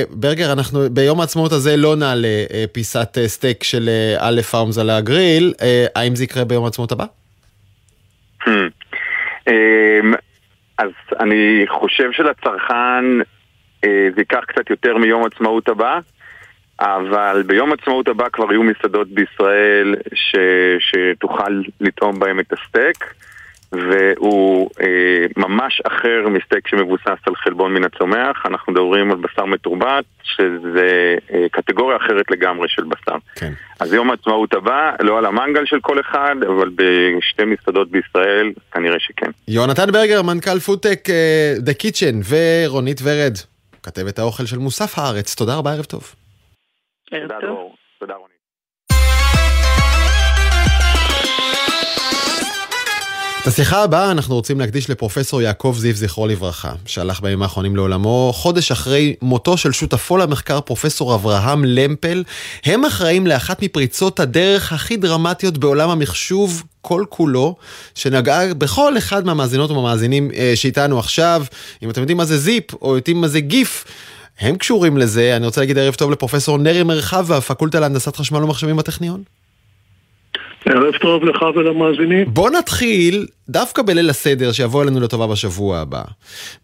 ברגר, 0.09 0.53
אנחנו 0.53 0.79
ביום 0.91 1.19
העצמאות 1.21 1.51
הזה 1.51 1.77
לא 1.77 1.95
נעלה 1.95 2.27
פיסת 2.71 3.17
סטייק 3.25 3.63
של 3.63 3.89
א' 4.19 4.41
פארמס 4.41 4.77
על 4.77 4.89
הגריל, 4.89 5.53
האם 5.95 6.15
זה 6.15 6.23
יקרה 6.23 6.45
ביום 6.45 6.65
העצמאות 6.65 6.91
הבא? 6.91 7.05
Hmm. 8.43 8.49
אמ, 9.47 10.13
אז 10.77 10.91
אני 11.19 11.65
חושב 11.67 12.11
שלצרכן 12.11 13.05
זה 13.85 14.17
ייקח 14.17 14.43
קצת 14.47 14.69
יותר 14.69 14.97
מיום 14.97 15.25
עצמאות 15.25 15.69
הבא. 15.69 15.99
אבל 16.79 17.43
ביום 17.45 17.73
עצמאות 17.73 18.07
הבא 18.07 18.29
כבר 18.33 18.51
יהיו 18.51 18.63
מסעדות 18.63 19.07
בישראל 19.07 19.95
ש, 20.13 20.35
שתוכל 20.79 21.61
לטעום 21.81 22.19
בהם 22.19 22.39
את 22.39 22.53
הסטייק 22.53 23.13
והוא 23.72 24.70
אה, 24.82 25.26
ממש 25.38 25.82
אחר 25.88 26.30
מסטייק 26.30 26.67
שמבוסס 26.67 27.20
על 27.26 27.36
חלבון 27.36 27.74
מן 27.74 27.84
הצומח 27.84 28.45
אנחנו 28.45 28.74
מדברים 28.74 29.11
על 29.11 29.17
בשר 29.17 29.45
מתורבת 29.45 30.05
שזה 30.24 31.15
אה, 31.34 31.45
קטגוריה 31.51 31.97
אחרת 31.97 32.32
לגמרי 32.32 32.67
של 32.70 32.84
בשר 32.84 33.17
כן. 33.36 33.51
אז 33.80 33.93
יום 33.93 34.09
העצמאות 34.09 34.53
הבא, 34.53 34.91
לא 34.99 35.17
על 35.17 35.26
המנגל 35.26 35.65
של 35.65 35.80
כל 35.82 35.99
אחד, 35.99 36.36
אבל 36.47 36.70
בשתי 36.76 37.45
מסעדות 37.45 37.91
בישראל 37.91 38.51
כנראה 38.72 38.99
שכן. 38.99 39.32
יונתן 39.47 39.91
ברגר, 39.91 40.22
מנכ"ל 40.22 40.59
פודטק 40.59 41.09
אה, 41.09 41.53
The 41.57 41.74
Kitchen 41.74 42.15
ורונית 42.30 43.01
ורד, 43.03 43.34
כתבת 43.84 44.20
האוכל 44.20 44.45
של 44.45 44.57
מוסף 44.57 44.99
הארץ, 44.99 45.36
תודה 45.36 45.55
רבה, 45.55 45.72
ערב 45.72 45.86
טוב. 45.86 46.15
ערב 47.11 47.32
טוב. 47.41 47.76
תודה 47.99 48.13
רוני. 48.13 48.34
את 48.34 48.38
השיחה 53.49 53.83
הבאה 53.83 54.11
אנחנו 54.11 54.35
רוצים 54.35 54.59
להקדיש 54.59 54.89
לפרופסור 54.89 55.41
יעקב 55.41 55.75
זיו, 55.79 55.95
זכרו 55.95 56.27
לברכה, 56.27 56.71
שהלך 56.85 57.21
בימים 57.21 57.43
האחרונים 57.43 57.75
לעולמו, 57.75 58.31
חודש 58.35 58.71
אחרי 58.71 59.15
מותו 59.21 59.57
של 59.57 59.71
שותפו 59.71 60.17
למחקר 60.17 60.61
פרופסור 60.61 61.15
אברהם 61.15 61.65
למפל. 61.65 62.23
הם 62.65 62.85
אחראים 62.85 63.27
לאחת 63.27 63.63
מפריצות 63.63 64.19
הדרך 64.19 64.73
הכי 64.73 64.97
דרמטיות 64.97 65.57
בעולם 65.57 65.89
המחשוב 65.89 66.63
כל 66.81 67.05
כולו, 67.09 67.55
שנגעה 67.95 68.53
בכל 68.53 68.97
אחד 68.97 69.25
מהמאזינות 69.25 69.71
ומהמאזינים 69.71 70.31
אה, 70.35 70.51
שאיתנו 70.55 70.99
עכשיו. 70.99 71.45
אם 71.83 71.89
אתם 71.89 72.01
יודעים 72.01 72.17
מה 72.17 72.25
זה 72.25 72.37
זיפ, 72.37 72.73
או 72.81 72.95
יודעים 72.95 73.21
מה 73.21 73.27
זה 73.27 73.39
גיף, 73.39 73.85
הם 74.39 74.55
קשורים 74.55 74.97
לזה. 74.97 75.35
אני 75.35 75.45
רוצה 75.45 75.61
להגיד 75.61 75.77
ערב 75.77 75.93
טוב 75.93 76.11
לפרופסור 76.11 76.57
נרי 76.57 76.83
מרחב 76.83 77.25
והפקולטה 77.27 77.79
להנדסת 77.79 78.15
חשמל 78.15 78.43
ומחשבים 78.43 78.75
בטכניון. 78.75 79.23
ערב 80.66 80.97
טוב 80.97 81.26
לך 81.26 81.41
ולמאזינים. 81.55 82.26
בוא 82.34 82.49
נתחיל 82.49 83.26
דווקא 83.49 83.82
בליל 83.82 84.10
הסדר 84.10 84.51
שיבוא 84.51 84.84
אלינו 84.84 84.99
לטובה 84.99 85.28
בשבוע 85.28 85.78
הבא. 85.78 86.01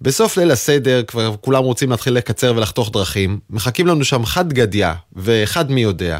בסוף 0.01 0.37
ליל 0.37 0.51
הסדר 0.51 1.03
כבר 1.03 1.35
כולם 1.41 1.63
רוצים 1.63 1.89
להתחיל 1.89 2.13
לקצר 2.13 2.53
ולחתוך 2.57 2.91
דרכים. 2.93 3.39
מחכים 3.49 3.87
לנו 3.87 4.03
שם 4.03 4.25
חד 4.25 4.53
גדיא 4.53 4.87
ואחד 5.15 5.71
מי 5.71 5.81
יודע. 5.81 6.19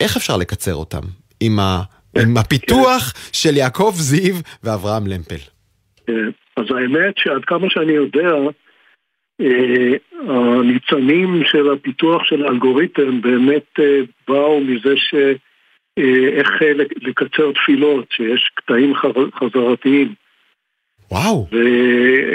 איך 0.00 0.16
אפשר 0.16 0.36
לקצר 0.36 0.74
אותם? 0.74 1.02
עם, 1.40 1.58
ה... 1.58 1.82
עם 2.22 2.36
הפיתוח 2.36 3.12
של 3.32 3.56
יעקב 3.56 3.92
זיו 3.94 4.34
ואברהם 4.64 5.06
למפל. 5.06 5.42
כן, 6.06 6.30
אז 6.56 6.64
האמת 6.70 7.14
שעד 7.18 7.44
כמה 7.46 7.66
שאני 7.70 7.92
יודע, 7.92 8.30
אה, 9.40 9.92
הניצנים 10.28 11.42
של 11.44 11.72
הפיתוח 11.72 12.24
של 12.24 12.44
האלגוריתם 12.44 13.20
באמת 13.20 13.66
אה, 13.78 14.00
באו 14.28 14.60
מזה 14.60 14.96
ש... 14.96 15.14
אה, 15.98 16.28
איך 16.32 16.48
לקצר 17.02 17.52
תפילות, 17.52 18.04
שיש 18.10 18.50
קטעים 18.54 18.92
חזרתיים. 19.38 20.14
וואו, 21.10 21.48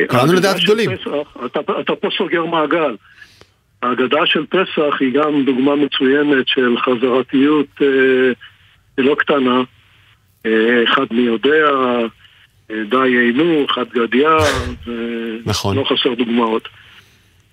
קראנו 0.07 0.33
לדעת 0.33 0.63
גדולים. 0.63 0.89
אתה, 1.45 1.59
אתה 1.79 1.95
פה 1.95 2.07
סוגר 2.17 2.45
מעגל. 2.45 2.95
ההגדה 3.81 4.25
של 4.25 4.45
פסח 4.45 4.95
היא 4.99 5.13
גם 5.13 5.45
דוגמה 5.45 5.75
מצוינת 5.75 6.47
של 6.47 6.75
חזרתיות 6.77 7.67
אה, 7.81 8.31
לא 8.97 9.15
קטנה. 9.15 9.63
אה, 10.45 10.83
אחד 10.83 11.05
מי 11.11 11.21
יודע, 11.21 11.69
אה, 12.71 12.83
די 12.89 13.07
יינו, 13.07 13.65
חד 13.67 13.85
גדיא, 13.93 14.27
נכון. 15.45 15.77
לא 15.77 15.83
חסר 15.83 16.13
דוגמאות. 16.13 16.67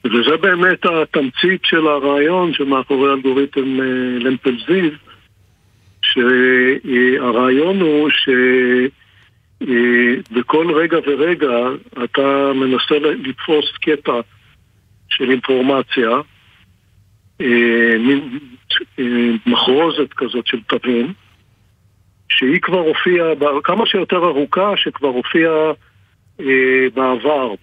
וזה 0.04 0.36
באמת 0.40 0.86
התמצית 0.86 1.60
של 1.64 1.86
הרעיון 1.86 2.54
שמאחורי 2.54 3.12
אלגוריתם 3.12 3.80
אה, 3.80 4.18
למפל 4.18 4.56
זיו, 4.66 4.90
שהרעיון 6.18 7.80
הוא 7.80 8.10
שבכל 9.60 10.72
רגע 10.74 10.98
ורגע 11.06 11.68
אתה 12.04 12.52
מנסה 12.54 12.98
לתפוס 12.98 13.72
קטע 13.80 14.20
של 15.08 15.30
אינפורמציה, 15.30 16.10
אה, 17.40 17.98
מין 17.98 18.38
אה, 18.98 19.04
מחרוזת 19.46 20.12
כזאת 20.16 20.46
של 20.46 20.60
תווים, 20.62 21.12
שהיא 22.28 22.60
כבר 22.60 22.78
הופיעה, 22.80 23.28
כמה 23.64 23.86
שיותר 23.86 24.16
ארוכה, 24.16 24.72
שכבר 24.76 25.08
הופיעה 25.08 25.72
בעבר, 26.94 27.54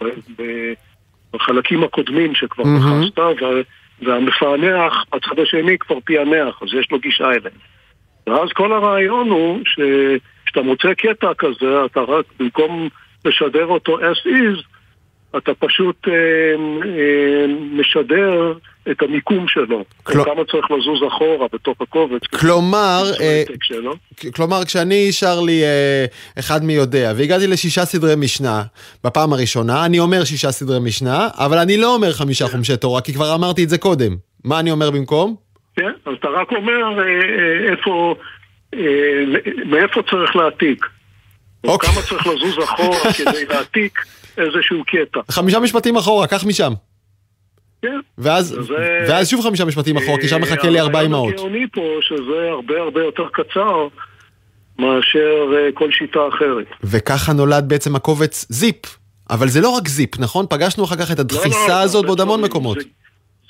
בחלקים 1.33 1.83
הקודמים 1.83 2.35
שכבר 2.35 2.63
mm-hmm. 2.63 3.21
והמפענח 4.01 5.05
בצד 5.15 5.39
השני 5.39 5.77
כבר 5.77 5.97
פענח, 6.05 6.61
אז 6.61 6.67
יש 6.79 6.91
לו 6.91 6.99
גישה 6.99 7.25
אליהם. 7.25 7.74
ואז 8.27 8.49
כל 8.53 8.73
הרעיון 8.73 9.29
הוא 9.29 9.59
שכשאתה 9.65 10.61
מוצא 10.61 10.93
קטע 10.93 11.31
כזה, 11.37 11.85
אתה 11.85 11.99
רק 11.99 12.25
במקום 12.39 12.89
לשדר 13.25 13.65
אותו 13.65 13.97
as 13.99 14.27
is, 14.27 14.63
אתה 15.37 15.51
פשוט 15.53 16.07
אה, 16.07 16.13
אה, 16.13 17.45
משדר 17.71 18.53
את 18.91 19.01
המיקום 19.01 19.47
שלו, 19.47 19.83
כל... 20.03 20.13
כמה 20.13 20.45
צריך 20.51 20.71
לזוז 20.71 21.07
אחורה 21.07 21.47
בתוך 21.53 21.77
הקובץ. 21.81 22.21
כלומר, 22.39 23.03
אה, 23.21 23.43
כלומר 24.35 24.65
כשאני 24.65 25.11
שר 25.11 25.41
לי 25.41 25.63
אה, 25.63 26.05
אחד 26.39 26.63
מי 26.63 26.73
יודע, 26.73 27.13
והגעתי 27.15 27.47
לשישה 27.47 27.85
סדרי 27.85 28.15
משנה 28.15 28.63
בפעם 29.03 29.33
הראשונה, 29.33 29.85
אני 29.85 29.99
אומר 29.99 30.23
שישה 30.23 30.51
סדרי 30.51 30.79
משנה, 30.79 31.27
אבל 31.33 31.57
אני 31.57 31.77
לא 31.77 31.95
אומר 31.95 32.13
חמישה 32.13 32.47
חומשי 32.47 32.77
תורה, 32.77 33.01
כי 33.01 33.13
כבר 33.13 33.35
אמרתי 33.35 33.63
את 33.63 33.69
זה 33.69 33.77
קודם. 33.77 34.15
מה 34.43 34.59
אני 34.59 34.71
אומר 34.71 34.91
במקום? 34.91 35.44
כן? 35.75 35.91
אז 36.05 36.13
אתה 36.19 36.27
רק 36.27 36.51
אומר 36.51 36.99
אה, 36.99 37.03
אה, 37.03 37.71
איפה, 37.71 38.15
אה, 38.73 38.79
מאיפה 39.65 40.01
צריך 40.09 40.35
להעתיק. 40.35 40.85
או 41.63 41.69
אוקיי. 41.69 41.89
כמה 41.89 42.01
צריך 42.01 42.27
לזוז 42.27 42.63
אחורה 42.63 43.13
כדי 43.17 43.45
להעתיק 43.45 43.99
איזשהו 44.37 44.83
קטע. 44.87 45.19
חמישה 45.31 45.59
משפטים 45.59 45.95
אחורה, 45.97 46.27
קח 46.27 46.43
משם. 46.45 46.73
כן. 47.81 47.99
ואז, 48.17 48.47
זה- 48.47 49.05
ואז 49.07 49.29
שוב 49.29 49.41
חמישה 49.41 49.65
משפטים 49.65 49.97
אחורה, 49.97 50.21
כי 50.21 50.27
שם 50.27 50.41
מחכה 50.41 50.69
לי 50.69 50.79
ארבע 50.79 51.01
אמהות. 51.01 51.33
הרעיון 51.33 51.49
הגאוני 51.53 51.67
פה 51.73 51.81
שזה 52.01 52.49
הרבה 52.51 52.73
הרבה 52.81 53.01
יותר 53.03 53.23
קצר 53.33 53.87
מאשר 54.79 55.43
כל 55.73 55.91
שיטה 55.91 56.19
אחרת. 56.35 56.65
וככה 56.83 57.33
נולד 57.33 57.63
בעצם 57.69 57.95
הקובץ 57.95 58.45
זיפ. 58.49 58.75
אבל 59.29 59.47
זה 59.47 59.61
לא 59.61 59.69
רק 59.69 59.87
זיפ, 59.87 60.19
נכון? 60.19 60.45
פגשנו 60.49 60.83
אחר 60.83 60.95
כך 60.95 61.11
את 61.11 61.17
לא, 61.17 61.21
הדחיסה 61.23 61.67
לא, 61.67 61.73
הזאת 61.81 62.01
זה 62.01 62.07
בעוד 62.07 62.21
המון 62.21 62.41
מקומות. 62.41 62.77
זה- 62.79 62.85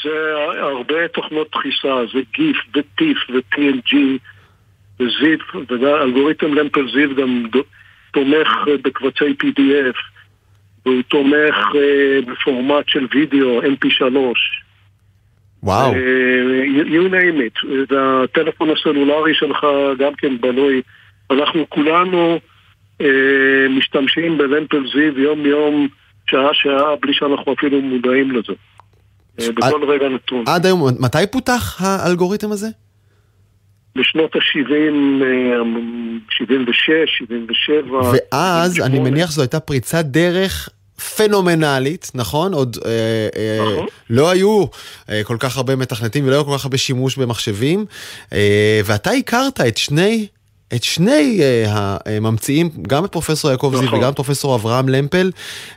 זה 0.03 0.33
הרבה 0.59 1.07
תוכנות 1.07 1.47
דחיסה, 1.51 1.95
זה 2.13 2.19
גיף 2.33 2.57
וטיף 2.75 3.17
ו-PNG 3.29 3.95
וזיפ, 4.99 5.41
ואלגוריתם 5.81 6.53
למפל 6.53 6.87
זיפ 6.93 7.17
גם 7.17 7.43
תומך 8.11 8.47
אה, 8.67 8.77
בקבצי 8.83 9.35
PDF, 9.43 9.97
והוא 10.85 11.01
תומך 11.07 11.55
אה, 11.75 12.19
בפורמט 12.21 12.89
של 12.89 13.07
וידאו, 13.13 13.61
MP3. 13.61 14.03
וואו. 15.63 15.93
אה, 15.93 15.99
you- 16.65 16.87
you 16.87 17.09
name 17.11 17.39
it. 17.39 17.67
והטלפון 17.89 18.69
הסלולרי 18.69 19.33
שלך 19.33 19.67
גם 19.99 20.13
כן 20.15 20.37
בנוי. 20.41 20.81
אנחנו 21.31 21.69
כולנו 21.69 22.39
משתמשים 23.69 24.37
בלמפל 24.37 24.83
זיו 24.93 25.19
יום-יום, 25.19 25.87
שעה-שעה, 26.29 26.95
בלי 26.95 27.13
שאנחנו 27.13 27.53
אפילו 27.53 27.81
מודעים 27.81 28.31
לזה. 28.31 28.53
אה, 29.39 29.51
בכל 29.51 29.83
רגע 29.91 30.09
נתון. 30.09 30.43
עד 30.47 30.65
היום, 30.65 30.87
מתי 30.99 31.17
פותח 31.31 31.77
האלגוריתם 31.81 32.51
הזה? 32.51 32.67
בשנות 33.97 34.35
ה-70, 34.35 35.23
76, 36.29 37.17
77. 37.19 38.01
ואז 38.31 38.79
אני 38.81 38.99
מניח 38.99 39.31
שזו 39.31 39.41
הייתה 39.41 39.59
פריצת 39.59 40.05
דרך 40.05 40.69
פנומנלית, 41.17 42.11
נכון? 42.15 42.53
עוד 42.53 42.77
אה, 42.85 42.91
אה, 43.35 43.71
נכון. 43.71 43.87
לא 44.09 44.29
היו 44.29 44.65
אה, 45.09 45.21
כל 45.23 45.37
כך 45.39 45.57
הרבה 45.57 45.75
מתכנתים 45.75 46.27
ולא 46.27 46.35
היה 46.35 46.43
כל 46.43 46.57
כך 46.57 46.65
הרבה 46.65 46.77
שימוש 46.77 47.17
במחשבים, 47.17 47.85
אה, 48.33 48.81
ואתה 48.85 49.11
הכרת 49.11 49.61
את 49.61 49.77
שני... 49.77 50.27
את 50.73 50.83
שני 50.83 51.39
אה, 51.41 51.97
הממציאים, 52.05 52.69
גם 52.87 53.05
את 53.05 53.11
פרופסור 53.11 53.51
יעקב 53.51 53.71
זיו 53.75 53.85
נכון. 53.85 53.99
וגם 53.99 54.11
את 54.11 54.15
פרופסור 54.15 54.55
אברהם 54.55 54.89
למפל. 54.89 55.31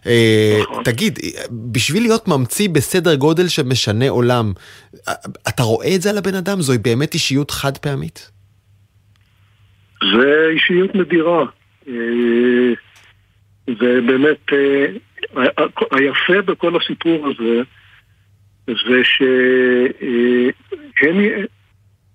אה, 0.06 0.58
נכון. 0.62 0.84
תגיד, 0.84 1.18
בשביל 1.72 2.02
להיות 2.02 2.28
ממציא 2.28 2.68
בסדר 2.68 3.14
גודל 3.14 3.48
שמשנה 3.48 4.08
עולם, 4.08 4.52
אה, 5.08 5.14
אתה 5.48 5.62
רואה 5.62 5.94
את 5.94 6.02
זה 6.02 6.10
על 6.10 6.18
הבן 6.18 6.34
אדם? 6.34 6.60
זוהי 6.60 6.78
באמת 6.78 7.14
אישיות 7.14 7.50
חד 7.50 7.78
פעמית? 7.78 8.30
זה 10.02 10.48
אישיות 10.54 10.94
נדירה. 10.94 11.44
אה, 11.88 12.72
ובאמת, 13.68 14.52
אה, 14.52 14.86
היפה 15.90 16.42
בכל 16.42 16.76
הסיפור 16.76 17.28
הזה, 17.28 17.62
זה 18.66 19.04
שהם 19.04 21.18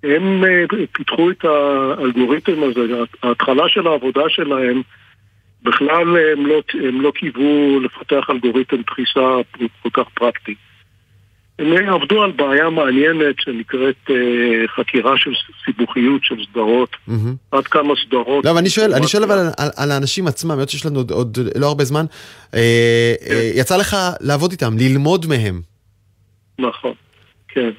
הם 0.04 0.44
אה, 0.46 0.64
פיתחו 0.92 1.30
את 1.32 1.46
האלגוריתם 1.46 2.64
הזה, 2.64 2.82
ההתחלה 3.24 3.64
של 3.68 3.88
העבודה 3.88 4.24
שלהם, 4.30 4.82
בכלל 5.64 6.18
הם 6.34 6.46
לא, 6.46 6.62
הם 6.74 7.02
לא 7.02 7.12
קיוו 7.12 7.80
לפתח 7.80 8.30
אלגוריתם 8.30 8.82
דחיסה 8.82 9.36
כל 9.82 9.90
כך 9.94 10.10
פרקטי. 10.14 10.56
הם 11.60 11.94
עבדו 11.94 12.24
על 12.24 12.32
בעיה 12.32 12.70
מעניינת 12.70 13.36
שנקראת 13.40 13.96
אה, 14.10 14.16
חקירה 14.76 15.18
של 15.18 15.32
סיבוכיות 15.66 16.24
של 16.24 16.36
סדרות, 16.52 16.96
מהמם. 17.08 17.36
עד 17.52 17.68
כמה 17.68 17.94
סדרות. 18.06 18.46
לא, 18.46 18.52
אבל 18.52 18.60
אני 18.60 18.70
שואל, 18.70 18.94
אני 18.94 19.08
שואל 19.08 19.24
אבל 19.24 19.38
על, 19.38 19.48
על, 19.58 19.70
על 19.78 19.92
האנשים 19.92 20.28
עצמם, 20.28 20.52
היות 20.52 20.70
שיש 20.70 20.86
לנו 20.86 21.00
עוד, 21.00 21.12
עוד 21.12 21.38
לא 21.58 21.68
הרבה 21.68 21.84
זמן, 21.84 22.06
אה, 22.54 23.14
כן. 23.28 23.34
אה, 23.34 23.52
יצא 23.56 23.78
לך 23.78 23.96
לעבוד 24.22 24.52
איתם, 24.52 24.74
ללמוד 24.78 25.26
מהם. 25.26 25.62
נכון, 26.60 26.94
כן. 27.48 27.70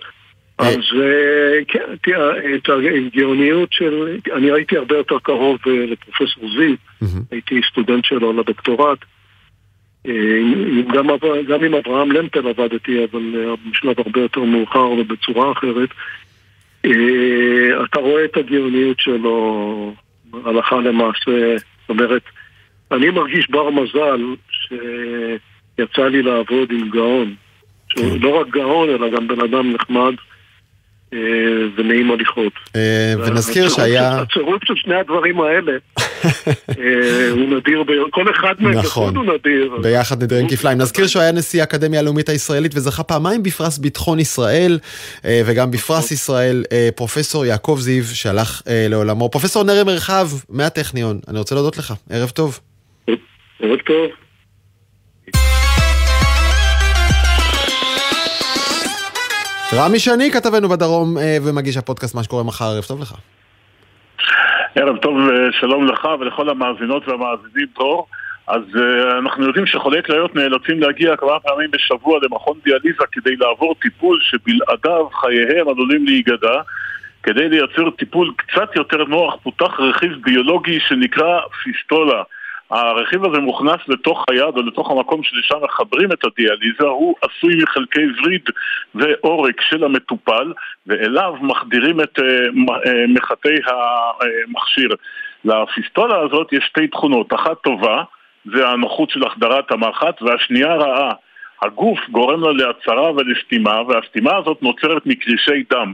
אז 0.58 0.78
אה, 1.02 1.64
כן, 1.68 1.96
תראה, 2.02 2.54
את 2.54 2.68
הגאוניות 2.68 3.72
של... 3.72 4.18
אני 4.32 4.50
הייתי 4.50 4.76
הרבה 4.76 4.96
יותר 4.96 5.18
קרוב 5.18 5.58
אה, 5.66 5.86
לפרופסור 5.86 6.44
זיו, 6.58 6.74
הייתי 7.30 7.60
סטודנט 7.70 8.04
שלו 8.04 8.32
לדוקטורט. 8.32 8.98
אה, 10.06 10.12
גם, 10.94 11.06
גם 11.48 11.64
עם 11.64 11.74
אברהם 11.74 12.12
למפל 12.12 12.48
עבדתי, 12.48 13.04
אבל 13.04 13.54
בשלב 13.70 13.94
הרבה 13.98 14.20
יותר 14.20 14.40
מאוחר 14.40 14.90
ובצורה 14.90 15.52
אחרת. 15.52 15.88
אתה 17.84 18.00
רואה 18.00 18.24
את 18.24 18.36
הגאוניות 18.36 19.00
שלו 19.00 19.94
הלכה 20.44 20.76
למעשה. 20.76 21.56
זאת 21.56 21.90
אומרת, 21.90 22.22
אני 22.92 23.10
מרגיש 23.10 23.50
בר 23.50 23.70
מזל 23.70 24.20
שיצא 24.50 26.08
לי 26.08 26.22
לעבוד 26.22 26.70
עם 26.70 26.90
גאון. 26.90 27.34
שהוא 27.88 28.18
לא 28.20 28.40
רק 28.40 28.48
גאון, 28.48 28.88
אלא 28.88 29.08
גם 29.08 29.28
בן 29.28 29.40
אדם 29.40 29.72
נחמד 29.72 30.14
ונעים 31.76 32.10
הליכות. 32.10 32.52
אה, 32.76 33.14
ונזכיר 33.26 33.68
שהיה... 33.68 34.20
הצירוף 34.20 34.64
של 34.64 34.74
שני 34.76 34.94
הדברים 34.94 35.40
האלה 35.40 35.72
אה, 36.78 37.30
הוא 37.30 37.56
נדיר, 37.56 37.84
כל 38.10 38.30
אחד 38.30 38.54
מהם 38.58 38.72
נכון. 38.78 39.16
הוא 39.16 39.24
נדיר. 39.24 39.78
ביחד 39.82 40.22
נדירים 40.22 40.48
כפליים. 40.48 40.78
נזכיר 40.78 41.06
שהוא 41.06 41.22
היה 41.22 41.32
נשיא 41.32 41.60
האקדמיה 41.60 42.00
הלאומית 42.00 42.28
הישראלית 42.28 42.72
וזכה 42.74 43.02
פעמיים 43.02 43.42
בפרס 43.42 43.78
ביטחון 43.78 44.20
ישראל 44.20 44.78
אה, 45.24 45.42
וגם 45.46 45.70
בפרס 45.70 46.10
ישראל 46.10 46.64
אה, 46.72 46.88
פרופסור 46.96 47.44
יעקב 47.46 47.76
זיו 47.80 48.04
שהלך 48.04 48.62
אה, 48.68 48.86
לעולמו. 48.90 49.28
פרופסור 49.28 49.64
נרי 49.64 49.84
מרחב 49.84 50.26
מהטכניון, 50.48 51.20
אני 51.28 51.38
רוצה 51.38 51.54
להודות 51.54 51.78
לך, 51.78 51.94
ערב 52.10 52.30
טוב. 52.30 52.60
ערב 53.60 53.78
טוב. 53.78 54.23
רמי 59.76 59.98
שני 59.98 60.30
כתבנו 60.30 60.68
בדרום 60.68 61.18
אה, 61.18 61.36
ומגיש 61.46 61.76
הפודקאסט 61.76 62.14
מה 62.14 62.22
שקורה 62.22 62.42
מחר, 62.42 62.64
ערב 62.64 62.84
טוב 62.84 63.00
לך. 63.00 63.14
ערב 64.74 64.96
טוב, 64.96 65.16
אה, 65.18 65.34
שלום 65.60 65.86
לך 65.86 66.08
ולכל 66.20 66.48
המאזינות 66.48 67.08
והמאזינים 67.08 67.66
דרור. 67.74 68.06
אז 68.46 68.62
uh, 68.74 69.18
אנחנו 69.18 69.46
יודעים 69.46 69.66
שחולי 69.66 70.02
כליות 70.02 70.34
נאלצים 70.34 70.80
להגיע 70.80 71.16
כמה 71.16 71.40
פעמים 71.40 71.70
בשבוע 71.70 72.18
למכון 72.22 72.58
דיאליזה 72.64 73.04
כדי 73.12 73.36
לעבור 73.36 73.74
טיפול 73.82 74.18
שבלעדיו 74.22 75.08
חייהם 75.20 75.68
עלולים 75.68 76.06
להיגדע. 76.06 76.60
כדי 77.22 77.48
לייצר 77.48 77.90
טיפול 77.90 78.32
קצת 78.36 78.76
יותר 78.76 79.04
נוח 79.04 79.34
פותח 79.42 79.80
רכיב 79.80 80.12
ביולוגי 80.24 80.80
שנקרא 80.80 81.40
פיסטולה. 81.62 82.22
הרכיב 82.74 83.24
הזה 83.24 83.40
מוכנס 83.40 83.80
לתוך 83.88 84.24
היד 84.30 84.56
או 84.56 84.62
לתוך 84.62 84.90
המקום 84.90 85.22
שלשם 85.22 85.56
מחברים 85.62 86.12
את 86.12 86.24
הדיאליזה, 86.24 86.84
הוא 86.84 87.14
עשוי 87.22 87.54
מחלקי 87.62 88.00
וריד 88.18 88.50
ועורק 88.94 89.60
של 89.60 89.84
המטופל, 89.84 90.52
ואליו 90.86 91.34
מחדירים 91.40 92.00
את 92.00 92.18
אה, 92.18 92.50
מ- 92.52 92.70
אה, 92.70 93.04
מחטי 93.08 93.54
המכשיר. 93.66 94.88
לפיסטולה 95.44 96.18
הזאת 96.18 96.52
יש 96.52 96.64
שתי 96.64 96.88
תכונות, 96.88 97.34
אחת 97.34 97.62
טובה, 97.62 98.02
זה 98.44 98.68
הנוחות 98.68 99.10
של 99.10 99.26
החדרת 99.26 99.70
המחט, 99.70 100.22
והשנייה 100.22 100.74
רעה. 100.74 101.10
הגוף 101.62 101.98
גורם 102.10 102.42
לה 102.42 102.52
להצהרה 102.52 103.10
ולסתימה, 103.10 103.82
והסתימה 103.88 104.36
הזאת 104.36 104.62
נוצרת 104.62 105.06
מקרישי 105.06 105.64
דם. 105.70 105.92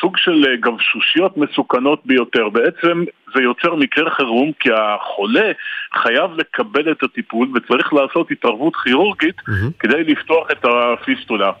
סוג 0.00 0.16
של 0.16 0.44
אה, 0.48 0.56
גבשושיות 0.56 1.36
מסוכנות 1.36 2.02
ביותר. 2.04 2.48
בעצם 2.48 3.04
זה 3.34 3.42
יוצר 3.42 3.74
מקרה 3.74 4.10
חירום 4.10 4.52
כי 4.60 4.68
החולה 4.72 5.52
חייב 5.94 6.30
לקבל 6.36 6.92
את 6.92 7.02
הטיפול 7.02 7.48
וצריך 7.54 7.92
לעשות 7.92 8.30
התערבות 8.30 8.76
כירורגית 8.76 9.36
כדי 9.78 10.04
לפתוח 10.04 10.50
את 10.50 10.64
הפיסטולה. 10.64 11.52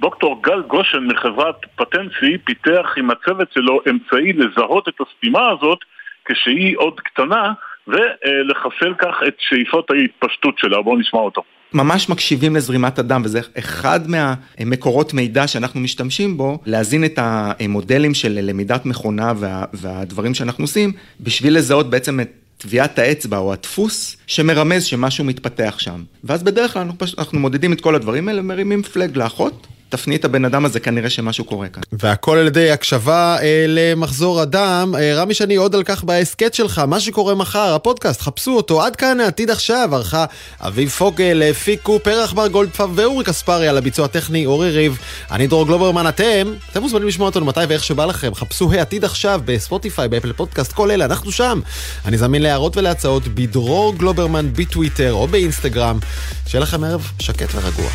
דוקטור 0.00 0.42
גל 0.42 0.62
גושן 0.62 1.04
מחברת 1.04 1.56
פטנסי 1.76 2.38
פיתח 2.44 2.94
עם 2.96 3.10
הצוות 3.10 3.52
שלו 3.52 3.80
אמצעי 3.90 4.32
לזהות 4.32 4.88
את 4.88 4.94
הסתימה 5.00 5.50
הזאת 5.50 5.78
כשהיא 6.24 6.76
עוד 6.76 7.00
קטנה 7.00 7.52
ולחסל 7.86 8.94
כך 8.98 9.22
את 9.28 9.34
שאיפות 9.38 9.90
ההתפשטות 9.90 10.58
שלה. 10.58 10.82
בואו 10.82 10.96
נשמע 10.96 11.20
אותו. 11.20 11.42
ממש 11.72 12.08
מקשיבים 12.08 12.56
לזרימת 12.56 12.98
הדם, 12.98 13.22
וזה 13.24 13.40
אחד 13.58 14.00
מהמקורות 14.10 15.14
מידע 15.14 15.46
שאנחנו 15.46 15.80
משתמשים 15.80 16.36
בו, 16.36 16.58
להזין 16.66 17.04
את 17.04 17.18
המודלים 17.22 18.14
של 18.14 18.38
למידת 18.42 18.86
מכונה 18.86 19.32
וה, 19.36 19.64
והדברים 19.72 20.34
שאנחנו 20.34 20.64
עושים, 20.64 20.92
בשביל 21.20 21.56
לזהות 21.56 21.90
בעצם 21.90 22.20
את 22.20 22.30
טביעת 22.58 22.98
האצבע 22.98 23.38
או 23.38 23.52
הדפוס 23.52 24.16
שמרמז 24.26 24.84
שמשהו 24.84 25.24
מתפתח 25.24 25.74
שם. 25.78 26.02
ואז 26.24 26.42
בדרך 26.42 26.72
כלל 26.72 26.82
אנחנו, 26.82 26.98
פשוט, 26.98 27.18
אנחנו 27.18 27.38
מודדים 27.38 27.72
את 27.72 27.80
כל 27.80 27.94
הדברים 27.94 28.28
האלה, 28.28 28.42
מרימים 28.42 28.82
flag 28.82 29.16
לאחות, 29.16 29.66
תפני 29.88 30.16
את 30.16 30.24
הבן 30.24 30.44
אדם 30.44 30.64
הזה, 30.64 30.80
כנראה 30.80 31.10
שמשהו 31.10 31.44
קורה 31.44 31.68
כאן. 31.68 31.82
והכל 31.92 32.38
על 32.38 32.46
ידי 32.46 32.70
הקשבה 32.70 33.36
אה, 33.42 33.64
למחזור 33.68 34.42
הדם. 34.42 34.94
אה, 34.98 35.14
רמי 35.14 35.34
שני 35.34 35.56
עוד 35.56 35.74
על 35.74 35.82
כך 35.82 36.04
בהסכת 36.04 36.54
שלך, 36.54 36.78
מה 36.78 37.00
שקורה 37.00 37.34
מחר, 37.34 37.74
הפודקאסט, 37.74 38.20
חפשו 38.20 38.56
אותו. 38.56 38.82
עד 38.82 38.96
כאן 38.96 39.20
העתיד 39.20 39.50
עכשיו, 39.50 39.88
ערכה 39.92 40.24
אביב 40.60 40.88
פוגל, 40.88 41.42
הפיקו 41.50 41.98
פרח 42.02 42.32
בר 42.32 42.48
גולדפרב 42.48 42.90
ואורי 42.94 43.24
קספרי 43.24 43.68
על 43.68 43.78
הביצוע 43.78 44.04
הטכני, 44.04 44.46
אורי 44.46 44.70
ריב. 44.70 44.98
אני 45.30 45.46
דרור 45.46 45.66
גלוברמן, 45.66 46.08
אתם, 46.08 46.52
אתם 46.72 46.82
מוזמנים 46.82 47.08
לשמוע 47.08 47.28
אותנו 47.28 47.46
מתי 47.46 47.60
ואיך 47.68 47.84
שבא 47.84 48.04
לכם. 48.04 48.34
חפשו 48.34 48.72
העתיד 48.72 49.04
עכשיו 49.04 49.40
ב 49.44 49.51
Spotify, 49.51 50.08
ב 50.08 50.12
Apple 50.12 50.32
Podcast, 50.32 50.72
כל 50.72 50.90
אלה, 50.90 51.04
אנחנו 51.04 51.32
שם. 51.32 51.60
אני 52.04 52.18
זמין 52.18 52.42
להערות 52.42 52.76
ולהצעות 52.76 53.28
בדרור 53.28 53.94
גלוברמן 53.94 54.15
בטוויטר 54.52 55.12
או 55.12 55.28
באינסטגרם. 55.28 55.98
שיהיה 56.46 56.62
לכם 56.62 56.84
ערב 56.84 57.10
שקט 57.18 57.54
ורגוע. 57.54 57.90